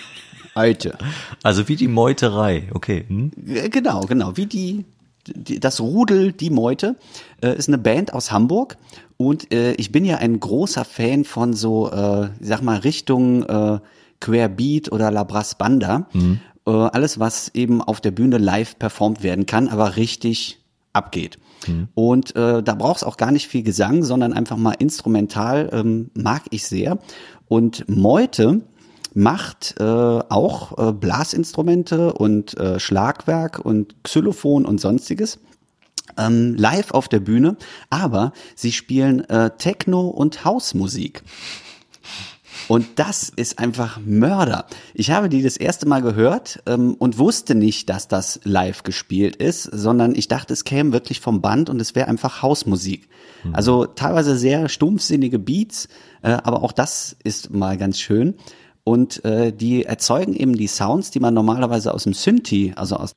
Meute. 0.55 0.97
Also 1.43 1.67
wie 1.69 1.75
die 1.77 1.89
Meuterei, 1.89 2.69
okay. 2.73 3.05
Hm? 3.09 3.33
Äh, 3.47 3.69
Genau, 3.71 4.03
genau. 4.03 4.37
Wie 4.37 4.47
die, 4.47 4.85
die 5.29 5.61
das 5.61 5.81
Rudel, 5.81 6.33
die 6.33 6.51
Meute, 6.51 6.97
äh, 7.43 7.57
ist 7.57 7.69
eine 7.69 7.79
Band 7.79 8.13
aus 8.13 8.33
Hamburg. 8.33 8.77
Und 9.17 9.53
äh, 9.53 9.73
ich 9.75 9.93
bin 9.93 10.05
ja 10.05 10.19
ein 10.19 10.41
großer 10.41 10.85
Fan 10.85 11.25
von 11.25 11.55
so, 11.55 11.91
äh, 11.91 12.27
ich 12.41 12.49
sag 12.49 12.63
mal, 12.63 12.79
Richtung 12.79 13.45
äh, 13.45 13.79
Querbeat 14.21 14.91
oder 14.93 15.11
La 15.11 15.25
Brass 15.25 15.57
Banda. 15.57 16.09
Äh, 16.67 16.71
alles, 16.71 17.19
was 17.19 17.51
eben 17.55 17.83
auf 17.83 18.01
der 18.01 18.11
Bühne 18.11 18.39
live 18.39 18.79
performt 18.79 19.23
werden 19.23 19.47
kann, 19.47 19.69
aber 19.69 19.97
richtig 19.97 20.61
abgeht. 20.93 21.39
Und 21.95 22.37
äh, 22.37 22.63
da 22.63 22.75
braucht 22.75 22.99
es 22.99 23.05
auch 23.05 23.17
gar 23.17 23.33
nicht 23.33 23.49
viel 23.49 23.63
Gesang, 23.63 24.03
sondern 24.03 24.33
einfach 24.33 24.57
mal 24.57 24.75
instrumental, 24.79 25.71
ähm, 25.73 26.11
mag 26.15 26.43
ich 26.51 26.67
sehr. 26.67 26.99
Und 27.49 27.89
Meute 27.89 28.63
macht 29.15 29.77
äh, 29.79 29.83
auch 29.85 30.79
äh, 30.79 30.93
Blasinstrumente 30.93 32.13
und 32.13 32.59
äh, 32.59 32.79
Schlagwerk 32.79 33.59
und 33.59 34.03
Xylophon 34.03 34.65
und 34.65 34.81
sonstiges 34.81 35.39
ähm, 36.19 36.55
live 36.57 36.91
auf 36.93 37.09
der 37.09 37.21
Bühne, 37.21 37.57
aber 37.91 38.33
sie 38.55 38.73
spielen 38.73 39.29
äh, 39.29 39.51
Techno 39.57 40.09
und 40.09 40.45
Hausmusik. 40.45 41.23
Und 42.69 42.87
das 42.97 43.31
ist 43.35 43.59
einfach 43.59 43.99
Mörder. 44.05 44.67
Ich 44.95 45.11
habe 45.11 45.29
die 45.29 45.43
das 45.43 45.57
erste 45.57 45.87
Mal 45.87 46.01
gehört 46.01 46.63
ähm, 46.67 46.95
und 46.95 47.19
wusste 47.19 47.55
nicht, 47.55 47.91
dass 47.91 48.09
das 48.09 48.41
live 48.45 48.85
gespielt 48.85 49.37
ist, 49.37 49.65
sondern 49.65 50.15
ich 50.15 50.29
dachte, 50.29 50.53
es 50.53 50.65
käme 50.65 50.93
wirklich 50.93 51.21
vom 51.21 51.43
Band 51.43 51.69
und 51.69 51.81
es 51.81 51.95
wäre 51.95 52.09
einfach 52.09 52.43
Hausmusik. 52.43 53.09
Mhm. 53.43 53.55
Also 53.55 53.87
teilweise 53.87 54.37
sehr 54.39 54.69
stumpfsinnige 54.69 55.39
Beats, 55.39 55.89
äh, 56.23 56.31
aber 56.31 56.63
auch 56.63 56.73
das 56.73 57.17
ist 57.23 57.51
mal 57.51 57.77
ganz 57.77 57.99
schön. 58.01 58.35
Und 58.85 59.25
äh, 59.25 59.53
die 59.53 59.85
erzeugen 59.85 60.35
eben 60.35 60.55
die 60.55 60.67
Sounds, 60.67 61.11
die 61.11 61.21
man 61.21 61.35
normalerweise 61.35 61.95
aus 61.95 62.05
dem 62.05 62.13
Synthi, 62.13 62.75
also 62.77 62.97
aus 62.97 63.13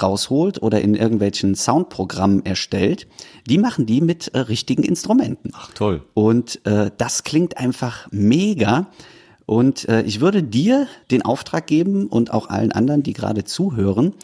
rausholt 0.00 0.62
oder 0.62 0.80
in 0.80 0.94
irgendwelchen 0.94 1.56
Soundprogrammen 1.56 2.46
erstellt, 2.46 3.08
die 3.48 3.58
machen 3.58 3.84
die 3.84 4.00
mit 4.00 4.28
äh, 4.28 4.38
richtigen 4.38 4.84
Instrumenten. 4.84 5.50
Ach 5.52 5.72
toll. 5.74 6.04
Und 6.14 6.64
äh, 6.64 6.92
das 6.96 7.24
klingt 7.24 7.58
einfach 7.58 8.06
mega. 8.12 8.86
Und 9.44 9.88
äh, 9.88 10.02
ich 10.02 10.20
würde 10.20 10.44
dir 10.44 10.86
den 11.10 11.22
Auftrag 11.22 11.66
geben 11.66 12.06
und 12.06 12.32
auch 12.32 12.48
allen 12.50 12.70
anderen, 12.70 13.02
die 13.02 13.14
gerade 13.14 13.44
zuhören, 13.44 14.14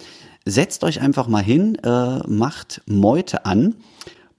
setzt 0.45 0.85
euch 0.85 1.01
einfach 1.01 1.27
mal 1.27 1.43
hin, 1.43 1.77
äh, 1.77 2.19
macht 2.29 2.83
Meute 2.87 3.45
an 3.45 3.75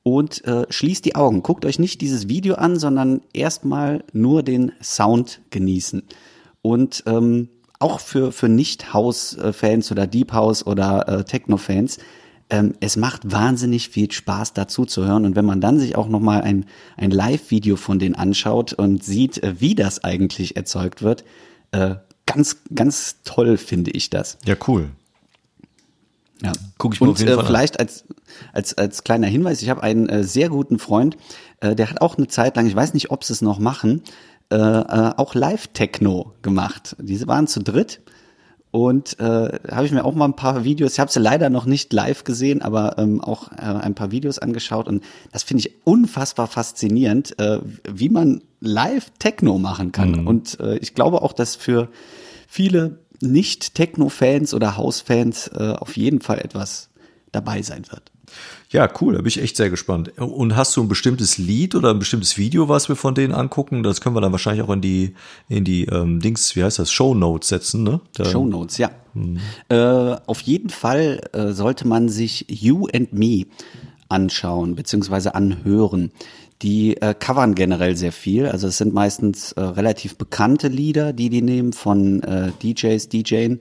und 0.03 0.45
äh, 0.45 0.65
schließt 0.69 1.05
die 1.05 1.15
Augen. 1.15 1.43
Guckt 1.43 1.65
euch 1.65 1.79
nicht 1.79 2.01
dieses 2.01 2.27
Video 2.27 2.55
an, 2.55 2.77
sondern 2.77 3.21
erstmal 3.33 4.03
nur 4.11 4.43
den 4.43 4.73
Sound 4.81 5.41
genießen. 5.49 6.03
Und 6.61 7.03
ähm, 7.07 7.49
auch 7.79 7.99
für, 7.99 8.31
für 8.31 8.49
Nicht-House-Fans 8.49 9.91
oder 9.91 10.07
Deep 10.07 10.33
House 10.33 10.65
oder 10.65 11.07
äh, 11.07 11.23
Techno-Fans, 11.23 11.97
ähm, 12.49 12.73
es 12.79 12.97
macht 12.97 13.31
wahnsinnig 13.31 13.89
viel 13.89 14.11
Spaß 14.11 14.53
dazu 14.53 14.85
zu 14.85 15.05
hören. 15.05 15.25
Und 15.25 15.35
wenn 15.35 15.45
man 15.45 15.61
dann 15.61 15.79
sich 15.79 15.95
auch 15.95 16.07
nochmal 16.07 16.41
ein, 16.41 16.65
ein 16.97 17.11
Live-Video 17.11 17.75
von 17.75 17.99
denen 17.99 18.15
anschaut 18.15 18.73
und 18.73 19.03
sieht, 19.03 19.41
äh, 19.41 19.59
wie 19.59 19.75
das 19.75 20.03
eigentlich 20.03 20.55
erzeugt 20.55 21.01
wird, 21.01 21.23
äh, 21.71 21.95
ganz, 22.25 22.57
ganz 22.73 23.17
toll 23.23 23.57
finde 23.57 23.91
ich 23.91 24.09
das. 24.09 24.37
Ja, 24.45 24.55
cool. 24.67 24.89
Ja, 26.43 26.51
guck 26.77 26.93
ich 26.93 27.01
mir 27.01 27.07
Und 27.07 27.13
auf 27.13 27.19
jeden 27.19 27.31
äh, 27.31 27.35
Fall 27.35 27.45
vielleicht 27.45 27.79
als, 27.79 28.05
als, 28.51 28.77
als 28.77 29.03
kleiner 29.03 29.27
Hinweis, 29.27 29.61
ich 29.61 29.69
habe 29.69 29.81
einen 29.81 30.09
äh, 30.09 30.23
sehr 30.23 30.49
guten 30.49 30.77
Freund, 30.77 31.15
äh, 31.61 31.75
der 31.75 31.89
hat 31.89 32.01
auch 32.01 32.17
eine 32.17 32.27
Zeit 32.27 32.55
lang, 32.57 32.67
ich 32.67 32.75
weiß 32.75 32.93
nicht, 32.93 33.11
ob 33.11 33.23
sie 33.23 33.33
es 33.33 33.41
noch 33.41 33.59
machen, 33.59 34.01
äh, 34.51 34.57
äh, 34.57 35.13
auch 35.15 35.35
Live-Techno 35.35 36.33
gemacht. 36.41 36.95
Diese 36.99 37.27
waren 37.27 37.47
zu 37.47 37.61
dritt. 37.61 38.01
Und 38.71 39.19
äh, 39.19 39.59
habe 39.71 39.85
ich 39.85 39.91
mir 39.91 40.03
auch 40.03 40.15
mal 40.15 40.25
ein 40.25 40.35
paar 40.35 40.63
Videos, 40.63 40.93
ich 40.93 40.99
habe 40.99 41.11
sie 41.11 41.19
leider 41.19 41.51
noch 41.51 41.65
nicht 41.65 41.93
live 41.93 42.23
gesehen, 42.23 42.63
aber 42.63 42.97
ähm, 42.97 43.21
auch 43.21 43.51
äh, 43.51 43.61
ein 43.61 43.93
paar 43.93 44.09
Videos 44.09 44.39
angeschaut 44.39 44.87
und 44.87 45.03
das 45.31 45.43
finde 45.43 45.61
ich 45.61 45.75
unfassbar 45.83 46.47
faszinierend, 46.47 47.37
äh, 47.39 47.59
wie 47.87 48.09
man 48.09 48.41
live 48.61 49.11
Techno 49.19 49.59
machen 49.59 49.91
kann. 49.91 50.21
Mhm. 50.21 50.27
Und 50.27 50.59
äh, 50.59 50.77
ich 50.77 50.95
glaube 50.95 51.21
auch, 51.21 51.33
dass 51.33 51.55
für 51.55 51.89
viele 52.47 52.97
Nicht-Techno-Fans 53.23 54.53
oder 54.53 54.77
House-Fans 54.77 55.49
äh, 55.55 55.73
auf 55.79 55.97
jeden 55.97 56.21
Fall 56.21 56.39
etwas 56.39 56.89
dabei 57.31 57.61
sein 57.61 57.83
wird. 57.89 58.11
Ja, 58.69 58.89
cool, 58.99 59.13
da 59.13 59.19
bin 59.19 59.27
ich 59.27 59.41
echt 59.41 59.57
sehr 59.57 59.69
gespannt. 59.69 60.17
Und 60.17 60.55
hast 60.55 60.75
du 60.75 60.81
ein 60.81 60.87
bestimmtes 60.87 61.37
Lied 61.37 61.75
oder 61.75 61.91
ein 61.91 61.99
bestimmtes 61.99 62.37
Video, 62.37 62.69
was 62.69 62.89
wir 62.89 62.95
von 62.95 63.13
denen 63.13 63.33
angucken? 63.33 63.83
Das 63.83 64.01
können 64.01 64.15
wir 64.15 64.21
dann 64.21 64.31
wahrscheinlich 64.31 64.63
auch 64.63 64.73
in 64.73 64.81
die, 64.81 65.13
in 65.49 65.63
die 65.63 65.85
ähm, 65.85 66.19
Dings, 66.19 66.55
wie 66.55 66.63
heißt 66.63 66.79
das, 66.79 66.91
Show 66.91 67.13
Notes 67.13 67.49
setzen, 67.49 67.83
ne? 67.83 68.01
Da 68.13 68.25
Show 68.25 68.45
Notes, 68.45 68.77
ja. 68.77 68.89
Hm. 69.13 69.37
Äh, 69.69 70.15
auf 70.25 70.41
jeden 70.41 70.69
Fall 70.69 71.21
äh, 71.33 71.51
sollte 71.51 71.87
man 71.87 72.09
sich 72.09 72.45
You 72.49 72.87
and 72.91 73.13
Me 73.13 73.45
anschauen, 74.09 74.75
beziehungsweise 74.75 75.35
anhören. 75.35 76.11
Die 76.63 76.95
äh, 77.01 77.13
covern 77.13 77.55
generell 77.55 77.97
sehr 77.97 78.13
viel. 78.13 78.47
Also 78.47 78.67
es 78.67 78.77
sind 78.77 78.93
meistens 78.93 79.51
äh, 79.51 79.61
relativ 79.61 80.17
bekannte 80.17 80.69
Lieder, 80.69 81.11
die 81.13 81.29
die 81.29 81.41
nehmen 81.41 81.73
von 81.73 82.23
äh, 82.23 82.51
DJs, 82.63 83.09
DJen. 83.09 83.59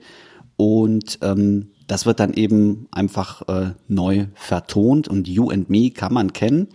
Und 0.55 1.19
ähm, 1.21 1.71
das 1.87 2.05
wird 2.05 2.19
dann 2.19 2.33
eben 2.33 2.87
einfach 2.91 3.47
äh, 3.49 3.71
neu 3.87 4.27
vertont 4.35 5.07
und 5.07 5.27
You 5.27 5.49
and 5.49 5.69
Me 5.69 5.91
kann 5.91 6.13
man 6.13 6.31
kennen. 6.31 6.69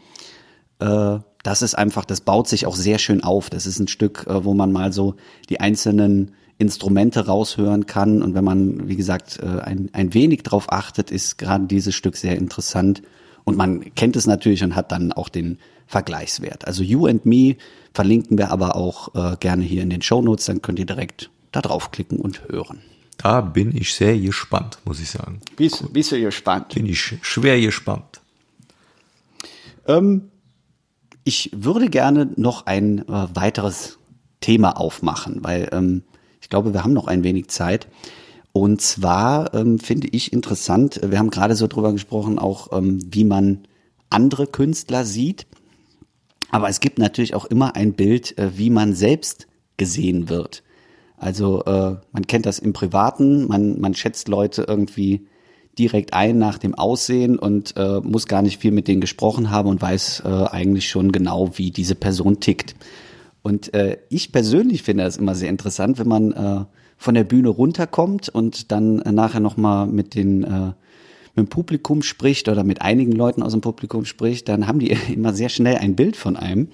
Äh, 0.81 1.19
das 1.43 1.63
ist 1.63 1.75
einfach, 1.77 2.05
das 2.05 2.21
baut 2.21 2.47
sich 2.47 2.67
auch 2.67 2.77
sehr 2.77 2.99
schön 2.99 3.25
auf. 3.25 3.49
Das 3.49 3.67
ist 3.67 3.79
ein 3.79 3.89
Stück, 3.89 4.27
äh, 4.29 4.45
wo 4.45 4.53
man 4.53 4.71
mal 4.71 4.93
so 4.93 5.15
die 5.49 5.61
einzelnen 5.61 6.33
Instrumente 6.59 7.27
raushören 7.27 7.87
kann. 7.87 8.23
Und 8.23 8.35
wenn 8.35 8.45
man, 8.45 8.89
wie 8.89 8.97
gesagt, 8.97 9.39
äh, 9.43 9.61
ein, 9.61 9.89
ein 9.93 10.13
wenig 10.13 10.43
drauf 10.43 10.73
achtet, 10.73 11.11
ist 11.11 11.39
gerade 11.39 11.67
dieses 11.67 11.95
Stück 11.95 12.17
sehr 12.17 12.37
interessant. 12.37 13.03
Und 13.49 13.57
man 13.57 13.95
kennt 13.95 14.15
es 14.15 14.27
natürlich 14.27 14.63
und 14.63 14.77
hat 14.77 14.93
dann 14.93 15.11
auch 15.11 15.31
den 15.31 15.59
Vergleichswert. 15.87 16.67
Also 16.67 16.83
You 16.83 17.07
and 17.07 17.25
Me 17.25 17.57
verlinken 17.95 18.37
wir 18.37 18.51
aber 18.51 18.77
auch 18.77 19.15
äh, 19.15 19.37
gerne 19.41 19.65
hier 19.65 19.83
in 19.83 19.89
den 19.89 20.03
Show 20.03 20.21
Notes. 20.21 20.45
Dann 20.45 20.61
könnt 20.61 20.79
ihr 20.79 20.85
direkt 20.85 21.31
da 21.51 21.63
draufklicken 21.63 22.19
und 22.19 22.47
hören. 22.51 22.83
Da 23.17 23.41
bin 23.41 23.75
ich 23.75 23.95
sehr 23.95 24.19
gespannt, 24.19 24.81
muss 24.85 25.01
ich 25.01 25.09
sagen. 25.09 25.41
Bist, 25.57 25.91
bist 25.95 26.13
du 26.13 26.21
gespannt? 26.21 26.75
Bin 26.75 26.85
ich 26.85 27.17
schwer 27.23 27.59
gespannt. 27.59 28.21
Ähm, 29.87 30.31
ich 31.25 31.51
würde 31.55 31.89
gerne 31.89 32.29
noch 32.37 32.67
ein 32.67 33.09
äh, 33.09 33.29
weiteres 33.35 33.99
Thema 34.41 34.77
aufmachen, 34.77 35.39
weil 35.43 35.71
ähm, 35.73 36.03
ich 36.43 36.51
glaube, 36.51 36.75
wir 36.75 36.85
haben 36.85 36.93
noch 36.93 37.09
ein 37.09 37.25
wenig 37.25 37.49
Zeit. 37.49 37.89
Und 38.53 38.81
zwar 38.81 39.55
ähm, 39.55 39.79
finde 39.79 40.09
ich 40.09 40.33
interessant, 40.33 41.01
wir 41.05 41.19
haben 41.19 41.31
gerade 41.31 41.55
so 41.55 41.67
drüber 41.67 41.93
gesprochen, 41.93 42.39
auch 42.39 42.73
ähm, 42.77 43.01
wie 43.11 43.25
man 43.25 43.61
andere 44.11 44.47
Künstler 44.47 45.05
sieht. 45.05 45.47
Aber 46.51 46.69
es 46.69 46.81
gibt 46.81 46.99
natürlich 46.99 47.35
auch 47.35 47.45
immer 47.45 47.77
ein 47.77 47.93
Bild, 47.93 48.37
äh, 48.39 48.57
wie 48.57 48.71
man 48.71 48.95
selbst 48.95 49.47
gesehen 49.77 50.29
wird. 50.29 50.63
Also 51.17 51.65
äh, 51.65 51.97
man 52.13 52.27
kennt 52.27 52.47
das 52.47 52.59
im 52.59 52.73
Privaten, 52.73 53.47
man, 53.47 53.81
man 53.81 53.95
schätzt 53.95 54.29
Leute 54.29 54.65
irgendwie 54.67 55.27
direkt 55.79 56.13
ein 56.13 56.39
nach 56.39 56.59
dem 56.59 56.75
Aussehen 56.75 57.39
und 57.39 57.77
äh, 57.77 58.01
muss 58.01 58.27
gar 58.27 58.43
nicht 58.43 58.61
viel 58.61 58.73
mit 58.73 58.89
denen 58.89 59.01
gesprochen 59.01 59.51
haben 59.51 59.69
und 59.69 59.81
weiß 59.81 60.23
äh, 60.25 60.29
eigentlich 60.29 60.89
schon 60.89 61.13
genau, 61.13 61.57
wie 61.57 61.71
diese 61.71 61.95
Person 61.95 62.41
tickt. 62.41 62.75
Und 63.43 63.73
äh, 63.75 63.99
ich 64.09 64.33
persönlich 64.33 64.83
finde 64.83 65.05
das 65.05 65.17
immer 65.17 65.35
sehr 65.35 65.49
interessant, 65.49 65.99
wenn 65.99 66.09
man 66.09 66.33
äh, 66.33 66.65
von 66.99 67.15
der 67.15 67.25
Bühne 67.25 67.49
runterkommt 67.49 68.29
und 68.29 68.71
dann 68.71 69.01
äh, 69.01 69.13
nachher 69.13 69.41
nochmal 69.41 69.87
mit 69.87 70.15
den 70.15 70.45
äh, 70.45 70.73
mit 71.37 71.47
dem 71.47 71.51
Publikum 71.51 72.03
spricht 72.03 72.49
oder 72.49 72.65
mit 72.65 72.83
einigen 72.83 73.13
Leuten 73.13 73.43
aus 73.43 73.53
dem 73.53 73.61
Publikum 73.61 74.05
spricht, 74.05 74.49
dann 74.49 74.67
haben 74.67 74.81
die 74.81 74.91
immer 75.13 75.33
sehr 75.33 75.49
schnell 75.49 75.77
ein 75.77 75.97
Bild 75.97 76.17
von 76.17 76.37
einem. 76.37 76.69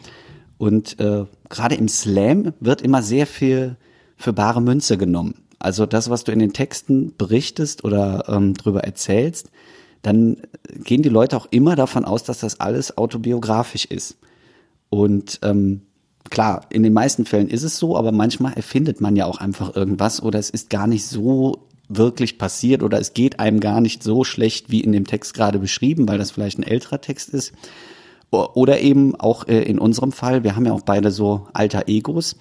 Und 0.56 0.98
äh, 0.98 1.26
gerade 1.48 1.74
im 1.74 1.88
Slam 1.88 2.54
wird 2.60 2.80
immer 2.80 3.02
sehr 3.02 3.26
viel 3.26 3.76
für 4.16 4.32
bare 4.32 4.62
Münze 4.62 4.96
genommen. 4.96 5.34
Also 5.58 5.86
das, 5.86 6.10
was 6.10 6.24
du 6.24 6.32
in 6.32 6.38
den 6.38 6.52
Texten 6.52 7.14
berichtest 7.16 7.84
oder 7.84 8.24
ähm, 8.28 8.54
drüber 8.54 8.84
erzählst, 8.84 9.50
dann 10.02 10.36
gehen 10.84 11.02
die 11.02 11.08
Leute 11.08 11.36
auch 11.36 11.46
immer 11.50 11.76
davon 11.76 12.04
aus, 12.04 12.22
dass 12.24 12.40
das 12.40 12.60
alles 12.60 12.96
autobiografisch 12.96 13.86
ist. 13.86 14.18
Und 14.90 15.40
ähm, 15.42 15.82
klar, 16.30 16.66
in 16.70 16.82
den 16.82 16.92
meisten 16.92 17.24
Fällen 17.24 17.48
ist 17.48 17.62
es 17.62 17.78
so, 17.78 17.96
aber 17.96 18.12
manchmal 18.12 18.54
erfindet 18.54 19.00
man 19.00 19.16
ja 19.16 19.26
auch 19.26 19.38
einfach 19.38 19.76
irgendwas 19.76 20.22
oder 20.22 20.38
es 20.38 20.50
ist 20.50 20.70
gar 20.70 20.86
nicht 20.86 21.06
so 21.06 21.66
wirklich 21.88 22.38
passiert 22.38 22.82
oder 22.82 22.98
es 22.98 23.12
geht 23.12 23.40
einem 23.40 23.60
gar 23.60 23.80
nicht 23.80 24.02
so 24.02 24.24
schlecht 24.24 24.70
wie 24.70 24.80
in 24.80 24.92
dem 24.92 25.06
Text 25.06 25.34
gerade 25.34 25.58
beschrieben, 25.58 26.08
weil 26.08 26.18
das 26.18 26.30
vielleicht 26.30 26.58
ein 26.58 26.62
älterer 26.62 27.00
Text 27.00 27.28
ist. 27.30 27.52
Oder 28.30 28.80
eben 28.80 29.14
auch 29.14 29.46
äh, 29.46 29.62
in 29.62 29.78
unserem 29.78 30.10
Fall, 30.10 30.42
wir 30.42 30.56
haben 30.56 30.66
ja 30.66 30.72
auch 30.72 30.82
beide 30.82 31.12
so 31.12 31.46
alter 31.52 31.84
Egos 31.86 32.36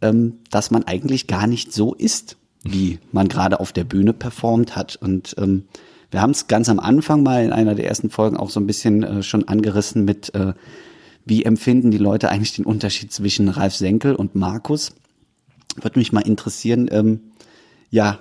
ähm, 0.00 0.38
dass 0.50 0.70
man 0.70 0.84
eigentlich 0.84 1.26
gar 1.26 1.46
nicht 1.46 1.72
so 1.72 1.94
ist, 1.94 2.36
wie 2.62 2.98
man 3.12 3.28
gerade 3.28 3.60
auf 3.60 3.72
der 3.72 3.84
Bühne 3.84 4.12
performt 4.12 4.76
hat. 4.76 4.96
Und 4.96 5.34
ähm, 5.38 5.64
wir 6.10 6.22
haben 6.22 6.30
es 6.30 6.46
ganz 6.46 6.68
am 6.68 6.80
Anfang 6.80 7.22
mal 7.22 7.44
in 7.44 7.52
einer 7.52 7.74
der 7.74 7.86
ersten 7.86 8.10
Folgen 8.10 8.36
auch 8.36 8.50
so 8.50 8.60
ein 8.60 8.66
bisschen 8.66 9.02
äh, 9.02 9.22
schon 9.22 9.48
angerissen 9.48 10.04
mit, 10.04 10.34
äh, 10.34 10.54
wie 11.28 11.44
empfinden 11.44 11.90
die 11.90 11.98
Leute 11.98 12.30
eigentlich 12.30 12.54
den 12.54 12.64
Unterschied 12.64 13.12
zwischen 13.12 13.48
Ralf 13.48 13.74
Senkel 13.74 14.14
und 14.14 14.34
Markus. 14.34 14.92
Würde 15.80 15.98
mich 15.98 16.12
mal 16.12 16.26
interessieren, 16.26 16.88
ähm, 16.90 17.20
ja, 17.90 18.18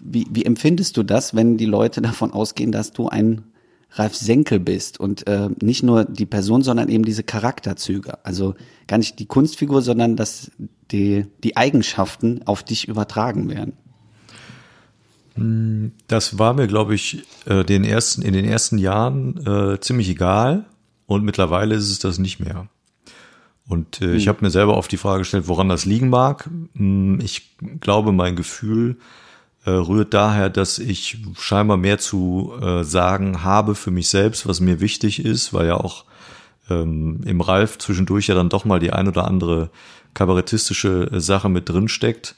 wie, 0.00 0.26
wie 0.30 0.44
empfindest 0.44 0.96
du 0.96 1.02
das, 1.02 1.34
wenn 1.34 1.56
die 1.56 1.66
Leute 1.66 2.00
davon 2.02 2.32
ausgehen, 2.32 2.72
dass 2.72 2.92
du 2.92 3.08
ein 3.08 3.44
Ralf 3.90 4.14
Senkel 4.14 4.58
bist 4.58 4.98
und 4.98 5.26
äh, 5.26 5.48
nicht 5.62 5.82
nur 5.82 6.04
die 6.04 6.26
Person, 6.26 6.62
sondern 6.62 6.88
eben 6.88 7.04
diese 7.04 7.22
Charakterzüge. 7.22 8.24
Also 8.24 8.54
gar 8.88 8.98
nicht 8.98 9.18
die 9.18 9.26
Kunstfigur, 9.26 9.82
sondern 9.82 10.16
dass 10.16 10.50
die, 10.90 11.26
die 11.44 11.56
Eigenschaften 11.56 12.42
auf 12.44 12.62
dich 12.62 12.88
übertragen 12.88 13.48
werden. 13.48 13.74
Das 16.08 16.38
war 16.38 16.54
mir, 16.54 16.66
glaube 16.66 16.94
ich, 16.94 17.24
äh, 17.46 17.64
den 17.64 17.84
ersten, 17.84 18.22
in 18.22 18.32
den 18.32 18.44
ersten 18.44 18.78
Jahren 18.78 19.44
äh, 19.46 19.80
ziemlich 19.80 20.08
egal 20.08 20.66
und 21.06 21.24
mittlerweile 21.24 21.74
ist 21.74 21.90
es 21.90 21.98
das 21.98 22.18
nicht 22.18 22.40
mehr. 22.40 22.68
Und 23.66 24.00
äh, 24.02 24.06
hm. 24.06 24.14
ich 24.16 24.28
habe 24.28 24.38
mir 24.42 24.50
selber 24.50 24.76
oft 24.76 24.92
die 24.92 24.96
Frage 24.96 25.20
gestellt, 25.20 25.48
woran 25.48 25.68
das 25.68 25.84
liegen 25.84 26.08
mag. 26.10 26.48
Hm, 26.76 27.20
ich 27.20 27.56
glaube, 27.80 28.12
mein 28.12 28.36
Gefühl 28.36 28.96
äh, 29.64 29.70
rührt 29.70 30.12
daher, 30.12 30.50
dass 30.50 30.78
ich 30.78 31.18
scheinbar 31.38 31.76
mehr 31.76 31.98
zu 31.98 32.52
äh, 32.60 32.84
sagen 32.84 33.42
habe 33.42 33.74
für 33.74 33.90
mich 33.90 34.08
selbst, 34.08 34.46
was 34.46 34.60
mir 34.60 34.80
wichtig 34.80 35.24
ist, 35.24 35.54
weil 35.54 35.66
ja 35.66 35.76
auch 35.76 36.04
ähm, 36.68 37.20
im 37.24 37.40
Ralf 37.40 37.78
zwischendurch 37.78 38.26
ja 38.26 38.34
dann 38.34 38.50
doch 38.50 38.64
mal 38.64 38.80
die 38.80 38.92
ein 38.92 39.08
oder 39.08 39.26
andere 39.26 39.70
kabarettistische 40.12 41.08
Sache 41.20 41.48
mit 41.48 41.68
drin 41.68 41.88
steckt. 41.88 42.34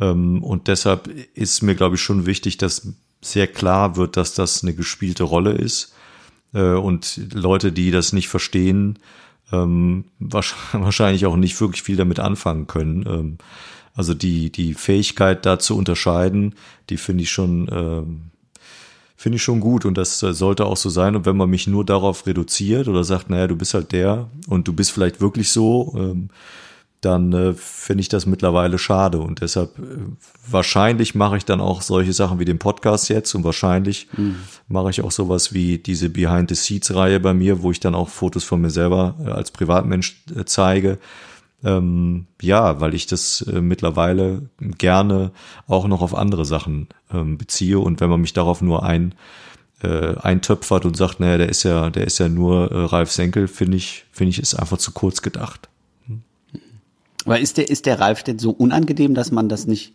Ähm, 0.00 0.42
und 0.42 0.68
deshalb 0.68 1.08
ist 1.34 1.62
mir, 1.62 1.74
glaube 1.74 1.96
ich, 1.96 2.02
schon 2.02 2.26
wichtig, 2.26 2.58
dass 2.58 2.92
sehr 3.20 3.46
klar 3.46 3.96
wird, 3.96 4.16
dass 4.16 4.34
das 4.34 4.62
eine 4.62 4.74
gespielte 4.74 5.24
Rolle 5.24 5.52
ist. 5.52 5.94
Äh, 6.54 6.72
und 6.72 7.20
Leute, 7.32 7.72
die 7.72 7.90
das 7.90 8.12
nicht 8.12 8.28
verstehen, 8.28 8.98
ähm, 9.52 10.04
wahrscheinlich 10.18 11.26
auch 11.26 11.36
nicht 11.36 11.60
wirklich 11.60 11.82
viel 11.82 11.96
damit 11.96 12.20
anfangen 12.20 12.66
können. 12.66 13.04
Ähm, 13.06 13.38
also 13.94 14.14
die, 14.14 14.50
die 14.52 14.74
Fähigkeit 14.74 15.44
da 15.44 15.58
zu 15.58 15.76
unterscheiden, 15.76 16.54
die 16.88 16.96
finde 16.96 17.24
ich 17.24 17.32
schon, 17.32 17.68
ähm, 17.72 18.20
finde 19.16 19.36
ich 19.36 19.42
schon 19.42 19.58
gut 19.58 19.84
und 19.84 19.98
das 19.98 20.22
äh, 20.22 20.32
sollte 20.32 20.66
auch 20.66 20.76
so 20.76 20.88
sein. 20.88 21.16
Und 21.16 21.26
wenn 21.26 21.36
man 21.36 21.50
mich 21.50 21.66
nur 21.66 21.84
darauf 21.84 22.26
reduziert 22.26 22.86
oder 22.86 23.02
sagt, 23.02 23.28
naja, 23.28 23.48
du 23.48 23.56
bist 23.56 23.74
halt 23.74 23.90
der 23.90 24.30
und 24.46 24.68
du 24.68 24.72
bist 24.72 24.92
vielleicht 24.92 25.20
wirklich 25.20 25.50
so, 25.50 25.94
ähm, 25.96 26.28
dann 27.00 27.32
äh, 27.32 27.54
finde 27.54 28.00
ich 28.00 28.08
das 28.08 28.26
mittlerweile 28.26 28.78
schade. 28.78 29.18
Und 29.18 29.40
deshalb 29.40 29.78
äh, 29.78 29.82
wahrscheinlich 30.48 31.14
mache 31.14 31.36
ich 31.36 31.44
dann 31.44 31.60
auch 31.60 31.82
solche 31.82 32.12
Sachen 32.12 32.38
wie 32.38 32.44
den 32.44 32.58
Podcast 32.58 33.08
jetzt 33.08 33.34
und 33.34 33.44
wahrscheinlich 33.44 34.08
mhm. 34.16 34.36
mache 34.68 34.90
ich 34.90 35.02
auch 35.02 35.12
sowas 35.12 35.52
wie 35.52 35.78
diese 35.78 36.10
Behind 36.10 36.48
the 36.48 36.54
Seats 36.54 36.94
Reihe 36.94 37.20
bei 37.20 37.34
mir, 37.34 37.62
wo 37.62 37.70
ich 37.70 37.80
dann 37.80 37.94
auch 37.94 38.08
Fotos 38.08 38.44
von 38.44 38.60
mir 38.60 38.70
selber 38.70 39.14
äh, 39.24 39.30
als 39.30 39.50
Privatmensch 39.50 40.22
äh, 40.34 40.44
zeige 40.44 40.98
ähm, 41.64 42.26
ja, 42.40 42.80
weil 42.80 42.94
ich 42.94 43.06
das 43.06 43.42
äh, 43.42 43.60
mittlerweile 43.60 44.42
gerne 44.60 45.32
auch 45.66 45.88
noch 45.88 46.02
auf 46.02 46.14
andere 46.14 46.44
Sachen 46.44 46.88
ähm, 47.12 47.36
beziehe 47.36 47.78
und 47.78 48.00
wenn 48.00 48.10
man 48.10 48.20
mich 48.20 48.32
darauf 48.32 48.62
nur 48.62 48.84
ein 48.84 49.14
äh, 49.82 50.16
eintöpfert 50.16 50.84
und 50.84 50.96
sagt, 50.96 51.20
naja, 51.20 51.38
der 51.38 51.48
ist 51.48 51.62
ja, 51.62 51.90
der 51.90 52.06
ist 52.06 52.18
ja 52.18 52.28
nur 52.28 52.70
äh, 52.70 52.84
Ralf 52.84 53.10
Senkel, 53.10 53.48
finde 53.48 53.76
ich, 53.76 54.04
finde 54.12 54.30
ich, 54.30 54.40
ist 54.40 54.54
einfach 54.54 54.78
zu 54.78 54.92
kurz 54.92 55.22
gedacht. 55.22 55.68
Aber 57.28 57.40
ist 57.40 57.58
der, 57.58 57.68
ist 57.68 57.84
der 57.84 58.00
Ralf 58.00 58.22
denn 58.22 58.38
so 58.38 58.50
unangenehm, 58.50 59.14
dass 59.14 59.30
man 59.30 59.50
das 59.50 59.66
nicht 59.66 59.94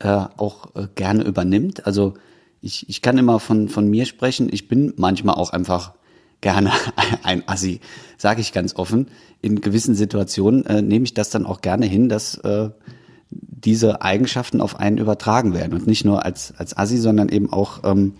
äh, 0.00 0.08
auch 0.08 0.74
äh, 0.74 0.88
gerne 0.96 1.22
übernimmt? 1.22 1.86
Also 1.86 2.14
ich, 2.60 2.88
ich 2.88 3.02
kann 3.02 3.18
immer 3.18 3.38
von, 3.38 3.68
von 3.68 3.88
mir 3.88 4.04
sprechen, 4.04 4.48
ich 4.50 4.66
bin 4.66 4.92
manchmal 4.96 5.36
auch 5.36 5.50
einfach 5.50 5.92
gerne 6.40 6.72
ein 7.22 7.46
Assi, 7.46 7.78
sage 8.18 8.40
ich 8.40 8.52
ganz 8.52 8.74
offen. 8.74 9.06
In 9.42 9.60
gewissen 9.60 9.94
Situationen 9.94 10.66
äh, 10.66 10.82
nehme 10.82 11.04
ich 11.04 11.14
das 11.14 11.30
dann 11.30 11.46
auch 11.46 11.60
gerne 11.60 11.86
hin, 11.86 12.08
dass 12.08 12.34
äh, 12.38 12.70
diese 13.30 14.02
Eigenschaften 14.02 14.60
auf 14.60 14.80
einen 14.80 14.98
übertragen 14.98 15.54
werden 15.54 15.74
und 15.74 15.86
nicht 15.86 16.04
nur 16.04 16.24
als 16.24 16.52
als 16.58 16.76
Assi, 16.76 16.98
sondern 16.98 17.28
eben 17.28 17.52
auch 17.52 17.84
ähm, 17.84 18.14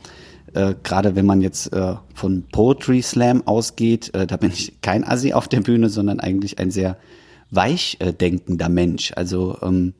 äh, 0.54 0.76
gerade 0.84 1.16
wenn 1.16 1.26
man 1.26 1.40
jetzt 1.40 1.72
äh, 1.72 1.96
von 2.14 2.44
Poetry 2.52 3.02
Slam 3.02 3.42
ausgeht, 3.44 4.14
äh, 4.14 4.26
da 4.26 4.36
bin 4.36 4.52
ich 4.52 4.80
kein 4.82 5.02
Assi 5.02 5.32
auf 5.32 5.48
der 5.48 5.62
Bühne, 5.62 5.88
sondern 5.88 6.20
eigentlich 6.20 6.60
ein 6.60 6.70
sehr 6.70 6.96
weich 7.52 7.98
äh, 8.00 8.12
denkender 8.12 8.68
Mensch. 8.68 9.12
Also 9.14 9.58
ähm, 9.62 9.94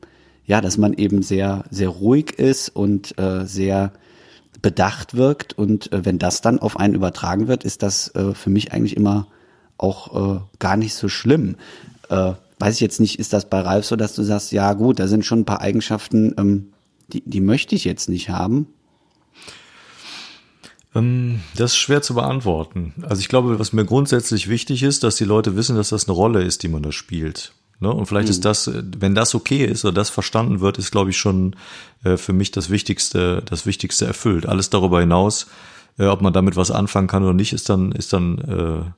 ja, 0.45 0.59
dass 0.59 0.77
man 0.77 0.93
eben 0.93 1.21
sehr 1.21 1.63
sehr 1.69 1.87
ruhig 1.87 2.33
ist 2.37 2.69
und 2.69 3.17
äh, 3.17 3.45
sehr 3.45 3.93
bedacht 4.61 5.15
wirkt. 5.15 5.53
Und 5.53 5.91
äh, 5.91 6.03
wenn 6.03 6.19
das 6.19 6.41
dann 6.41 6.59
auf 6.59 6.77
einen 6.77 6.95
übertragen 6.95 7.47
wird, 7.47 7.63
ist 7.63 7.83
das 7.83 8.13
äh, 8.15 8.33
für 8.33 8.49
mich 8.49 8.73
eigentlich 8.73 8.97
immer 8.97 9.27
auch 9.77 10.37
äh, 10.37 10.39
gar 10.59 10.77
nicht 10.77 10.95
so 10.95 11.07
schlimm. 11.07 11.55
Äh, 12.09 12.33
weiß 12.59 12.75
ich 12.75 12.81
jetzt 12.81 12.99
nicht, 12.99 13.19
ist 13.19 13.33
das 13.33 13.49
bei 13.49 13.59
Ralf 13.59 13.85
so, 13.85 13.95
dass 13.95 14.15
du 14.15 14.23
sagst, 14.23 14.51
ja 14.51 14.73
gut, 14.73 14.99
da 14.99 15.07
sind 15.07 15.25
schon 15.25 15.41
ein 15.41 15.45
paar 15.45 15.61
Eigenschaften, 15.61 16.33
ähm, 16.37 16.73
die, 17.11 17.21
die 17.25 17.41
möchte 17.41 17.75
ich 17.75 17.83
jetzt 17.83 18.09
nicht 18.09 18.29
haben? 18.29 18.67
Ähm, 20.95 21.41
das 21.55 21.71
ist 21.71 21.77
schwer 21.77 22.01
zu 22.01 22.13
beantworten. 22.13 22.93
Also 23.03 23.19
ich 23.19 23.29
glaube, 23.29 23.59
was 23.59 23.73
mir 23.73 23.85
grundsätzlich 23.85 24.49
wichtig 24.49 24.83
ist, 24.83 25.03
dass 25.03 25.15
die 25.15 25.25
Leute 25.25 25.55
wissen, 25.55 25.75
dass 25.75 25.89
das 25.89 26.07
eine 26.07 26.15
Rolle 26.15 26.43
ist, 26.43 26.63
die 26.63 26.67
man 26.67 26.83
da 26.83 26.91
spielt. 26.91 27.53
Ne? 27.79 27.91
Und 27.91 28.05
vielleicht 28.05 28.27
mhm. 28.27 28.31
ist 28.31 28.45
das, 28.45 28.71
wenn 28.73 29.15
das 29.15 29.35
okay 29.35 29.65
ist 29.65 29.85
oder 29.85 29.93
das 29.93 30.09
verstanden 30.09 30.61
wird, 30.61 30.77
ist, 30.77 30.91
glaube 30.91 31.09
ich, 31.09 31.17
schon 31.17 31.55
äh, 32.03 32.17
für 32.17 32.33
mich 32.33 32.51
das 32.51 32.69
Wichtigste, 32.69 33.41
das 33.45 33.65
Wichtigste 33.65 34.05
erfüllt. 34.05 34.45
Alles 34.45 34.69
darüber 34.69 34.99
hinaus, 34.99 35.47
äh, 35.97 36.05
ob 36.05 36.21
man 36.21 36.33
damit 36.33 36.55
was 36.55 36.71
anfangen 36.71 37.07
kann 37.07 37.23
oder 37.23 37.33
nicht, 37.33 37.53
ist 37.53 37.69
dann, 37.69 37.91
ist 37.91 38.13
dann 38.13 38.37
äh, 38.37 38.91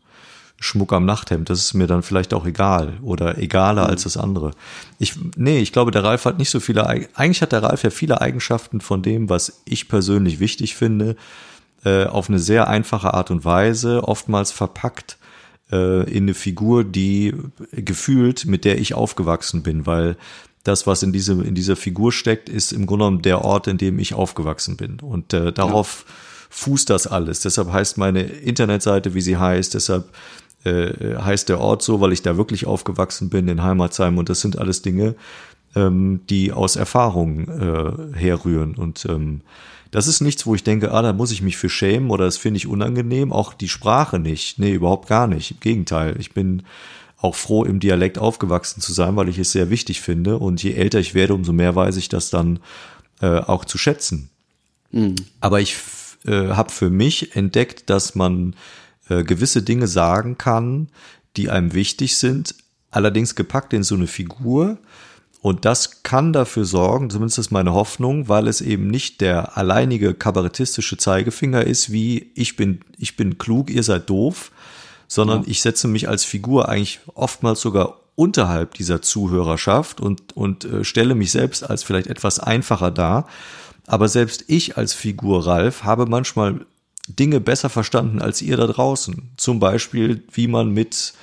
Schmuck 0.59 0.93
am 0.93 1.05
Nachthemd. 1.05 1.49
Das 1.49 1.59
ist 1.59 1.73
mir 1.73 1.87
dann 1.87 2.03
vielleicht 2.03 2.33
auch 2.33 2.45
egal 2.45 2.93
oder 3.01 3.37
egaler 3.37 3.85
mhm. 3.85 3.89
als 3.89 4.03
das 4.03 4.17
andere. 4.17 4.51
Ich, 4.99 5.13
nee, 5.35 5.59
ich 5.59 5.71
glaube, 5.71 5.91
der 5.91 6.03
Ralf 6.03 6.25
hat 6.25 6.37
nicht 6.37 6.49
so 6.49 6.59
viele, 6.59 6.87
eigentlich 6.87 7.41
hat 7.41 7.51
der 7.51 7.63
Ralf 7.63 7.83
ja 7.83 7.89
viele 7.89 8.21
Eigenschaften 8.21 8.81
von 8.81 9.01
dem, 9.01 9.29
was 9.29 9.61
ich 9.65 9.87
persönlich 9.87 10.39
wichtig 10.39 10.75
finde, 10.75 11.15
äh, 11.85 12.05
auf 12.05 12.29
eine 12.29 12.39
sehr 12.39 12.67
einfache 12.67 13.13
Art 13.13 13.31
und 13.31 13.45
Weise, 13.45 14.03
oftmals 14.07 14.51
verpackt 14.51 15.17
äh, 15.71 16.09
in 16.09 16.23
eine 16.23 16.33
Figur, 16.33 16.83
die 16.83 17.33
gefühlt, 17.71 18.45
mit 18.45 18.65
der 18.65 18.79
ich 18.79 18.93
aufgewachsen 18.95 19.63
bin, 19.63 19.85
weil 19.85 20.17
das, 20.63 20.87
was 20.87 21.03
in, 21.03 21.13
diesem, 21.13 21.43
in 21.43 21.53
dieser 21.53 21.75
Figur 21.75 22.11
steckt, 22.11 22.49
ist 22.49 22.71
im 22.73 22.87
Grunde 22.87 23.05
genommen 23.05 23.21
der 23.21 23.45
Ort, 23.45 23.67
in 23.67 23.77
dem 23.77 23.99
ich 23.99 24.15
aufgewachsen 24.15 24.77
bin. 24.77 24.99
Und 24.99 25.31
äh, 25.33 25.53
darauf 25.53 26.05
ja. 26.07 26.13
fußt 26.49 26.89
das 26.89 27.05
alles. 27.05 27.41
Deshalb 27.41 27.71
heißt 27.71 27.99
meine 27.99 28.23
Internetseite, 28.23 29.13
wie 29.13 29.21
sie 29.21 29.37
heißt, 29.37 29.75
deshalb 29.75 30.09
äh, 30.63 31.17
heißt 31.17 31.49
der 31.49 31.59
Ort 31.59 31.83
so, 31.83 32.01
weil 32.01 32.13
ich 32.13 32.23
da 32.23 32.35
wirklich 32.35 32.65
aufgewachsen 32.65 33.29
bin 33.29 33.47
in 33.47 33.61
Heimatsheim. 33.61 34.17
Und 34.17 34.29
das 34.29 34.41
sind 34.41 34.57
alles 34.57 34.81
Dinge, 34.81 35.13
ähm, 35.75 36.21
die 36.31 36.51
aus 36.51 36.77
Erfahrung 36.77 37.47
äh, 37.47 38.17
herrühren. 38.17 38.73
Und 38.73 39.05
ähm, 39.05 39.41
das 39.95 40.07
ist 40.07 40.19
nichts, 40.19 40.45
wo 40.45 40.53
ich 40.53 40.63
denke, 40.65 40.91
ah, 40.91 41.01
da 41.01 41.13
muss 41.13 41.31
ich 41.31 41.41
mich 41.41 41.55
für 41.55 41.69
schämen 41.69 42.09
oder 42.09 42.25
das 42.25 42.35
finde 42.35 42.57
ich 42.57 42.67
unangenehm. 42.67 43.31
Auch 43.31 43.53
die 43.53 43.69
Sprache 43.69 44.19
nicht. 44.19 44.59
Nee, 44.59 44.73
überhaupt 44.73 45.07
gar 45.07 45.25
nicht. 45.25 45.51
Im 45.51 45.59
Gegenteil. 45.61 46.17
Ich 46.19 46.33
bin 46.33 46.63
auch 47.17 47.33
froh, 47.33 47.63
im 47.63 47.79
Dialekt 47.79 48.17
aufgewachsen 48.17 48.81
zu 48.81 48.91
sein, 48.91 49.15
weil 49.15 49.29
ich 49.29 49.39
es 49.39 49.53
sehr 49.53 49.69
wichtig 49.69 50.01
finde. 50.01 50.37
Und 50.37 50.61
je 50.61 50.73
älter 50.73 50.99
ich 50.99 51.13
werde, 51.13 51.33
umso 51.33 51.53
mehr 51.53 51.77
weiß 51.77 51.95
ich 51.95 52.09
das 52.09 52.29
dann 52.29 52.59
äh, 53.21 53.37
auch 53.37 53.63
zu 53.63 53.77
schätzen. 53.77 54.29
Mhm. 54.91 55.15
Aber 55.39 55.61
ich 55.61 55.77
äh, 56.25 56.49
habe 56.49 56.73
für 56.73 56.89
mich 56.89 57.37
entdeckt, 57.37 57.89
dass 57.89 58.15
man 58.15 58.57
äh, 59.07 59.23
gewisse 59.23 59.63
Dinge 59.63 59.87
sagen 59.87 60.37
kann, 60.37 60.89
die 61.37 61.49
einem 61.49 61.73
wichtig 61.73 62.17
sind, 62.17 62.53
allerdings 62.91 63.35
gepackt 63.35 63.71
in 63.71 63.83
so 63.83 63.95
eine 63.95 64.07
Figur, 64.07 64.77
und 65.45 65.63
das 65.63 66.01
kann 66.01 66.33
dafür 66.33 66.65
sorgen, 66.65 67.11
zumindest 67.11 67.37
ist 67.37 67.51
meine 67.51 67.71
Hoffnung, 67.71 68.27
weil 68.27 68.47
es 68.47 68.61
eben 68.61 68.87
nicht 68.87 69.21
der 69.21 69.55
alleinige 69.55 70.15
kabarettistische 70.15 70.97
Zeigefinger 70.97 71.63
ist, 71.63 71.91
wie 71.91 72.31
ich 72.33 72.55
bin, 72.55 72.79
ich 72.97 73.15
bin 73.15 73.37
klug, 73.37 73.69
ihr 73.69 73.83
seid 73.83 74.09
doof, 74.09 74.51
sondern 75.07 75.43
ja. 75.43 75.47
ich 75.47 75.61
setze 75.61 75.87
mich 75.87 76.09
als 76.09 76.25
Figur 76.25 76.67
eigentlich 76.67 76.99
oftmals 77.13 77.61
sogar 77.61 77.99
unterhalb 78.15 78.73
dieser 78.73 79.03
Zuhörerschaft 79.03 80.01
und, 80.01 80.35
und 80.35 80.65
äh, 80.65 80.83
stelle 80.83 81.13
mich 81.13 81.29
selbst 81.29 81.61
als 81.61 81.83
vielleicht 81.83 82.07
etwas 82.07 82.39
einfacher 82.39 82.89
dar. 82.89 83.27
Aber 83.85 84.07
selbst 84.07 84.45
ich 84.47 84.77
als 84.77 84.95
Figur 84.95 85.45
Ralf 85.45 85.83
habe 85.83 86.07
manchmal 86.07 86.65
Dinge 87.07 87.39
besser 87.39 87.69
verstanden 87.69 88.19
als 88.19 88.41
ihr 88.41 88.57
da 88.57 88.65
draußen. 88.65 89.29
Zum 89.37 89.59
Beispiel, 89.59 90.23
wie 90.31 90.47
man 90.47 90.71
mit 90.71 91.13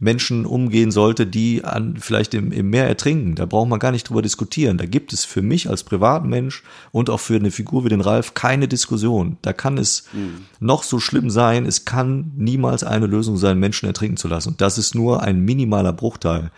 Menschen 0.00 0.46
umgehen 0.46 0.90
sollte, 0.90 1.26
die 1.26 1.62
an, 1.62 1.96
vielleicht 2.00 2.32
im, 2.32 2.52
im 2.52 2.70
Meer 2.70 2.88
ertrinken. 2.88 3.34
Da 3.34 3.44
braucht 3.44 3.68
man 3.68 3.78
gar 3.78 3.92
nicht 3.92 4.08
drüber 4.08 4.22
diskutieren. 4.22 4.78
Da 4.78 4.86
gibt 4.86 5.12
es 5.12 5.26
für 5.26 5.42
mich 5.42 5.68
als 5.68 5.84
Privatmensch 5.84 6.62
und 6.90 7.10
auch 7.10 7.20
für 7.20 7.36
eine 7.36 7.50
Figur 7.50 7.84
wie 7.84 7.90
den 7.90 8.00
Ralf 8.00 8.32
keine 8.32 8.66
Diskussion. 8.66 9.36
Da 9.42 9.52
kann 9.52 9.76
es 9.76 10.04
mhm. 10.14 10.46
noch 10.58 10.84
so 10.84 11.00
schlimm 11.00 11.28
sein. 11.28 11.66
Es 11.66 11.84
kann 11.84 12.32
niemals 12.34 12.82
eine 12.82 13.06
Lösung 13.06 13.36
sein, 13.36 13.58
Menschen 13.58 13.86
ertrinken 13.86 14.16
zu 14.16 14.26
lassen. 14.26 14.48
Und 14.48 14.62
das 14.62 14.78
ist 14.78 14.94
nur 14.94 15.22
ein 15.22 15.40
minimaler 15.40 15.92
Bruchteil 15.92 16.50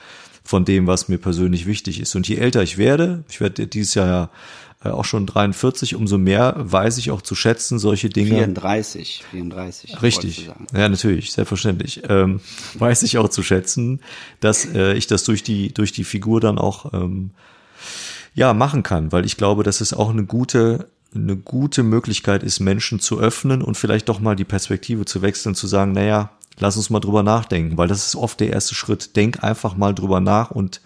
von 0.45 0.65
dem, 0.65 0.87
was 0.87 1.09
mir 1.09 1.19
persönlich 1.19 1.67
wichtig 1.67 2.01
ist. 2.01 2.15
Und 2.15 2.29
je 2.29 2.37
älter 2.37 2.63
ich 2.63 2.79
werde, 2.79 3.25
ich 3.29 3.41
werde 3.41 3.67
dieses 3.67 3.95
Jahr 3.95 4.07
ja 4.07 4.31
auch 4.91 5.05
schon 5.05 5.27
43, 5.27 5.95
umso 5.95 6.19
mehr 6.19 6.55
weiß 6.59 6.99
ich 6.99 7.11
auch 7.11 7.23
zu 7.23 7.35
schätzen, 7.35 7.79
solche 7.79 8.09
Dinge. 8.09 8.31
34, 8.31 9.25
34. 9.31 10.03
Richtig. 10.03 10.51
Ja, 10.75 10.89
natürlich, 10.89 11.33
selbstverständlich. 11.33 12.03
Ähm, 12.09 12.41
weiß 12.75 13.03
ich 13.05 13.19
auch 13.19 13.29
zu 13.29 13.43
schätzen, 13.43 14.01
dass 14.41 14.65
äh, 14.65 14.95
ich 14.95 15.07
das 15.07 15.25
durch 15.25 15.43
die, 15.43 15.73
durch 15.73 15.93
die 15.93 16.05
Figur 16.05 16.41
dann 16.41 16.59
auch 16.59 16.93
ähm, 16.93 17.31
ja, 18.35 18.55
machen 18.55 18.83
kann, 18.83 19.13
weil 19.13 19.25
ich 19.25 19.37
glaube, 19.37 19.63
dass 19.63 19.81
es 19.81 19.93
auch 19.93 20.11
eine 20.11 20.25
gute, 20.25 20.89
eine 21.15 21.37
gute 21.37 21.83
Möglichkeit 21.83 22.43
ist, 22.43 22.61
Menschen 22.61 22.99
zu 22.99 23.21
öffnen 23.21 23.63
und 23.63 23.77
vielleicht 23.77 24.09
doch 24.09 24.21
mal 24.21 24.37
die 24.37 24.45
Perspektive 24.45 25.05
zu 25.05 25.23
wechseln, 25.23 25.55
zu 25.55 25.67
sagen, 25.67 25.93
naja, 25.93 26.31
lass 26.59 26.77
uns 26.77 26.91
mal 26.91 27.01
drüber 27.01 27.23
nachdenken, 27.23 27.77
weil 27.77 27.89
das 27.89 28.07
ist 28.07 28.17
oft 28.17 28.41
der 28.41 28.51
erste 28.51 28.75
Schritt. 28.75 29.17
Denk 29.17 29.45
einfach 29.45 29.77
mal 29.77 29.95
drüber 29.95 30.21
nach 30.21 30.51
und 30.51 30.81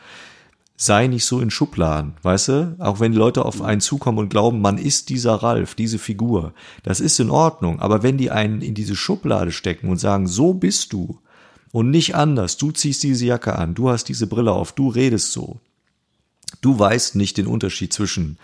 sei 0.76 1.06
nicht 1.06 1.24
so 1.24 1.40
in 1.40 1.50
Schubladen, 1.50 2.14
weißt 2.22 2.48
du? 2.48 2.76
Auch 2.78 3.00
wenn 3.00 3.12
die 3.12 3.18
Leute 3.18 3.44
auf 3.44 3.62
einen 3.62 3.80
zukommen 3.80 4.18
und 4.18 4.28
glauben, 4.28 4.60
man 4.60 4.76
ist 4.76 5.08
dieser 5.08 5.34
Ralf, 5.36 5.74
diese 5.74 5.98
Figur. 5.98 6.52
Das 6.82 7.00
ist 7.00 7.18
in 7.18 7.30
Ordnung. 7.30 7.80
Aber 7.80 8.02
wenn 8.02 8.18
die 8.18 8.30
einen 8.30 8.60
in 8.60 8.74
diese 8.74 8.94
Schublade 8.94 9.52
stecken 9.52 9.88
und 9.88 9.98
sagen, 9.98 10.26
so 10.26 10.52
bist 10.52 10.92
du 10.92 11.18
und 11.72 11.90
nicht 11.90 12.14
anders, 12.14 12.58
du 12.58 12.72
ziehst 12.72 13.02
diese 13.02 13.24
Jacke 13.24 13.56
an, 13.56 13.74
du 13.74 13.88
hast 13.88 14.04
diese 14.04 14.26
Brille 14.26 14.52
auf, 14.52 14.72
du 14.72 14.88
redest 14.88 15.32
so. 15.32 15.60
Du 16.60 16.78
weißt 16.78 17.16
nicht 17.16 17.38
den 17.38 17.46
Unterschied 17.46 17.92
zwischen 17.92 18.38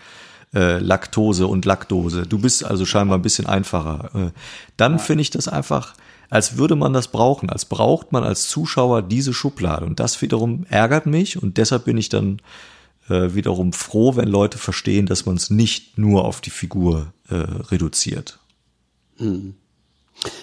äh, 0.53 0.79
Laktose 0.79 1.47
und 1.47 1.65
Laktose. 1.65 2.23
Du 2.23 2.39
bist 2.39 2.63
also 2.63 2.85
scheinbar 2.85 3.17
ein 3.17 3.23
bisschen 3.23 3.45
einfacher. 3.45 4.09
Äh, 4.13 4.31
dann 4.77 4.99
finde 4.99 5.21
ich 5.21 5.29
das 5.29 5.47
einfach, 5.47 5.93
als 6.33 6.57
würde 6.57 6.75
man 6.75 6.93
das 6.93 7.09
brauchen, 7.09 7.51
als 7.51 7.65
braucht 7.65 8.11
man 8.11 8.23
als 8.23 8.49
Zuschauer 8.49 9.03
diese 9.03 9.35
Schublade. 9.35 9.85
Und 9.85 9.99
das 9.99 10.19
wiederum 10.23 10.65
ärgert 10.67 11.05
mich 11.05 11.39
und 11.39 11.57
deshalb 11.57 11.85
bin 11.85 11.95
ich 11.95 12.09
dann 12.09 12.41
äh, 13.07 13.35
wiederum 13.35 13.71
froh, 13.71 14.15
wenn 14.15 14.27
Leute 14.27 14.57
verstehen, 14.57 15.05
dass 15.05 15.27
man 15.27 15.35
es 15.35 15.51
nicht 15.51 15.99
nur 15.99 16.25
auf 16.25 16.41
die 16.41 16.49
Figur 16.49 17.13
äh, 17.29 17.35
reduziert. 17.35 18.39
Hm. 19.17 19.53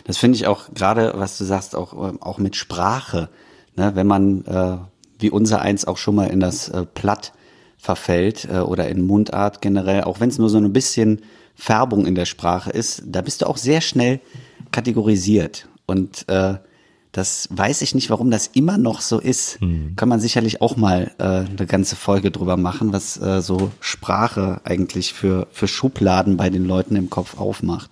Das 0.04 0.16
finde 0.16 0.36
ich 0.36 0.46
auch 0.46 0.72
gerade, 0.72 1.14
was 1.16 1.36
du 1.38 1.44
sagst, 1.44 1.74
auch, 1.74 1.92
auch 2.20 2.38
mit 2.38 2.54
Sprache. 2.54 3.28
Ne? 3.74 3.90
Wenn 3.96 4.06
man 4.06 4.44
äh, 4.44 4.76
wie 5.18 5.30
unser 5.30 5.60
eins 5.60 5.86
auch 5.86 5.96
schon 5.96 6.14
mal 6.14 6.28
in 6.28 6.38
das 6.38 6.68
äh, 6.68 6.86
Platt 6.86 7.32
verfällt 7.78 8.46
äh, 8.48 8.58
oder 8.58 8.88
in 8.88 9.04
Mundart 9.04 9.60
generell, 9.60 10.04
auch 10.04 10.20
wenn 10.20 10.28
es 10.28 10.38
nur 10.38 10.50
so 10.50 10.58
ein 10.58 10.72
bisschen 10.72 11.22
Färbung 11.56 12.06
in 12.06 12.14
der 12.14 12.26
Sprache 12.26 12.70
ist, 12.70 13.02
da 13.06 13.22
bist 13.22 13.42
du 13.42 13.46
auch 13.48 13.56
sehr 13.56 13.80
schnell 13.80 14.20
kategorisiert. 14.70 15.66
Und 15.90 16.28
äh, 16.28 16.54
das 17.10 17.48
weiß 17.50 17.82
ich 17.82 17.96
nicht, 17.96 18.10
warum 18.10 18.30
das 18.30 18.46
immer 18.46 18.78
noch 18.78 19.00
so 19.00 19.18
ist. 19.18 19.60
Mhm. 19.60 19.96
Kann 19.96 20.08
man 20.08 20.20
sicherlich 20.20 20.62
auch 20.62 20.76
mal 20.76 21.10
äh, 21.18 21.24
eine 21.24 21.66
ganze 21.66 21.96
Folge 21.96 22.30
drüber 22.30 22.56
machen, 22.56 22.92
was 22.92 23.20
äh, 23.20 23.42
so 23.42 23.72
Sprache 23.80 24.60
eigentlich 24.62 25.12
für, 25.12 25.48
für 25.50 25.66
Schubladen 25.66 26.36
bei 26.36 26.48
den 26.48 26.64
Leuten 26.64 26.94
im 26.94 27.10
Kopf 27.10 27.38
aufmacht. 27.38 27.90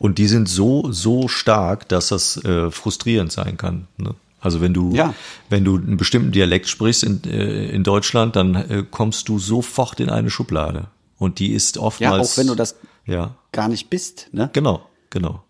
Und 0.00 0.18
die 0.18 0.26
sind 0.26 0.48
so, 0.48 0.90
so 0.90 1.28
stark, 1.28 1.88
dass 1.88 2.08
das 2.08 2.42
äh, 2.44 2.72
frustrierend 2.72 3.30
sein 3.30 3.56
kann. 3.56 3.86
Ne? 3.96 4.16
Also 4.40 4.60
wenn 4.60 4.74
du, 4.74 4.92
ja. 4.92 5.14
wenn 5.50 5.64
du 5.64 5.76
einen 5.76 5.98
bestimmten 5.98 6.32
Dialekt 6.32 6.66
sprichst 6.66 7.04
in, 7.04 7.22
äh, 7.24 7.66
in 7.66 7.84
Deutschland, 7.84 8.34
dann 8.34 8.56
äh, 8.56 8.84
kommst 8.90 9.28
du 9.28 9.38
sofort 9.38 10.00
in 10.00 10.10
eine 10.10 10.30
Schublade. 10.30 10.88
Und 11.18 11.38
die 11.38 11.52
ist 11.52 11.78
oftmals. 11.78 12.16
Ja, 12.16 12.20
auch 12.20 12.36
wenn 12.38 12.46
du 12.48 12.56
das 12.56 12.74
ja. 13.06 13.36
gar 13.52 13.68
nicht 13.68 13.90
bist, 13.90 14.28
ne? 14.32 14.50
Genau, 14.52 14.82
genau. 15.10 15.44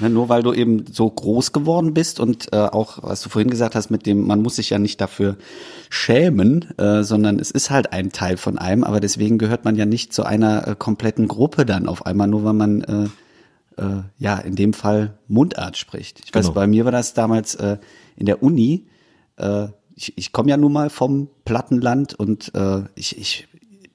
Ne, 0.00 0.10
nur 0.10 0.28
weil 0.28 0.42
du 0.42 0.52
eben 0.52 0.84
so 0.90 1.08
groß 1.08 1.52
geworden 1.52 1.94
bist 1.94 2.18
und 2.18 2.52
äh, 2.52 2.56
auch, 2.56 2.98
was 3.02 3.22
du 3.22 3.28
vorhin 3.28 3.50
gesagt 3.50 3.74
hast, 3.74 3.90
mit 3.90 4.06
dem, 4.06 4.26
man 4.26 4.42
muss 4.42 4.56
sich 4.56 4.70
ja 4.70 4.78
nicht 4.78 5.00
dafür 5.00 5.36
schämen, 5.88 6.76
äh, 6.78 7.04
sondern 7.04 7.38
es 7.38 7.50
ist 7.50 7.70
halt 7.70 7.92
ein 7.92 8.10
Teil 8.10 8.36
von 8.36 8.58
einem, 8.58 8.82
aber 8.82 8.98
deswegen 8.98 9.38
gehört 9.38 9.64
man 9.64 9.76
ja 9.76 9.86
nicht 9.86 10.12
zu 10.12 10.24
einer 10.24 10.66
äh, 10.66 10.76
kompletten 10.76 11.28
Gruppe 11.28 11.64
dann 11.64 11.86
auf 11.86 12.06
einmal, 12.06 12.26
nur 12.26 12.44
weil 12.44 12.54
man 12.54 12.80
äh, 12.82 13.04
äh, 13.80 14.02
ja 14.18 14.38
in 14.38 14.56
dem 14.56 14.72
Fall 14.72 15.18
Mundart 15.28 15.76
spricht. 15.76 16.20
Ich 16.24 16.34
weiß, 16.34 16.46
genau. 16.46 16.54
bei 16.54 16.66
mir 16.66 16.84
war 16.84 16.92
das 16.92 17.14
damals 17.14 17.54
äh, 17.54 17.78
in 18.16 18.26
der 18.26 18.42
Uni. 18.42 18.86
Äh, 19.36 19.68
ich 19.94 20.18
ich 20.18 20.32
komme 20.32 20.50
ja 20.50 20.56
nun 20.56 20.72
mal 20.72 20.90
vom 20.90 21.28
Plattenland 21.44 22.14
und 22.14 22.52
äh, 22.54 22.82
ich, 22.96 23.16
ich 23.16 23.46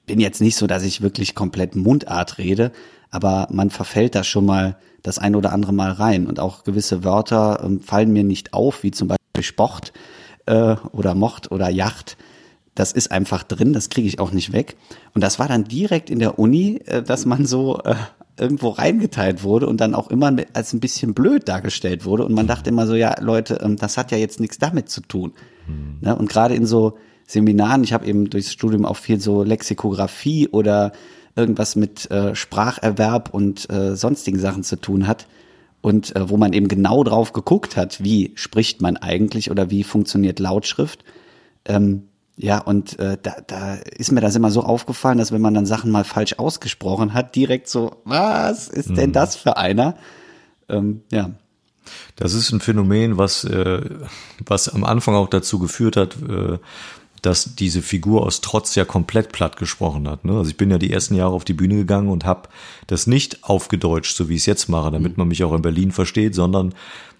bin 0.06 0.18
jetzt 0.18 0.40
nicht 0.40 0.56
so, 0.56 0.66
dass 0.66 0.82
ich 0.82 1.02
wirklich 1.02 1.34
komplett 1.34 1.76
Mundart 1.76 2.38
rede, 2.38 2.72
aber 3.10 3.48
man 3.50 3.70
verfällt 3.70 4.14
da 4.14 4.24
schon 4.24 4.46
mal 4.46 4.76
das 5.02 5.18
ein 5.18 5.34
oder 5.34 5.52
andere 5.52 5.72
Mal 5.72 5.92
rein. 5.92 6.26
Und 6.26 6.40
auch 6.40 6.64
gewisse 6.64 7.04
Wörter 7.04 7.60
ähm, 7.64 7.80
fallen 7.80 8.12
mir 8.12 8.24
nicht 8.24 8.52
auf, 8.52 8.82
wie 8.82 8.90
zum 8.90 9.08
Beispiel 9.08 9.42
Sport 9.42 9.92
äh, 10.46 10.76
oder 10.92 11.14
Mocht 11.14 11.50
oder 11.50 11.68
Yacht. 11.68 12.16
Das 12.74 12.92
ist 12.92 13.10
einfach 13.10 13.42
drin, 13.42 13.72
das 13.72 13.88
kriege 13.90 14.08
ich 14.08 14.20
auch 14.20 14.32
nicht 14.32 14.52
weg. 14.52 14.76
Und 15.14 15.22
das 15.22 15.38
war 15.38 15.48
dann 15.48 15.64
direkt 15.64 16.10
in 16.10 16.18
der 16.18 16.38
Uni, 16.38 16.80
äh, 16.86 17.02
dass 17.02 17.26
man 17.26 17.46
so 17.46 17.80
äh, 17.84 17.94
irgendwo 18.38 18.70
reingeteilt 18.70 19.42
wurde 19.42 19.66
und 19.66 19.80
dann 19.80 19.94
auch 19.94 20.08
immer 20.08 20.34
als 20.54 20.72
ein 20.72 20.80
bisschen 20.80 21.14
blöd 21.14 21.48
dargestellt 21.48 22.04
wurde. 22.04 22.24
Und 22.24 22.34
man 22.34 22.46
dachte 22.46 22.70
immer 22.70 22.86
so, 22.86 22.94
ja, 22.94 23.14
Leute, 23.20 23.60
ähm, 23.62 23.76
das 23.76 23.96
hat 23.96 24.12
ja 24.12 24.18
jetzt 24.18 24.40
nichts 24.40 24.58
damit 24.58 24.88
zu 24.88 25.00
tun. 25.00 25.32
Mhm. 25.66 26.12
Und 26.12 26.28
gerade 26.28 26.54
in 26.54 26.66
so 26.66 26.98
Seminaren, 27.26 27.84
ich 27.84 27.92
habe 27.92 28.06
eben 28.06 28.28
durchs 28.30 28.52
Studium 28.52 28.84
auch 28.84 28.96
viel 28.96 29.20
so 29.20 29.42
Lexikographie 29.42 30.48
oder 30.48 30.92
irgendwas 31.36 31.76
mit 31.76 32.10
äh, 32.10 32.34
Spracherwerb 32.34 33.32
und 33.32 33.70
äh, 33.70 33.96
sonstigen 33.96 34.38
Sachen 34.38 34.62
zu 34.62 34.76
tun 34.76 35.06
hat 35.06 35.26
und 35.80 36.14
äh, 36.16 36.28
wo 36.28 36.36
man 36.36 36.52
eben 36.52 36.68
genau 36.68 37.04
drauf 37.04 37.32
geguckt 37.32 37.76
hat, 37.76 38.02
wie 38.02 38.32
spricht 38.34 38.82
man 38.82 38.96
eigentlich 38.96 39.50
oder 39.50 39.70
wie 39.70 39.84
funktioniert 39.84 40.38
Lautschrift. 40.38 41.04
Ähm, 41.64 42.04
ja, 42.36 42.58
und 42.58 42.98
äh, 42.98 43.18
da, 43.20 43.36
da 43.46 43.74
ist 43.74 44.12
mir 44.12 44.20
das 44.20 44.34
immer 44.34 44.50
so 44.50 44.62
aufgefallen, 44.62 45.18
dass 45.18 45.32
wenn 45.32 45.42
man 45.42 45.54
dann 45.54 45.66
Sachen 45.66 45.90
mal 45.90 46.04
falsch 46.04 46.38
ausgesprochen 46.38 47.12
hat, 47.12 47.36
direkt 47.36 47.68
so, 47.68 48.00
was 48.04 48.68
ist 48.68 48.88
denn 48.88 49.10
mhm. 49.10 49.14
das 49.14 49.36
für 49.36 49.56
einer? 49.56 49.96
Ähm, 50.68 51.02
ja. 51.10 51.30
Das 52.16 52.34
ist 52.34 52.52
ein 52.52 52.60
Phänomen, 52.60 53.18
was, 53.18 53.44
äh, 53.44 53.82
was 54.46 54.68
am 54.68 54.84
Anfang 54.84 55.14
auch 55.14 55.28
dazu 55.28 55.58
geführt 55.58 55.96
hat, 55.96 56.16
äh, 56.22 56.58
dass 57.22 57.54
diese 57.54 57.82
Figur 57.82 58.24
aus 58.24 58.40
Trotz 58.40 58.74
ja 58.74 58.84
komplett 58.84 59.32
platt 59.32 59.56
gesprochen 59.56 60.08
hat. 60.08 60.24
Ne? 60.24 60.36
Also 60.36 60.50
ich 60.50 60.56
bin 60.56 60.70
ja 60.70 60.78
die 60.78 60.92
ersten 60.92 61.14
Jahre 61.14 61.32
auf 61.32 61.44
die 61.44 61.52
Bühne 61.52 61.76
gegangen 61.76 62.08
und 62.08 62.24
habe 62.24 62.48
das 62.86 63.06
nicht 63.06 63.44
aufgedeutscht, 63.44 64.16
so 64.16 64.28
wie 64.28 64.34
ich 64.34 64.40
es 64.40 64.46
jetzt 64.46 64.68
mache, 64.68 64.90
damit 64.90 65.18
man 65.18 65.28
mich 65.28 65.44
auch 65.44 65.54
in 65.54 65.62
Berlin 65.62 65.92
versteht, 65.92 66.34
sondern 66.34 66.74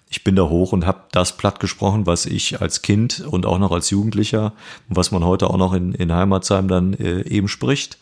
ich 0.09 0.23
bin 0.23 0.35
da 0.35 0.43
hoch 0.43 0.73
und 0.73 0.85
habe 0.85 1.03
das 1.11 1.37
platt 1.37 1.59
gesprochen, 1.59 2.05
was 2.05 2.25
ich 2.25 2.61
als 2.61 2.81
Kind 2.81 3.21
und 3.25 3.45
auch 3.45 3.59
noch 3.59 3.71
als 3.71 3.89
Jugendlicher 3.89 4.53
und 4.89 4.97
was 4.97 5.11
man 5.11 5.23
heute 5.23 5.49
auch 5.49 5.57
noch 5.57 5.73
in, 5.73 5.93
in 5.93 6.11
Heimatsheim 6.11 6.67
dann 6.67 6.93
äh, 6.93 7.21
eben 7.27 7.47
spricht. 7.47 7.97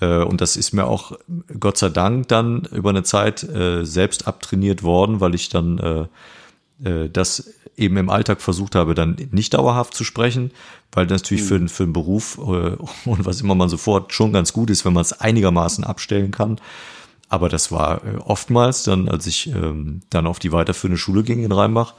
Äh, 0.00 0.22
und 0.22 0.40
das 0.40 0.56
ist 0.56 0.72
mir 0.72 0.86
auch 0.86 1.18
Gott 1.60 1.76
sei 1.76 1.90
Dank 1.90 2.28
dann 2.28 2.66
über 2.72 2.90
eine 2.90 3.02
Zeit 3.02 3.42
äh, 3.42 3.84
selbst 3.84 4.26
abtrainiert 4.26 4.82
worden, 4.82 5.20
weil 5.20 5.34
ich 5.34 5.50
dann 5.50 5.78
äh, 5.78 6.88
äh, 6.88 7.10
das 7.10 7.52
eben 7.78 7.96
im 7.96 8.10
Alltag 8.10 8.40
versucht 8.40 8.74
habe, 8.74 8.94
dann 8.94 9.16
nicht 9.30 9.54
dauerhaft 9.54 9.94
zu 9.94 10.04
sprechen, 10.04 10.50
weil 10.92 11.06
das 11.06 11.22
natürlich 11.22 11.44
mhm. 11.44 11.68
für, 11.68 11.68
für 11.68 11.82
einen 11.84 11.92
Beruf 11.92 12.38
äh, 12.38 12.40
und 13.08 13.24
was 13.24 13.40
immer 13.40 13.54
man 13.54 13.68
sofort 13.68 14.12
schon 14.12 14.32
ganz 14.32 14.52
gut 14.52 14.70
ist, 14.70 14.84
wenn 14.84 14.92
man 14.92 15.02
es 15.02 15.12
einigermaßen 15.12 15.84
abstellen 15.84 16.30
kann. 16.30 16.60
Aber 17.28 17.48
das 17.48 17.70
war 17.70 18.04
äh, 18.04 18.16
oftmals 18.18 18.84
dann, 18.84 19.08
als 19.08 19.26
ich 19.26 19.48
ähm, 19.48 20.00
dann 20.10 20.26
auf 20.26 20.38
die 20.38 20.52
weiterführende 20.52 20.98
Schule 20.98 21.22
ging 21.22 21.44
in 21.44 21.52
Rheinbach 21.52 21.94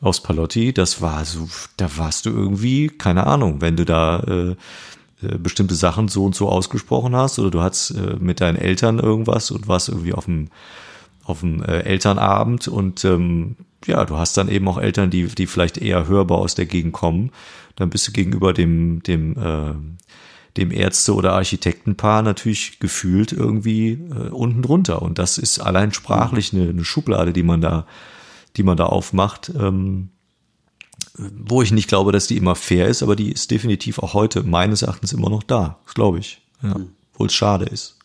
aus 0.00 0.22
Palotti, 0.22 0.72
das 0.72 1.02
war 1.02 1.24
so, 1.26 1.48
da 1.76 1.88
warst 1.98 2.24
du 2.24 2.30
irgendwie, 2.30 2.88
keine 2.88 3.26
Ahnung, 3.26 3.60
wenn 3.60 3.76
du 3.76 3.84
da 3.84 4.20
äh, 4.20 4.56
äh, 5.22 5.36
bestimmte 5.36 5.74
Sachen 5.74 6.08
so 6.08 6.24
und 6.24 6.34
so 6.34 6.48
ausgesprochen 6.48 7.14
hast 7.14 7.38
oder 7.38 7.50
du 7.50 7.60
hast 7.60 7.90
äh, 7.90 8.16
mit 8.18 8.40
deinen 8.40 8.56
Eltern 8.56 8.98
irgendwas 8.98 9.50
und 9.50 9.68
warst 9.68 9.90
irgendwie 9.90 10.14
auf 10.14 10.24
dem 10.24 10.48
auf 11.24 11.40
dem 11.40 11.62
äh, 11.62 11.80
Elternabend 11.80 12.66
und 12.68 13.04
ähm, 13.04 13.56
ja, 13.86 14.04
du 14.04 14.16
hast 14.16 14.36
dann 14.36 14.48
eben 14.48 14.68
auch 14.68 14.78
Eltern, 14.78 15.10
die, 15.10 15.26
die 15.26 15.46
vielleicht 15.46 15.78
eher 15.78 16.06
hörbar 16.06 16.38
aus 16.38 16.54
der 16.54 16.66
Gegend 16.66 16.92
kommen. 16.92 17.30
Dann 17.76 17.90
bist 17.90 18.06
du 18.08 18.12
gegenüber 18.12 18.52
dem, 18.52 19.02
dem, 19.02 19.36
äh, 19.36 19.74
dem 20.56 20.70
Ärzte- 20.70 21.14
oder 21.14 21.32
Architektenpaar 21.32 22.22
natürlich 22.22 22.78
gefühlt 22.78 23.32
irgendwie 23.32 23.92
äh, 23.92 24.28
unten 24.30 24.62
drunter. 24.62 25.02
Und 25.02 25.18
das 25.18 25.38
ist 25.38 25.60
allein 25.60 25.92
sprachlich 25.92 26.52
eine, 26.52 26.68
eine 26.68 26.84
Schublade, 26.84 27.32
die 27.32 27.42
man 27.42 27.60
da, 27.60 27.86
die 28.56 28.62
man 28.62 28.76
da 28.76 28.86
aufmacht, 28.86 29.50
ähm, 29.58 30.10
wo 31.16 31.62
ich 31.62 31.72
nicht 31.72 31.88
glaube, 31.88 32.12
dass 32.12 32.26
die 32.26 32.36
immer 32.36 32.54
fair 32.54 32.88
ist, 32.88 33.02
aber 33.02 33.16
die 33.16 33.32
ist 33.32 33.50
definitiv 33.50 33.98
auch 33.98 34.14
heute 34.14 34.42
meines 34.42 34.82
Erachtens 34.82 35.12
immer 35.12 35.30
noch 35.30 35.42
da, 35.42 35.78
glaube 35.94 36.18
ich. 36.18 36.42
Ja, 36.62 36.76
mhm. 36.76 36.90
Obwohl 37.12 37.28
es 37.28 37.34
schade 37.34 37.64
ist. 37.64 37.96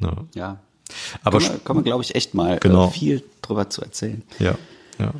Ja. 0.00 0.16
ja, 0.34 0.60
aber 1.22 1.38
kann 1.38 1.48
man, 1.48 1.64
kann 1.64 1.76
man 1.76 1.84
glaube 1.84 2.02
ich, 2.02 2.14
echt 2.14 2.34
mal 2.34 2.56
äh, 2.56 2.60
genau. 2.60 2.88
viel 2.90 3.22
drüber 3.40 3.70
zu 3.70 3.82
erzählen. 3.82 4.22
Ja, 4.38 4.56
ja. 4.98 5.12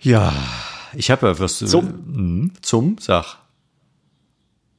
Ja, 0.00 0.34
ich 0.94 1.10
habe 1.10 1.26
ja 1.26 1.38
was 1.38 1.58
zum, 1.58 2.50
äh, 2.54 2.60
zum 2.60 2.98
Sach. 3.00 3.38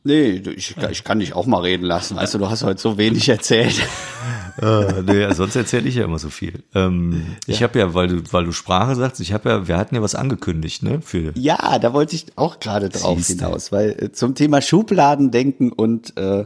Nee, 0.07 0.43
ich, 0.55 0.75
ich 0.91 1.03
kann 1.03 1.17
dich 1.17 1.33
auch 1.33 1.47
mal 1.47 1.61
reden 1.61 1.83
lassen. 1.83 2.15
Weißt 2.15 2.35
du, 2.35 2.37
du 2.37 2.47
hast 2.47 2.63
heute 2.63 2.79
so 2.79 2.99
wenig 2.99 3.27
erzählt. 3.27 3.75
äh, 4.61 5.01
nee, 5.01 5.33
sonst 5.33 5.55
erzähle 5.55 5.89
ich 5.89 5.95
ja 5.95 6.03
immer 6.03 6.19
so 6.19 6.29
viel. 6.29 6.63
Ähm, 6.75 7.25
ja. 7.47 7.55
Ich 7.55 7.63
habe 7.63 7.79
ja, 7.79 7.95
weil 7.95 8.09
du, 8.09 8.21
weil 8.31 8.45
du 8.45 8.51
Sprache 8.51 8.93
sagst, 8.93 9.19
ich 9.19 9.33
habe 9.33 9.49
ja, 9.49 9.67
wir 9.67 9.77
hatten 9.77 9.95
ja 9.95 10.03
was 10.03 10.13
angekündigt, 10.13 10.83
ne? 10.83 11.01
Für 11.01 11.31
ja, 11.35 11.79
da 11.79 11.91
wollte 11.93 12.15
ich 12.15 12.27
auch 12.35 12.59
gerade 12.59 12.89
drauf 12.89 13.17
Siehste. 13.17 13.45
hinaus, 13.45 13.71
weil 13.71 13.95
äh, 13.99 14.11
zum 14.11 14.35
Thema 14.35 14.61
Schubladendenken 14.61 15.71
und 15.71 16.15
äh, 16.17 16.45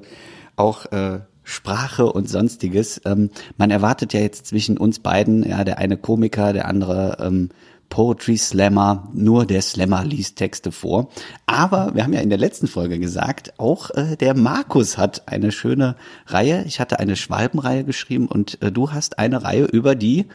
auch 0.55 0.85
äh, 0.93 1.19
Sprache 1.49 2.05
und 2.11 2.29
sonstiges. 2.29 3.01
Ähm, 3.05 3.31
man 3.57 3.71
erwartet 3.71 4.13
ja 4.13 4.19
jetzt 4.19 4.45
zwischen 4.45 4.77
uns 4.77 4.99
beiden, 4.99 5.43
ja, 5.47 5.63
der 5.63 5.79
eine 5.79 5.97
Komiker, 5.97 6.53
der 6.53 6.67
andere 6.67 7.17
ähm, 7.19 7.49
Poetry 7.89 8.37
Slammer, 8.37 9.09
nur 9.13 9.45
der 9.45 9.63
Slammer 9.63 10.05
liest 10.05 10.37
Texte 10.37 10.71
vor. 10.71 11.09
Aber 11.47 11.95
wir 11.95 12.03
haben 12.03 12.13
ja 12.13 12.21
in 12.21 12.29
der 12.29 12.37
letzten 12.37 12.67
Folge 12.67 12.99
gesagt, 12.99 13.53
auch 13.57 13.89
äh, 13.91 14.15
der 14.15 14.35
Markus 14.37 14.97
hat 14.97 15.27
eine 15.27 15.51
schöne 15.51 15.95
Reihe. 16.27 16.63
Ich 16.67 16.79
hatte 16.79 16.99
eine 16.99 17.15
Schwalbenreihe 17.15 17.83
geschrieben 17.83 18.27
und 18.27 18.61
äh, 18.61 18.71
du 18.71 18.91
hast 18.91 19.17
eine 19.17 19.43
Reihe 19.43 19.65
über 19.65 19.95
die 19.95 20.27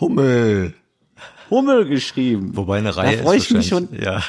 Hummel. 0.00 0.74
Hummel 1.48 1.86
geschrieben. 1.86 2.56
Wobei 2.56 2.78
eine 2.78 2.96
Reihe 2.96 3.18
da 3.18 3.22
freue 3.22 3.38
ich 3.38 3.50
mich 3.52 3.68
schon. 3.68 3.88
Ja. 3.92 4.22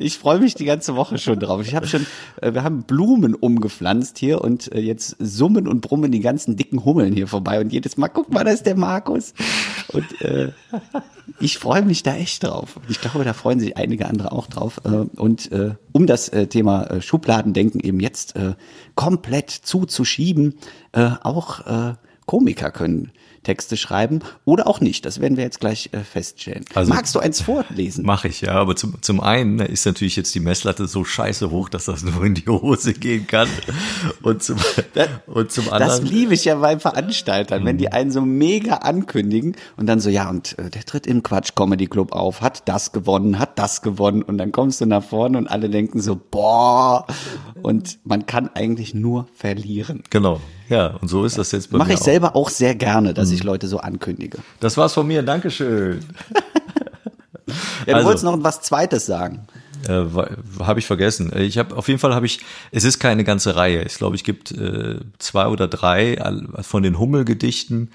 Ich 0.00 0.16
freue 0.16 0.40
mich 0.40 0.54
die 0.54 0.64
ganze 0.64 0.96
Woche 0.96 1.18
schon 1.18 1.38
drauf. 1.38 1.60
Ich 1.66 1.74
habe 1.74 1.86
schon, 1.86 2.06
äh, 2.40 2.54
wir 2.54 2.64
haben 2.64 2.84
Blumen 2.84 3.34
umgepflanzt 3.34 4.18
hier 4.18 4.40
und 4.40 4.72
äh, 4.72 4.80
jetzt 4.80 5.16
summen 5.18 5.68
und 5.68 5.82
brummen 5.82 6.10
die 6.10 6.20
ganzen 6.20 6.56
dicken 6.56 6.86
Hummeln 6.86 7.12
hier 7.12 7.26
vorbei 7.26 7.60
und 7.60 7.70
jedes 7.70 7.98
Mal, 7.98 8.08
guck 8.08 8.32
mal, 8.32 8.42
da 8.42 8.50
ist 8.50 8.64
der 8.64 8.76
Markus. 8.76 9.34
Und 9.88 10.22
äh, 10.22 10.52
ich 11.38 11.58
freue 11.58 11.82
mich 11.82 12.02
da 12.02 12.16
echt 12.16 12.44
drauf. 12.44 12.80
Ich 12.88 13.00
glaube, 13.00 13.24
da 13.24 13.34
freuen 13.34 13.60
sich 13.60 13.76
einige 13.76 14.06
andere 14.06 14.32
auch 14.32 14.46
drauf. 14.46 14.80
Äh, 14.84 14.88
und 14.88 15.52
äh, 15.52 15.74
um 15.92 16.06
das 16.06 16.30
Thema 16.30 17.02
Schubladendenken 17.02 17.80
eben 17.80 18.00
jetzt 18.00 18.36
äh, 18.36 18.54
komplett 18.94 19.50
zuzuschieben, 19.50 20.54
äh, 20.92 21.10
auch 21.22 21.66
äh, 21.66 21.94
Komiker 22.26 22.70
können 22.70 23.12
Texte 23.42 23.76
schreiben 23.76 24.20
oder 24.44 24.66
auch 24.66 24.80
nicht. 24.80 25.06
Das 25.06 25.20
werden 25.20 25.36
wir 25.36 25.44
jetzt 25.44 25.60
gleich 25.60 25.90
äh, 25.92 26.00
feststellen. 26.00 26.64
Also- 26.74 26.92
Magst 26.92 27.14
du 27.14 27.20
eins 27.20 27.40
vorlesen? 27.40 28.04
Mache 28.04 28.28
ich, 28.28 28.42
ja. 28.42 28.52
Aber 28.52 28.76
zum, 28.76 29.00
zum 29.02 29.20
einen 29.20 29.58
ist 29.60 29.86
natürlich 29.86 30.16
jetzt 30.16 30.34
die 30.34 30.40
Messlatte 30.40 30.86
so 30.86 31.04
scheiße 31.04 31.50
hoch, 31.50 31.68
dass 31.68 31.86
das 31.86 32.02
nur 32.02 32.24
in 32.24 32.34
die 32.34 32.46
Hose 32.46 32.92
gehen 32.92 33.26
kann. 33.26 33.48
Und 34.22 34.42
zum, 34.42 34.58
und 35.26 35.50
zum 35.52 35.64
Das 35.66 35.72
anderen. 35.72 36.06
liebe 36.06 36.34
ich 36.34 36.44
ja 36.44 36.56
bei 36.56 36.78
Veranstaltern, 36.78 37.64
wenn 37.64 37.76
Mhm. 37.76 37.78
die 37.78 37.92
einen 37.92 38.10
so 38.10 38.20
mega 38.20 38.76
ankündigen 38.76 39.56
und 39.76 39.86
dann 39.86 40.00
so, 40.00 40.10
ja, 40.10 40.28
und 40.28 40.58
äh, 40.58 40.68
der 40.70 40.84
tritt 40.84 41.06
im 41.06 41.22
Quatsch 41.22 41.54
Comedy 41.54 41.86
Club 41.86 42.12
auf, 42.12 42.40
hat 42.42 42.68
das 42.68 42.92
gewonnen, 42.92 43.38
hat 43.38 43.58
das 43.58 43.82
gewonnen 43.82 44.22
und 44.22 44.38
dann 44.38 44.52
kommst 44.52 44.80
du 44.80 44.86
nach 44.86 45.02
vorne 45.04 45.38
und 45.38 45.46
alle 45.46 45.70
denken 45.70 46.00
so, 46.00 46.20
boah, 46.30 47.06
und 47.62 47.98
man 48.04 48.26
kann 48.26 48.50
eigentlich 48.54 48.94
nur 48.94 49.28
verlieren. 49.34 50.02
Genau. 50.10 50.40
Ja, 50.70 50.86
und 51.00 51.08
so 51.08 51.24
ist 51.26 51.36
das 51.36 51.52
jetzt 51.52 51.70
bei 51.70 51.76
Mache 51.78 51.88
mir 51.88 51.94
ich 51.94 52.00
auch. 52.00 52.04
selber 52.04 52.36
auch 52.36 52.48
sehr 52.48 52.74
gerne, 52.74 53.10
Mhm. 53.10 53.14
dass 53.14 53.30
ich 53.30 53.42
Leute 53.44 53.66
so 53.68 53.78
ankündige. 53.80 54.38
Das 54.60 54.76
war's 54.78 54.94
von 54.94 55.06
mir. 55.06 55.22
Dankeschön. 55.22 56.00
Ja, 57.46 57.54
du 57.86 57.94
Also- 57.94 58.06
wolltest 58.06 58.24
noch 58.24 58.42
was 58.44 58.60
Zweites 58.62 59.06
sagen. 59.06 59.40
Äh, 59.88 60.04
habe 60.60 60.78
ich 60.78 60.86
vergessen. 60.86 61.32
Äh, 61.32 61.42
Ich 61.44 61.58
habe 61.58 61.74
auf 61.76 61.88
jeden 61.88 61.98
Fall 61.98 62.14
habe 62.14 62.26
ich. 62.26 62.40
Es 62.70 62.84
ist 62.84 63.00
keine 63.00 63.24
ganze 63.24 63.56
Reihe. 63.56 63.82
Ich 63.82 63.94
glaube, 63.96 64.14
ich 64.14 64.22
gibt 64.22 64.52
äh, 64.52 65.00
zwei 65.18 65.46
oder 65.48 65.66
drei 65.66 66.16
von 66.60 66.82
den 66.84 66.98
Hummelgedichten, 66.98 67.90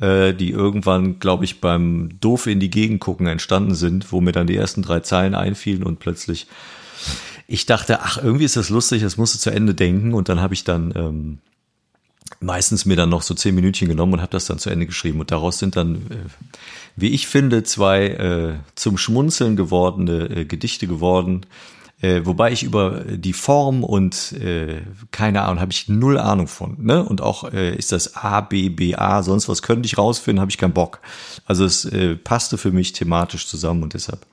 äh, 0.00 0.34
die 0.34 0.50
irgendwann, 0.50 1.18
glaube 1.18 1.44
ich, 1.44 1.60
beim 1.60 2.10
doof 2.20 2.46
in 2.46 2.60
die 2.60 2.70
Gegend 2.70 3.00
gucken 3.00 3.26
entstanden 3.26 3.74
sind, 3.74 4.12
wo 4.12 4.20
mir 4.20 4.32
dann 4.32 4.46
die 4.46 4.56
ersten 4.56 4.82
drei 4.82 5.00
Zeilen 5.00 5.34
einfielen 5.34 5.82
und 5.82 5.98
plötzlich 5.98 6.46
ich 7.48 7.66
dachte, 7.66 8.00
ach 8.02 8.18
irgendwie 8.22 8.44
ist 8.44 8.56
das 8.56 8.68
lustig, 8.70 9.02
das 9.02 9.16
musst 9.16 9.34
du 9.34 9.38
zu 9.40 9.50
Ende 9.50 9.74
denken 9.74 10.14
und 10.14 10.28
dann 10.28 10.40
habe 10.40 10.54
ich 10.54 10.62
dann 10.64 10.92
ähm, 10.94 11.38
meistens 12.42 12.84
mir 12.84 12.96
dann 12.96 13.08
noch 13.08 13.22
so 13.22 13.34
zehn 13.34 13.54
Minütchen 13.54 13.88
genommen 13.88 14.14
und 14.14 14.20
habe 14.20 14.32
das 14.32 14.46
dann 14.46 14.58
zu 14.58 14.70
Ende 14.70 14.86
geschrieben. 14.86 15.20
Und 15.20 15.30
daraus 15.30 15.58
sind 15.58 15.76
dann, 15.76 15.96
äh, 15.96 16.16
wie 16.96 17.08
ich 17.08 17.26
finde, 17.26 17.62
zwei 17.62 18.06
äh, 18.06 18.54
zum 18.74 18.98
Schmunzeln 18.98 19.56
gewordene 19.56 20.28
äh, 20.28 20.44
Gedichte 20.44 20.86
geworden. 20.86 21.46
Äh, 22.00 22.26
wobei 22.26 22.50
ich 22.50 22.64
über 22.64 23.04
die 23.04 23.32
Form 23.32 23.84
und 23.84 24.32
äh, 24.32 24.82
keine 25.12 25.42
Ahnung, 25.42 25.60
habe 25.60 25.70
ich 25.70 25.88
null 25.88 26.18
Ahnung 26.18 26.48
von. 26.48 26.76
Ne? 26.84 27.04
Und 27.04 27.20
auch 27.20 27.52
äh, 27.52 27.76
ist 27.76 27.92
das 27.92 28.16
A, 28.16 28.40
B, 28.40 28.68
B, 28.70 28.96
A, 28.96 29.22
sonst 29.22 29.48
was 29.48 29.62
könnte 29.62 29.86
ich 29.86 29.98
rausfinden, 29.98 30.40
habe 30.40 30.50
ich 30.50 30.58
keinen 30.58 30.72
Bock. 30.72 31.00
Also 31.46 31.64
es 31.64 31.84
äh, 31.84 32.16
passte 32.16 32.58
für 32.58 32.72
mich 32.72 32.92
thematisch 32.92 33.46
zusammen 33.46 33.84
und 33.84 33.94
deshalb 33.94 34.26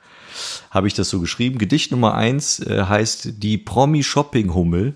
habe 0.71 0.87
ich 0.87 0.93
das 0.93 1.09
so 1.09 1.19
geschrieben. 1.19 1.59
Gedicht 1.59 1.91
Nummer 1.91 2.15
eins 2.15 2.59
äh, 2.59 2.85
heißt 2.85 3.43
die 3.43 3.57
Promi-Shopping-Hummel, 3.59 4.95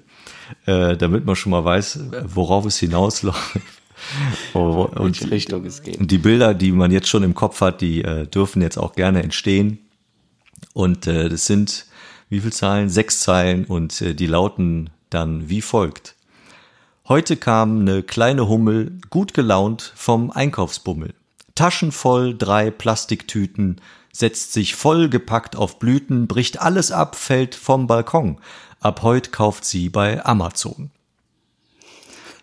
äh, 0.66 0.96
damit 0.98 1.26
man 1.26 1.36
schon 1.36 1.52
mal 1.52 1.64
weiß, 1.66 2.00
worauf 2.26 2.66
es 2.66 2.78
hinausläuft. 2.78 3.40
In 4.54 4.60
welche 4.60 5.00
und, 5.00 5.32
Richtung 5.32 5.66
es 5.66 5.82
geht. 5.82 5.98
und 5.98 6.12
die 6.12 6.18
Bilder, 6.18 6.54
die 6.54 6.74
man 6.74 6.92
jetzt 6.92 7.08
schon 7.08 7.24
im 7.24 7.34
Kopf 7.34 7.62
hat, 7.62 7.80
die 7.80 8.04
äh, 8.04 8.28
dürfen 8.28 8.62
jetzt 8.62 8.78
auch 8.78 8.96
gerne 8.96 9.24
entstehen. 9.24 9.80
Und 10.74 11.08
äh, 11.08 11.30
das 11.30 11.46
sind 11.46 11.86
wie 12.34 12.40
viele 12.40 12.52
Zeilen? 12.52 12.90
Sechs 12.90 13.20
Zeilen 13.20 13.64
und 13.66 14.02
äh, 14.02 14.16
die 14.16 14.26
lauten 14.26 14.90
dann 15.12 15.50
wie 15.50 15.62
folgt. 15.62 16.16
Heute 17.08 17.38
kam 17.38 17.82
eine 17.82 18.02
kleine 18.02 18.48
Hummel, 18.48 18.98
gut 19.12 19.36
gelaunt 19.36 19.94
vom 19.96 20.32
Einkaufsbummel. 20.32 21.14
Taschen 21.54 21.92
voll, 21.92 22.36
drei 22.36 22.72
Plastiktüten, 22.72 23.82
setzt 24.12 24.54
sich 24.54 24.74
vollgepackt 24.74 25.56
auf 25.56 25.78
Blüten, 25.78 26.28
bricht 26.28 26.60
alles 26.60 26.92
ab, 26.92 27.16
fällt 27.16 27.54
vom 27.54 27.86
Balkon. 27.86 28.40
Ab 28.84 29.02
heute 29.02 29.32
kauft 29.32 29.64
sie 29.64 29.88
bei 29.88 30.26
Amazon. 30.26 30.92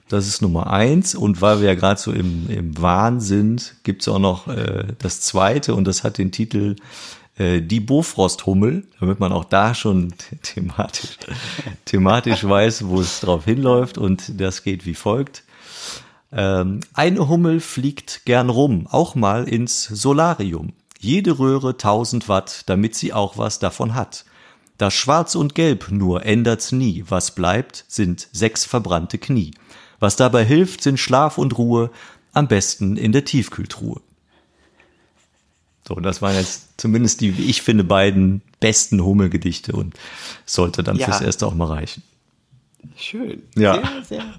Das 0.09 0.26
ist 0.26 0.41
Nummer 0.41 0.68
eins. 0.70 1.14
Und 1.14 1.43
weil 1.43 1.61
wir 1.61 1.68
ja 1.68 1.74
gerade 1.74 2.01
so 2.01 2.12
im, 2.12 2.49
im 2.49 2.80
Wahn 2.80 3.20
sind, 3.20 3.74
gibt's 3.82 4.09
auch 4.09 4.18
noch 4.18 4.49
äh, 4.49 4.86
das 4.99 5.20
zweite 5.20 5.74
und 5.74 5.84
das 5.84 6.03
hat 6.03 6.16
den 6.16 6.32
Titel 6.32 6.76
äh, 7.36 7.61
Die 7.61 7.80
Bofrosthummel, 7.80 8.84
damit 8.99 9.20
man 9.20 9.32
auch 9.32 9.45
da 9.45 9.74
schon 9.74 10.14
thematisch, 10.43 11.18
thematisch 11.84 12.43
weiß, 12.43 12.86
wo 12.86 13.03
es 13.03 13.20
drauf 13.20 13.45
hinläuft. 13.45 13.99
Und 13.99 14.41
das 14.41 14.62
geht 14.62 14.86
wie 14.86 14.95
folgt. 14.95 15.45
Ähm, 16.32 16.80
eine 16.95 17.28
Hummel 17.28 17.61
fliegt 17.61 18.24
gern 18.24 18.49
rum, 18.49 18.86
auch 18.91 19.14
mal 19.14 19.47
ins 19.47 19.84
Solarium. 19.84 20.72
Jede 20.99 21.38
Röhre 21.38 21.72
1000 21.72 22.30
Watt, 22.30 22.62
damit 22.64 22.95
sie 22.95 23.12
auch 23.12 23.36
was 23.36 23.59
davon 23.59 23.95
hat. 23.95 24.24
Das 24.81 24.95
Schwarz 24.95 25.35
und 25.35 25.55
Gelb 25.55 25.91
nur 25.91 26.24
ändert's 26.24 26.72
nie. 26.72 27.05
Was 27.07 27.35
bleibt, 27.35 27.85
sind 27.87 28.28
sechs 28.33 28.64
verbrannte 28.64 29.18
Knie. 29.18 29.51
Was 29.99 30.16
dabei 30.16 30.43
hilft, 30.43 30.83
sind 30.83 30.99
Schlaf 30.99 31.37
und 31.37 31.59
Ruhe, 31.59 31.91
am 32.33 32.49
besten 32.49 32.97
in 32.97 33.12
der 33.12 33.26
Tiefkühltruhe. 33.26 34.01
So, 35.87 35.97
das 35.97 36.22
waren 36.22 36.35
jetzt 36.35 36.68
zumindest 36.78 37.20
die, 37.20 37.37
wie 37.37 37.45
ich 37.45 37.61
finde, 37.61 37.85
beiden 37.85 38.41
besten 38.59 39.05
Hummelgedichte 39.05 39.72
und 39.72 39.93
sollte 40.47 40.83
dann 40.83 40.97
Ja. 40.97 41.05
fürs 41.05 41.20
Erste 41.20 41.47
auch 41.47 41.55
mal 41.55 41.66
reichen. 41.66 42.03
Schön. 42.97 43.43
Ja. 43.57 43.74
Sehr, 43.74 44.05
sehr. 44.05 44.35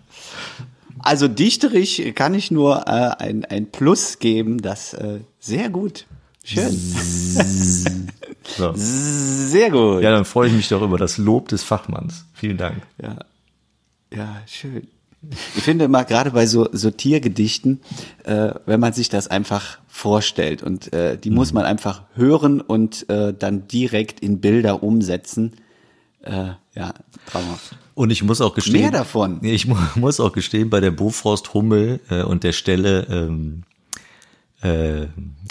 Also 0.98 1.28
dichterisch 1.28 2.02
kann 2.16 2.34
ich 2.34 2.50
nur 2.50 2.88
äh, 2.88 3.12
ein, 3.20 3.46
ein 3.46 3.72
Plus 3.72 4.18
geben, 4.18 4.60
das 4.60 4.96
äh, 4.96 5.20
sehr 5.40 5.70
gut. 5.70 6.08
Schön. 6.44 6.78
So. 8.58 8.74
Sehr 8.76 9.70
gut. 9.70 10.02
Ja, 10.02 10.12
dann 10.12 10.26
freue 10.26 10.48
ich 10.48 10.54
mich 10.54 10.68
doch 10.68 10.82
über 10.82 10.98
das 10.98 11.18
Lob 11.18 11.48
des 11.48 11.64
Fachmanns. 11.64 12.26
Vielen 12.34 12.58
Dank. 12.58 12.82
Ja, 13.02 13.18
ja 14.14 14.42
schön. 14.48 14.88
Ich 15.56 15.64
finde 15.64 15.88
mal 15.88 16.04
gerade 16.04 16.32
bei 16.32 16.48
so, 16.48 16.68
so 16.72 16.90
Tiergedichten, 16.90 17.82
äh, 18.24 18.54
wenn 18.66 18.80
man 18.80 18.94
sich 18.94 19.10
das 19.10 19.28
einfach 19.28 19.78
vorstellt 19.88 20.64
und 20.64 20.92
äh, 20.94 21.18
die 21.18 21.30
muss 21.30 21.54
man 21.54 21.64
einfach 21.64 22.02
hören 22.16 22.60
und 22.60 23.08
äh, 23.10 23.32
dann 23.38 23.68
direkt 23.68 24.20
in 24.20 24.42
Bilder 24.42 24.82
umsetzen. 24.82 25.54
Äh, 26.24 26.54
ja, 26.74 26.94
traumhaft. 27.28 27.76
Und 27.94 28.10
ich 28.10 28.24
muss 28.24 28.42
auch 28.42 28.56
gestehen. 28.56 28.82
Mehr 28.82 28.92
davon. 28.92 29.40
Ich 29.44 29.68
mu 29.68 29.76
muss 29.96 30.20
auch 30.20 30.32
gestehen, 30.34 30.70
bei 30.70 30.80
der 30.80 30.92
Bofrost 30.92 31.54
Hummel 31.54 32.00
äh, 32.10 32.24
und 32.24 32.44
der 32.44 32.54
Stelle, 32.54 33.06
ähm, 33.10 33.64
äh, 34.62 35.08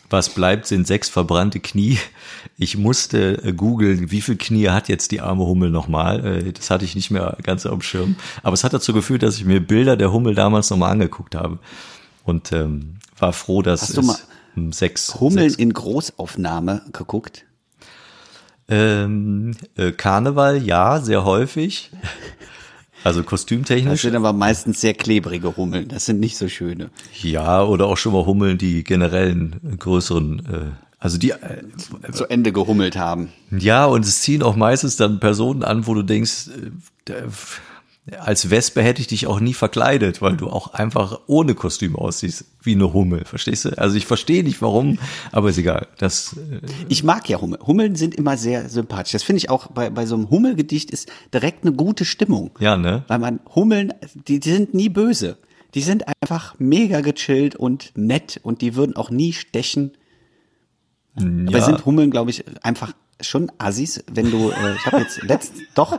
was 0.08 0.30
bleibt, 0.30 0.66
sind 0.66 0.86
sechs 0.86 1.08
verbrannte 1.08 1.60
Knie. 1.60 1.98
Ich 2.58 2.76
musste 2.76 3.42
äh, 3.42 3.52
googeln, 3.52 4.10
wie 4.10 4.20
viel 4.20 4.36
Knie 4.36 4.68
hat 4.68 4.88
jetzt 4.88 5.10
die 5.12 5.20
arme 5.20 5.46
Hummel 5.46 5.70
nochmal. 5.70 6.24
Äh, 6.24 6.52
das 6.52 6.70
hatte 6.70 6.84
ich 6.84 6.94
nicht 6.94 7.10
mehr 7.10 7.36
ganz 7.42 7.66
auf 7.66 7.72
dem 7.72 7.82
Schirm. 7.82 8.16
Aber 8.42 8.54
es 8.54 8.64
hat 8.64 8.72
dazu 8.72 8.92
geführt, 8.92 9.22
dass 9.22 9.36
ich 9.36 9.44
mir 9.44 9.60
Bilder 9.60 9.96
der 9.96 10.12
Hummel 10.12 10.34
damals 10.34 10.70
nochmal 10.70 10.92
angeguckt 10.92 11.34
habe. 11.34 11.58
Und 12.24 12.52
ähm, 12.52 12.96
war 13.18 13.32
froh, 13.32 13.62
dass 13.62 13.82
Hast 13.82 13.96
du 13.96 14.00
es 14.00 14.06
mal 14.06 14.16
um 14.56 14.72
sechs, 14.72 15.14
Hummeln 15.20 15.50
sechs 15.50 15.60
in 15.60 15.72
Großaufnahme 15.72 16.82
geguckt. 16.92 17.46
ähm, 18.68 19.52
äh, 19.76 19.92
Karneval, 19.92 20.62
ja, 20.62 21.00
sehr 21.00 21.24
häufig. 21.24 21.90
Also 23.04 23.20
Das 23.20 23.28
kostümtechnisch. 23.28 24.02
sind 24.02 24.14
aber 24.14 24.32
meistens 24.32 24.80
sehr 24.80 24.94
klebrige 24.94 25.56
Hummeln. 25.56 25.88
Das 25.88 26.06
sind 26.06 26.20
nicht 26.20 26.36
so 26.36 26.48
schöne. 26.48 26.90
Ja, 27.22 27.62
oder 27.64 27.86
auch 27.86 27.96
schon 27.96 28.12
mal 28.12 28.26
Hummeln, 28.26 28.58
die 28.58 28.84
generell 28.84 29.30
einen 29.30 29.76
größeren, 29.78 30.38
äh, 30.40 30.70
also 30.98 31.16
die, 31.16 31.30
äh, 31.30 31.62
Zu 32.12 32.26
Ende 32.26 32.52
gehummelt 32.52 32.96
haben. 32.98 33.30
ja, 33.50 33.86
und 33.86 34.04
es 34.04 34.20
ziehen 34.20 34.42
auch 34.42 34.54
meistens 34.56 34.96
dann 34.96 35.18
Personen 35.20 35.62
an, 35.64 35.86
wo 35.86 35.94
du 35.94 36.02
denkst, 36.02 36.48
äh, 37.08 37.12
als 38.18 38.50
Wespe 38.50 38.82
hätte 38.82 39.00
ich 39.00 39.06
dich 39.06 39.26
auch 39.26 39.40
nie 39.40 39.54
verkleidet, 39.54 40.20
weil 40.20 40.36
du 40.36 40.48
auch 40.48 40.72
einfach 40.74 41.20
ohne 41.26 41.54
Kostüm 41.54 41.94
aussiehst, 41.96 42.44
wie 42.62 42.72
eine 42.74 42.92
Hummel, 42.92 43.24
verstehst 43.24 43.66
du? 43.66 43.78
Also 43.78 43.96
ich 43.96 44.06
verstehe 44.06 44.42
nicht 44.42 44.60
warum, 44.62 44.98
aber 45.32 45.50
ist 45.50 45.58
egal. 45.58 45.86
Das, 45.98 46.34
äh, 46.36 46.60
Ich 46.88 47.04
mag 47.04 47.28
ja 47.28 47.40
Hummeln. 47.40 47.62
Hummeln 47.64 47.94
sind 47.96 48.14
immer 48.14 48.36
sehr 48.36 48.68
sympathisch. 48.68 49.12
Das 49.12 49.22
finde 49.22 49.38
ich 49.38 49.50
auch 49.50 49.68
bei, 49.68 49.90
bei 49.90 50.06
so 50.06 50.14
einem 50.16 50.30
Hummelgedicht 50.30 50.90
ist 50.90 51.08
direkt 51.32 51.64
eine 51.64 51.72
gute 51.74 52.04
Stimmung. 52.04 52.50
ja, 52.58 52.76
ne? 52.76 53.04
Weil 53.06 53.18
man 53.18 53.40
Hummeln, 53.54 53.92
die, 54.26 54.40
die 54.40 54.50
sind 54.50 54.74
nie 54.74 54.88
böse. 54.88 55.36
Die 55.74 55.82
sind 55.82 56.04
einfach 56.20 56.54
mega 56.58 57.02
gechillt 57.02 57.54
und 57.54 57.92
nett 57.94 58.40
und 58.42 58.60
die 58.60 58.74
würden 58.74 58.96
auch 58.96 59.10
nie 59.10 59.32
stechen. 59.34 59.92
Aber 61.16 61.58
Ja. 61.58 61.64
sind 61.64 61.84
Hummeln, 61.84 62.10
glaube 62.10 62.30
ich, 62.30 62.44
einfach 62.62 62.92
schon 63.20 63.52
Assis, 63.58 64.02
wenn 64.10 64.30
du, 64.30 64.50
äh, 64.50 64.74
ich 64.74 64.86
habe 64.86 64.98
jetzt 64.98 65.22
letzt, 65.22 65.52
doch, 65.74 65.98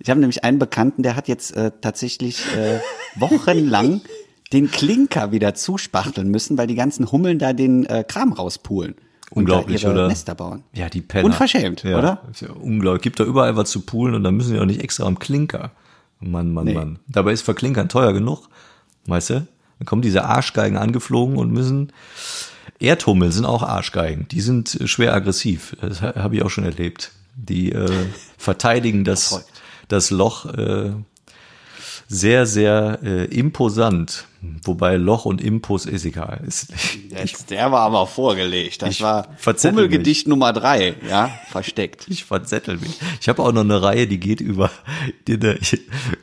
ich 0.00 0.10
habe 0.10 0.18
nämlich 0.20 0.42
einen 0.44 0.58
Bekannten, 0.58 1.02
der 1.02 1.14
hat 1.16 1.28
jetzt 1.28 1.54
äh, 1.56 1.70
tatsächlich 1.80 2.42
äh, 2.56 2.80
wochenlang 3.16 4.00
den 4.52 4.70
Klinker 4.70 5.30
wieder 5.30 5.54
zuspachteln 5.54 6.28
müssen, 6.30 6.58
weil 6.58 6.66
die 6.66 6.74
ganzen 6.74 7.12
Hummeln 7.12 7.38
da 7.38 7.52
den 7.52 7.86
äh, 7.86 8.04
Kram 8.06 8.32
rauspulen. 8.32 8.94
Unglaublich, 9.32 9.86
oder? 9.86 10.08
Nester 10.08 10.34
bauen. 10.34 10.64
Ja, 10.72 10.88
die 10.88 11.02
Penner. 11.02 11.26
Unverschämt, 11.26 11.84
ja, 11.84 11.98
oder? 11.98 12.22
Ja 12.40 12.48
unglaublich. 12.50 13.02
Gibt 13.02 13.20
da 13.20 13.24
überall 13.24 13.54
was 13.56 13.70
zu 13.70 13.82
poolen 13.82 14.16
und 14.16 14.24
dann 14.24 14.34
müssen 14.34 14.54
die 14.54 14.58
auch 14.58 14.64
nicht 14.64 14.82
extra 14.82 15.04
am 15.06 15.20
Klinker. 15.20 15.70
Mann, 16.18 16.52
Mann, 16.52 16.64
Nee. 16.64 16.74
Mann. 16.74 16.98
Dabei 17.06 17.32
ist 17.32 17.42
Verklinkern 17.42 17.88
teuer 17.88 18.12
genug. 18.12 18.48
Weißt 19.06 19.30
du? 19.30 19.34
Dann 19.78 19.86
kommen 19.86 20.02
diese 20.02 20.24
Arschgeigen 20.24 20.76
angeflogen 20.76 21.36
und 21.36 21.52
müssen. 21.52 21.92
Erdhummel 22.80 23.30
sind 23.30 23.44
auch 23.44 23.62
Arschgeigen. 23.62 24.26
Die 24.28 24.40
sind 24.40 24.78
äh, 24.80 24.88
schwer 24.88 25.14
aggressiv. 25.14 25.76
Das 25.80 26.02
ha- 26.02 26.14
habe 26.16 26.34
ich 26.36 26.42
auch 26.42 26.50
schon 26.50 26.64
erlebt. 26.64 27.12
Die 27.36 27.70
äh, 27.72 27.88
verteidigen 28.38 29.04
das. 29.04 29.46
Das 29.92 30.10
Loch 30.10 30.46
äh, 30.46 30.92
sehr, 32.08 32.44
sehr 32.44 32.98
äh, 33.04 33.24
imposant. 33.26 34.26
Wobei 34.64 34.96
Loch 34.96 35.26
und 35.26 35.40
Impos 35.40 35.86
ist 35.86 36.04
egal. 36.04 36.42
Ist, 36.46 36.72
Jetzt, 37.10 37.50
der 37.50 37.70
war 37.70 37.82
aber 37.82 38.06
vorgelegt. 38.06 38.82
Das 38.82 38.90
Ich 38.90 39.00
war 39.00 39.28
Hummelgedicht 39.62 40.26
Nummer 40.26 40.52
drei, 40.52 40.96
ja, 41.08 41.30
versteckt. 41.50 42.06
ich 42.08 42.24
verzettel 42.24 42.78
mich. 42.78 42.98
Ich 43.20 43.28
habe 43.28 43.42
auch 43.42 43.52
noch 43.52 43.60
eine 43.60 43.80
Reihe, 43.80 44.06
die 44.06 44.18
geht 44.18 44.40
über 44.40 44.70
die, 45.28 45.34
eine, 45.34 45.58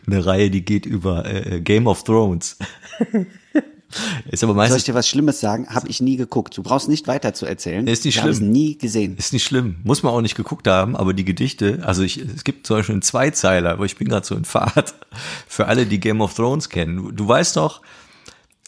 eine 0.07 0.25
Reihe, 0.25 0.49
die 0.49 0.65
geht 0.65 0.85
über 0.85 1.25
äh, 1.25 1.61
Game 1.61 1.87
of 1.87 2.03
Thrones. 2.03 2.57
ist 4.31 4.43
aber 4.43 4.53
Soll 4.53 4.63
ich 4.63 4.69
meistens 4.69 4.83
dir 4.85 4.93
was 4.93 5.07
Schlimmes 5.07 5.39
sagen? 5.39 5.67
Habe 5.69 5.87
ich 5.87 6.01
nie 6.01 6.17
geguckt. 6.17 6.57
Du 6.57 6.63
brauchst 6.63 6.89
nicht 6.89 7.07
weiter 7.07 7.33
zu 7.33 7.45
erzählen. 7.45 7.87
Ist 7.87 8.05
nicht 8.05 8.15
ich 8.15 8.21
habe 8.21 8.31
es 8.31 8.37
schlimm. 8.37 8.51
nie 8.51 8.77
gesehen. 8.77 9.15
Ist 9.17 9.33
nicht 9.33 9.45
schlimm. 9.45 9.77
Muss 9.83 10.03
man 10.03 10.13
auch 10.13 10.21
nicht 10.21 10.35
geguckt 10.35 10.67
haben, 10.67 10.95
aber 10.95 11.13
die 11.13 11.25
Gedichte, 11.25 11.81
also 11.83 12.03
ich, 12.03 12.17
es 12.17 12.43
gibt 12.43 12.67
zum 12.67 12.77
Beispiel 12.77 12.93
einen 12.93 13.01
Zweizeiler, 13.01 13.71
aber 13.71 13.85
ich 13.85 13.95
bin 13.95 14.07
gerade 14.09 14.25
so 14.25 14.35
in 14.35 14.45
Fahrt. 14.45 14.93
Für 15.47 15.67
alle, 15.67 15.85
die 15.85 15.99
Game 15.99 16.21
of 16.21 16.33
Thrones 16.33 16.69
kennen. 16.69 16.97
Du, 16.97 17.11
du 17.11 17.27
weißt 17.27 17.55
doch, 17.57 17.81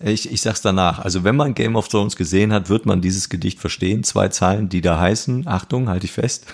ich, 0.02 0.32
ich 0.32 0.42
sag's 0.42 0.62
danach. 0.62 1.00
Also 1.00 1.24
wenn 1.24 1.36
man 1.36 1.54
Game 1.54 1.76
of 1.76 1.90
Thrones 1.90 2.16
gesehen 2.16 2.54
hat, 2.54 2.70
wird 2.70 2.86
man 2.86 3.02
dieses 3.02 3.30
Gedicht 3.30 3.60
verstehen. 3.60 4.04
Zwei 4.04 4.30
Zeilen, 4.30 4.70
die 4.70 4.82
da 4.82 5.00
heißen, 5.00 5.48
Achtung, 5.48 5.90
halte 5.90 6.06
ich 6.06 6.14
fest. 6.14 6.46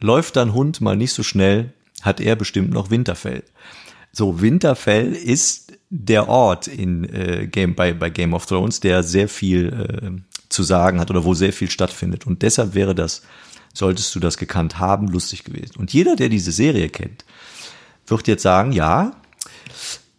Läuft 0.00 0.36
dein 0.36 0.52
Hund 0.52 0.80
mal 0.80 0.96
nicht 0.96 1.12
so 1.12 1.22
schnell, 1.22 1.72
hat 2.02 2.20
er 2.20 2.36
bestimmt 2.36 2.70
noch 2.70 2.90
Winterfell. 2.90 3.42
So, 4.12 4.40
Winterfell 4.40 5.12
ist 5.12 5.72
der 5.90 6.28
Ort 6.28 6.66
in 6.66 7.04
äh, 7.04 7.46
Game, 7.46 7.74
bei, 7.74 7.92
bei 7.92 8.10
Game 8.10 8.34
of 8.34 8.46
Thrones, 8.46 8.80
der 8.80 9.02
sehr 9.02 9.28
viel 9.28 9.68
äh, 9.68 10.10
zu 10.48 10.62
sagen 10.62 11.00
hat 11.00 11.10
oder 11.10 11.24
wo 11.24 11.34
sehr 11.34 11.52
viel 11.52 11.70
stattfindet. 11.70 12.26
Und 12.26 12.42
deshalb 12.42 12.74
wäre 12.74 12.94
das, 12.94 13.22
solltest 13.74 14.14
du 14.14 14.20
das 14.20 14.38
gekannt 14.38 14.78
haben, 14.78 15.08
lustig 15.08 15.44
gewesen. 15.44 15.76
Und 15.78 15.92
jeder, 15.92 16.16
der 16.16 16.28
diese 16.28 16.52
Serie 16.52 16.88
kennt, 16.88 17.24
wird 18.06 18.26
jetzt 18.26 18.42
sagen, 18.42 18.72
ja, 18.72 19.12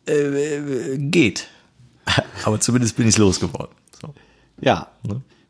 äh, 0.08 0.98
geht. 0.98 1.48
Aber 2.46 2.60
zumindest 2.60 2.96
bin 2.96 3.08
ich 3.08 3.18
losgeworden. 3.18 3.76
So. 4.02 4.14
Ja. 4.62 4.88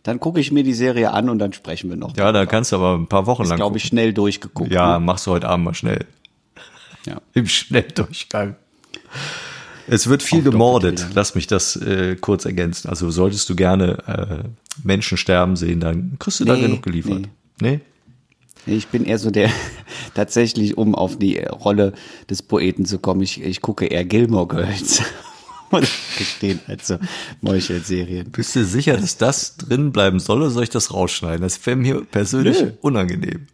Dann 0.03 0.19
gucke 0.19 0.39
ich 0.39 0.51
mir 0.51 0.63
die 0.63 0.73
Serie 0.73 1.11
an 1.11 1.29
und 1.29 1.39
dann 1.39 1.53
sprechen 1.53 1.89
wir 1.89 1.97
noch. 1.97 2.15
Ja, 2.17 2.31
da 2.31 2.45
kannst 2.45 2.71
du 2.71 2.77
aber 2.77 2.95
ein 2.97 3.07
paar 3.07 3.25
Wochen 3.25 3.43
ist, 3.43 3.49
lang. 3.49 3.57
glaube 3.57 3.77
ich, 3.77 3.83
schnell 3.83 4.13
durchgeguckt. 4.13 4.71
Ja, 4.71 4.97
Ne? 4.97 5.05
machst 5.05 5.27
du 5.27 5.31
heute 5.31 5.47
Abend 5.49 5.65
mal 5.65 5.73
schnell. 5.73 6.05
Ja. 7.09 7.21
Im 7.33 7.47
Schnelldurchgang. 7.47 8.55
Es 9.87 10.07
wird 10.07 10.21
viel 10.21 10.39
doppelte 10.39 10.51
gemordet. 10.51 11.07
Lass 11.15 11.35
mich 11.35 11.47
das 11.47 11.75
äh, 11.75 12.15
kurz 12.15 12.45
ergänzen. 12.45 12.89
Also 12.89 13.09
solltest 13.09 13.49
du 13.49 13.55
gerne 13.55 14.43
äh, 14.45 14.49
Menschen 14.83 15.17
sterben 15.17 15.55
sehen, 15.55 15.79
dann 15.79 16.17
kriegst 16.19 16.39
du 16.39 16.45
da 16.45 16.55
Nee, 16.55 16.61
genug 16.61 16.83
geliefert. 16.83 17.27
Nee? 17.59 17.79
Ich 18.65 18.87
bin 18.87 19.05
eher 19.05 19.17
so 19.17 19.31
der, 19.31 19.49
tatsächlich, 20.13 20.77
um 20.77 20.93
auf 20.93 21.17
die 21.17 21.39
Rolle 21.39 21.93
des 22.29 22.43
Poeten 22.43 22.85
zu 22.85 22.99
kommen, 22.99 23.21
ich, 23.21 23.41
ich 23.41 23.61
gucke 23.61 23.85
eher 23.85 24.05
Gilmore 24.05 24.47
Girls. 24.47 25.01
Ich 25.71 26.17
gestehen, 26.17 26.59
also 26.65 26.97
Meuchelserien. 27.41 28.31
Bist 28.31 28.55
du 28.55 28.65
sicher, 28.65 28.97
dass 28.97 29.17
das 29.17 29.55
drin 29.55 29.91
bleiben 29.91 30.19
soll 30.19 30.41
oder 30.41 30.49
soll 30.49 30.63
ich 30.63 30.71
das 30.71 30.91
rausschneiden? 30.91 31.41
Das 31.41 31.63
wäre 31.63 31.75
mir 31.75 32.01
persönlich 32.05 32.59
Nö. 32.59 32.71
unangenehm. 32.81 33.45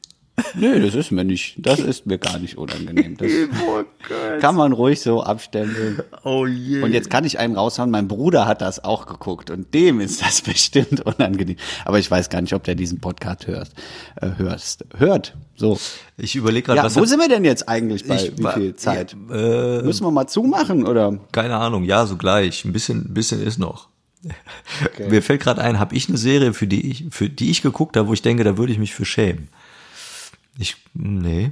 Nö, 0.54 0.82
das 0.82 0.96
ist 0.96 1.12
mir 1.12 1.24
nicht, 1.24 1.56
das 1.58 1.80
ist 1.80 2.06
mir 2.06 2.18
gar 2.18 2.40
nicht 2.40 2.58
unangenehm. 2.58 3.16
Das 3.18 3.32
kann 4.42 4.56
man 4.56 4.74
ruhig 4.74 5.00
so 5.00 5.24
abstempeln. 5.24 6.02
Oh 6.24 6.46
je. 6.46 6.82
Und 6.82 6.92
jetzt 6.92 7.10
kann 7.10 7.24
ich 7.24 7.40
einen 7.40 7.56
raushauen, 7.56 7.90
mein 7.90 8.08
Bruder 8.08 8.46
hat 8.46 8.62
das 8.62 8.84
auch 8.84 9.06
geguckt 9.06 9.50
und 9.50 9.74
dem 9.74 10.02
ist 10.02 10.22
das 10.22 10.42
bestimmt 10.42 11.02
unangenehm. 11.06 11.56
Aber 11.86 12.00
ich 12.00 12.12
weiß 12.12 12.30
gar 12.30 12.42
nicht, 12.42 12.54
ob 12.54 12.64
der 12.64 12.76
diesen 12.76 13.00
Podcast 13.00 13.48
hört. 13.48 13.70
Äh, 14.22 14.32
hörst. 14.38 14.86
Hört. 14.98 15.36
So. 15.56 15.80
Ich 16.18 16.36
überlege 16.36 16.66
gerade, 16.66 16.78
Ja, 16.78 16.84
was 16.84 16.98
wo 16.98 17.06
sind 17.06 17.20
wir 17.20 17.30
denn 17.30 17.46
jetzt 17.46 17.70
eigentlich 17.70 18.06
bei 18.06 18.16
Ich 18.16 18.38
wie 18.38 18.48
viel 18.54 18.76
Zeit? 18.76 19.16
Ja, 19.30 19.80
äh, 19.80 19.84
Müssen 19.84 20.06
wir 20.06 20.12
mal 20.12 20.28
zumachen 20.28 20.86
oder? 20.86 21.18
keine 21.32 21.56
Ahnung, 21.56 21.84
ja, 21.84 22.06
so 22.06 22.18
gleich. 22.18 22.66
Ein 22.66 22.74
bisschen, 22.74 23.06
ein 23.10 23.14
bisschen 23.14 23.42
ist 23.42 23.58
noch. 23.58 23.88
Mir 25.08 25.22
fällt 25.22 25.42
gerade 25.42 25.62
ein, 25.62 25.80
habe 25.80 25.96
ich 25.96 26.10
eine 26.10 26.18
Serie, 26.18 26.54
für 26.54 26.68
die 26.68 26.90
ich, 26.90 27.06
für 27.12 27.30
die 27.30 27.52
ich 27.52 27.62
geguckt 27.62 27.96
habe, 27.96 28.08
wo 28.08 28.14
ich 28.14 28.22
denke, 28.22 28.44
da 28.44 28.58
würde 28.58 28.74
ich 28.74 28.80
mich 28.80 28.94
für 28.94 29.06
schämen. 29.06 29.50
Ich, 30.58 30.78
nee. 30.94 31.52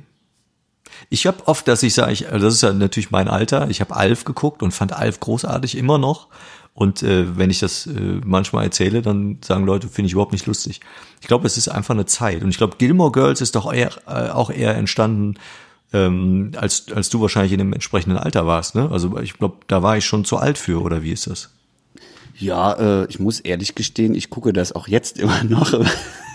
Ich 1.10 1.26
habe 1.26 1.48
oft, 1.48 1.68
dass 1.68 1.84
ich 1.84 1.94
sage, 1.94 2.12
ich, 2.12 2.32
also 2.32 2.46
das 2.46 2.56
ist 2.56 2.62
ja 2.62 2.74
natürlich 2.74 3.12
mein 3.12 3.28
Alter, 3.28 3.70
ich 3.70 3.82
habe 3.82 3.96
Alf 3.96 4.26
geguckt 4.26 4.64
und 4.64 4.72
fand 4.72 4.94
Alf 4.94 5.20
großartig 5.20 5.78
immer 5.78 5.98
noch. 5.98 6.28
Und 6.76 7.04
äh, 7.04 7.38
wenn 7.38 7.52
ich 7.52 7.60
das 7.60 7.86
äh, 7.86 8.20
manchmal 8.26 8.66
erzähle, 8.66 9.04
dann 9.04 9.38
sagen 9.46 9.66
Leute, 9.66 9.88
finde 9.88 10.08
ich 10.08 10.14
überhaupt 10.14 10.32
nicht 10.32 10.48
lustig. 10.48 10.80
Ich 11.22 11.28
glaube, 11.28 11.46
es 11.46 11.58
ist 11.58 11.68
einfach 11.68 11.94
eine 11.94 12.08
Zeit. 12.08 12.42
Und 12.42 12.50
ich 12.50 12.58
glaube, 12.58 12.78
Gilmore 12.78 13.12
Girls 13.12 13.42
ist 13.42 13.56
doch 13.56 13.72
eher, 13.72 13.92
äh, 14.08 14.30
auch 14.30 14.50
eher 14.50 14.76
entstanden, 14.76 15.36
ähm, 15.94 16.52
als, 16.56 16.92
als 16.92 17.10
du 17.10 17.22
wahrscheinlich 17.22 17.52
in 17.52 17.60
dem 17.60 17.74
entsprechenden 17.74 18.18
Alter 18.18 18.48
warst. 18.48 18.74
Ne? 18.74 18.90
Also 18.92 19.20
ich 19.20 19.38
glaube, 19.38 19.58
da 19.68 19.84
war 19.84 19.98
ich 19.98 20.06
schon 20.06 20.26
zu 20.26 20.38
alt 20.38 20.58
für, 20.58 20.82
oder 20.82 21.04
wie 21.04 21.12
ist 21.12 21.28
das? 21.28 21.52
Ja, 22.40 22.74
äh, 22.74 23.06
ich 23.08 23.20
muss 23.20 23.40
ehrlich 23.40 23.76
gestehen, 23.76 24.16
ich 24.16 24.32
gucke 24.32 24.52
das 24.52 24.72
auch 24.72 24.88
jetzt 24.88 25.20
immer 25.20 25.44
noch 25.44 25.74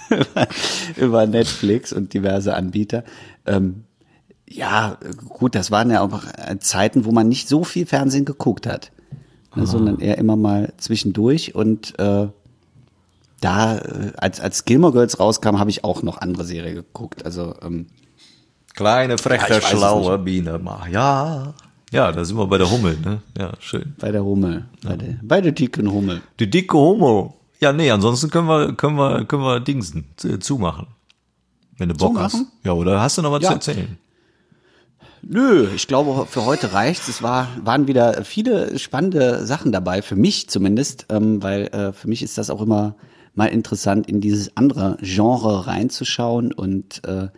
über, 0.96 1.26
Netflix 1.26 1.92
und 1.92 2.14
diverse 2.14 2.54
Anbieter. 2.54 3.04
Ähm, 3.46 3.84
ja, 4.48 4.98
gut, 5.28 5.54
das 5.54 5.70
waren 5.70 5.90
ja 5.90 6.00
auch 6.00 6.22
äh, 6.36 6.58
Zeiten, 6.58 7.04
wo 7.04 7.12
man 7.12 7.28
nicht 7.28 7.48
so 7.48 7.64
viel 7.64 7.86
Fernsehen 7.86 8.24
geguckt 8.24 8.66
hat, 8.66 8.92
ne, 9.54 9.66
sondern 9.66 10.00
eher 10.00 10.18
immer 10.18 10.36
mal 10.36 10.72
zwischendurch 10.78 11.54
und 11.54 11.98
äh, 11.98 12.28
da, 13.40 13.78
äh, 13.78 14.12
als, 14.16 14.40
als 14.40 14.64
Gilmore 14.64 14.92
Girls 14.92 15.20
rauskam, 15.20 15.58
habe 15.58 15.70
ich 15.70 15.84
auch 15.84 16.02
noch 16.02 16.18
andere 16.18 16.44
Serien 16.44 16.74
geguckt. 16.74 17.24
Also 17.24 17.54
ähm, 17.62 17.86
Kleine, 18.74 19.18
freche, 19.18 19.54
Ja, 19.54 19.60
schlaue 19.60 20.18
Biene. 20.18 20.60
Ja. 20.90 21.54
Ja, 21.90 22.12
da 22.12 22.24
sind 22.24 22.36
wir 22.36 22.46
bei 22.46 22.58
der 22.58 22.70
Hummel, 22.70 22.98
ne? 23.02 23.22
Ja, 23.36 23.52
schön. 23.60 23.94
bei 23.98 24.12
der 24.12 24.22
Hummel, 24.22 24.66
bei, 24.84 24.96
der, 24.96 25.16
bei 25.22 25.40
der 25.40 25.52
dicken 25.52 25.90
Hummel. 25.90 26.20
Die 26.38 26.48
dicke 26.48 26.76
Homo. 26.76 27.37
Ja, 27.60 27.72
nee, 27.72 27.90
ansonsten 27.90 28.30
können 28.30 28.46
wir, 28.46 28.72
können 28.74 28.96
wir, 28.96 29.24
können 29.24 29.42
wir 29.42 29.60
Dingsen 29.60 30.04
zu- 30.16 30.38
zumachen. 30.38 30.86
Wenn 31.76 31.88
du 31.88 31.94
Bock 31.96 32.14
Zumachen? 32.14 32.40
hast. 32.40 32.64
Ja, 32.64 32.72
oder 32.72 33.00
hast 33.00 33.18
du 33.18 33.22
noch 33.22 33.32
was 33.32 33.42
Ja. 33.42 33.48
zu 33.50 33.54
erzählen? 33.54 33.98
Nö, 35.22 35.68
ich 35.74 35.88
glaube, 35.88 36.26
für 36.26 36.44
heute 36.44 36.72
reicht's. 36.72 37.08
Es 37.08 37.22
war, 37.22 37.48
waren 37.64 37.88
wieder 37.88 38.24
viele 38.24 38.78
spannende 38.78 39.44
Sachen 39.44 39.72
dabei, 39.72 40.00
für 40.02 40.14
mich 40.16 40.48
zumindest, 40.48 41.06
ähm, 41.08 41.42
weil 41.42 41.66
äh, 41.68 41.92
für 41.92 42.08
mich 42.08 42.22
ist 42.22 42.38
das 42.38 42.50
auch 42.50 42.62
immer 42.62 42.94
mal 43.34 43.46
interessant, 43.46 44.08
in 44.08 44.20
dieses 44.20 44.56
andere 44.56 44.96
Genre 45.00 45.66
reinzuschauen. 45.66 46.52
Und 46.52 47.04
äh, 47.06 47.28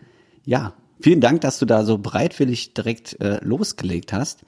ja, 0.44 0.74
vielen 1.00 1.20
Dank, 1.20 1.40
dass 1.40 1.58
du 1.58 1.64
da 1.66 1.84
so 1.84 1.98
bereitwillig 1.98 2.74
direkt 2.74 3.18
äh, 3.20 3.42
losgelegt 3.42 4.12
hast. 4.12 4.40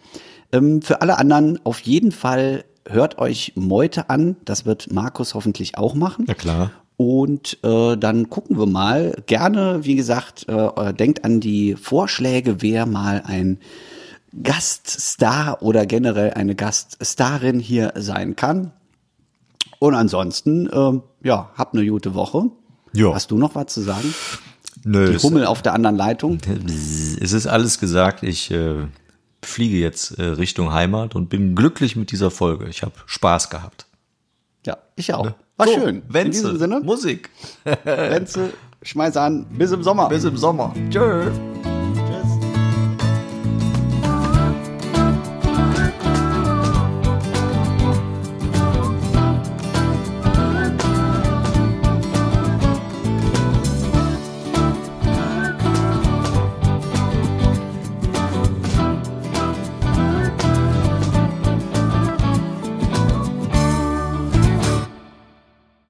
Ähm, 0.52 0.82
für 0.82 1.00
alle 1.00 1.18
anderen 1.18 1.58
auf 1.64 1.80
jeden 1.80 2.12
Fall 2.12 2.64
hört 2.88 3.18
euch 3.18 3.52
Meute 3.54 4.10
an. 4.10 4.36
Das 4.44 4.66
wird 4.66 4.92
Markus 4.92 5.34
hoffentlich 5.34 5.78
auch 5.78 5.94
machen. 5.94 6.26
Ja, 6.28 6.34
klar. 6.34 6.70
Und 6.96 7.58
äh, 7.64 7.96
dann 7.96 8.30
gucken 8.30 8.58
wir 8.58 8.66
mal. 8.66 9.14
Gerne, 9.26 9.80
wie 9.82 9.96
gesagt, 9.96 10.48
äh, 10.48 10.52
äh, 10.52 10.94
denkt 10.94 11.24
an 11.24 11.40
die 11.40 11.74
Vorschläge, 11.74 12.62
wer 12.62 12.86
mal 12.86 13.22
ein 13.24 13.58
Gaststar 14.42 15.62
oder 15.62 15.86
generell 15.86 16.32
eine 16.34 16.54
Gaststarin 16.54 17.58
hier 17.58 17.92
sein 17.96 18.36
kann. 18.36 18.72
Und 19.78 19.94
ansonsten, 19.94 20.68
äh, 20.68 21.26
ja, 21.26 21.50
habt 21.56 21.74
eine 21.74 21.84
gute 21.86 22.14
Woche. 22.14 22.50
Ja. 22.94 23.12
Hast 23.14 23.30
du 23.30 23.38
noch 23.38 23.54
was 23.54 23.66
zu 23.66 23.80
sagen? 23.80 24.14
Nö, 24.84 25.12
Die 25.12 25.18
Hummel 25.18 25.46
auf 25.46 25.62
der 25.62 25.74
anderen 25.74 25.96
Leitung. 25.96 26.38
es 27.20 27.32
ist 27.32 27.46
alles 27.46 27.78
gesagt. 27.78 28.22
Ich 28.22 28.50
äh, 28.50 28.86
fliege 29.44 29.76
jetzt 29.76 30.18
äh, 30.18 30.24
Richtung 30.24 30.72
Heimat 30.72 31.14
und 31.14 31.28
bin 31.28 31.54
glücklich 31.54 31.96
mit 31.96 32.12
dieser 32.12 32.30
Folge. 32.30 32.68
Ich 32.68 32.82
habe 32.82 32.94
Spaß 33.06 33.50
gehabt. 33.50 33.86
Ja, 34.66 34.78
ich 34.96 35.12
auch. 35.12 35.32
War 35.56 35.66
So, 35.66 35.74
schön. 35.74 35.96
In 35.96 36.02
Wenzel, 36.14 36.42
diesem 36.42 36.58
Sinne, 36.58 36.80
Musik. 36.80 37.30
Wenzel, 37.84 38.52
schmeiß 38.82 39.16
an. 39.16 39.46
Bis 39.50 39.72
im 39.72 39.82
Sommer. 39.82 40.08
Bis 40.08 40.24
im 40.24 40.36
Sommer. 40.36 40.74
Tschö. 40.90 41.30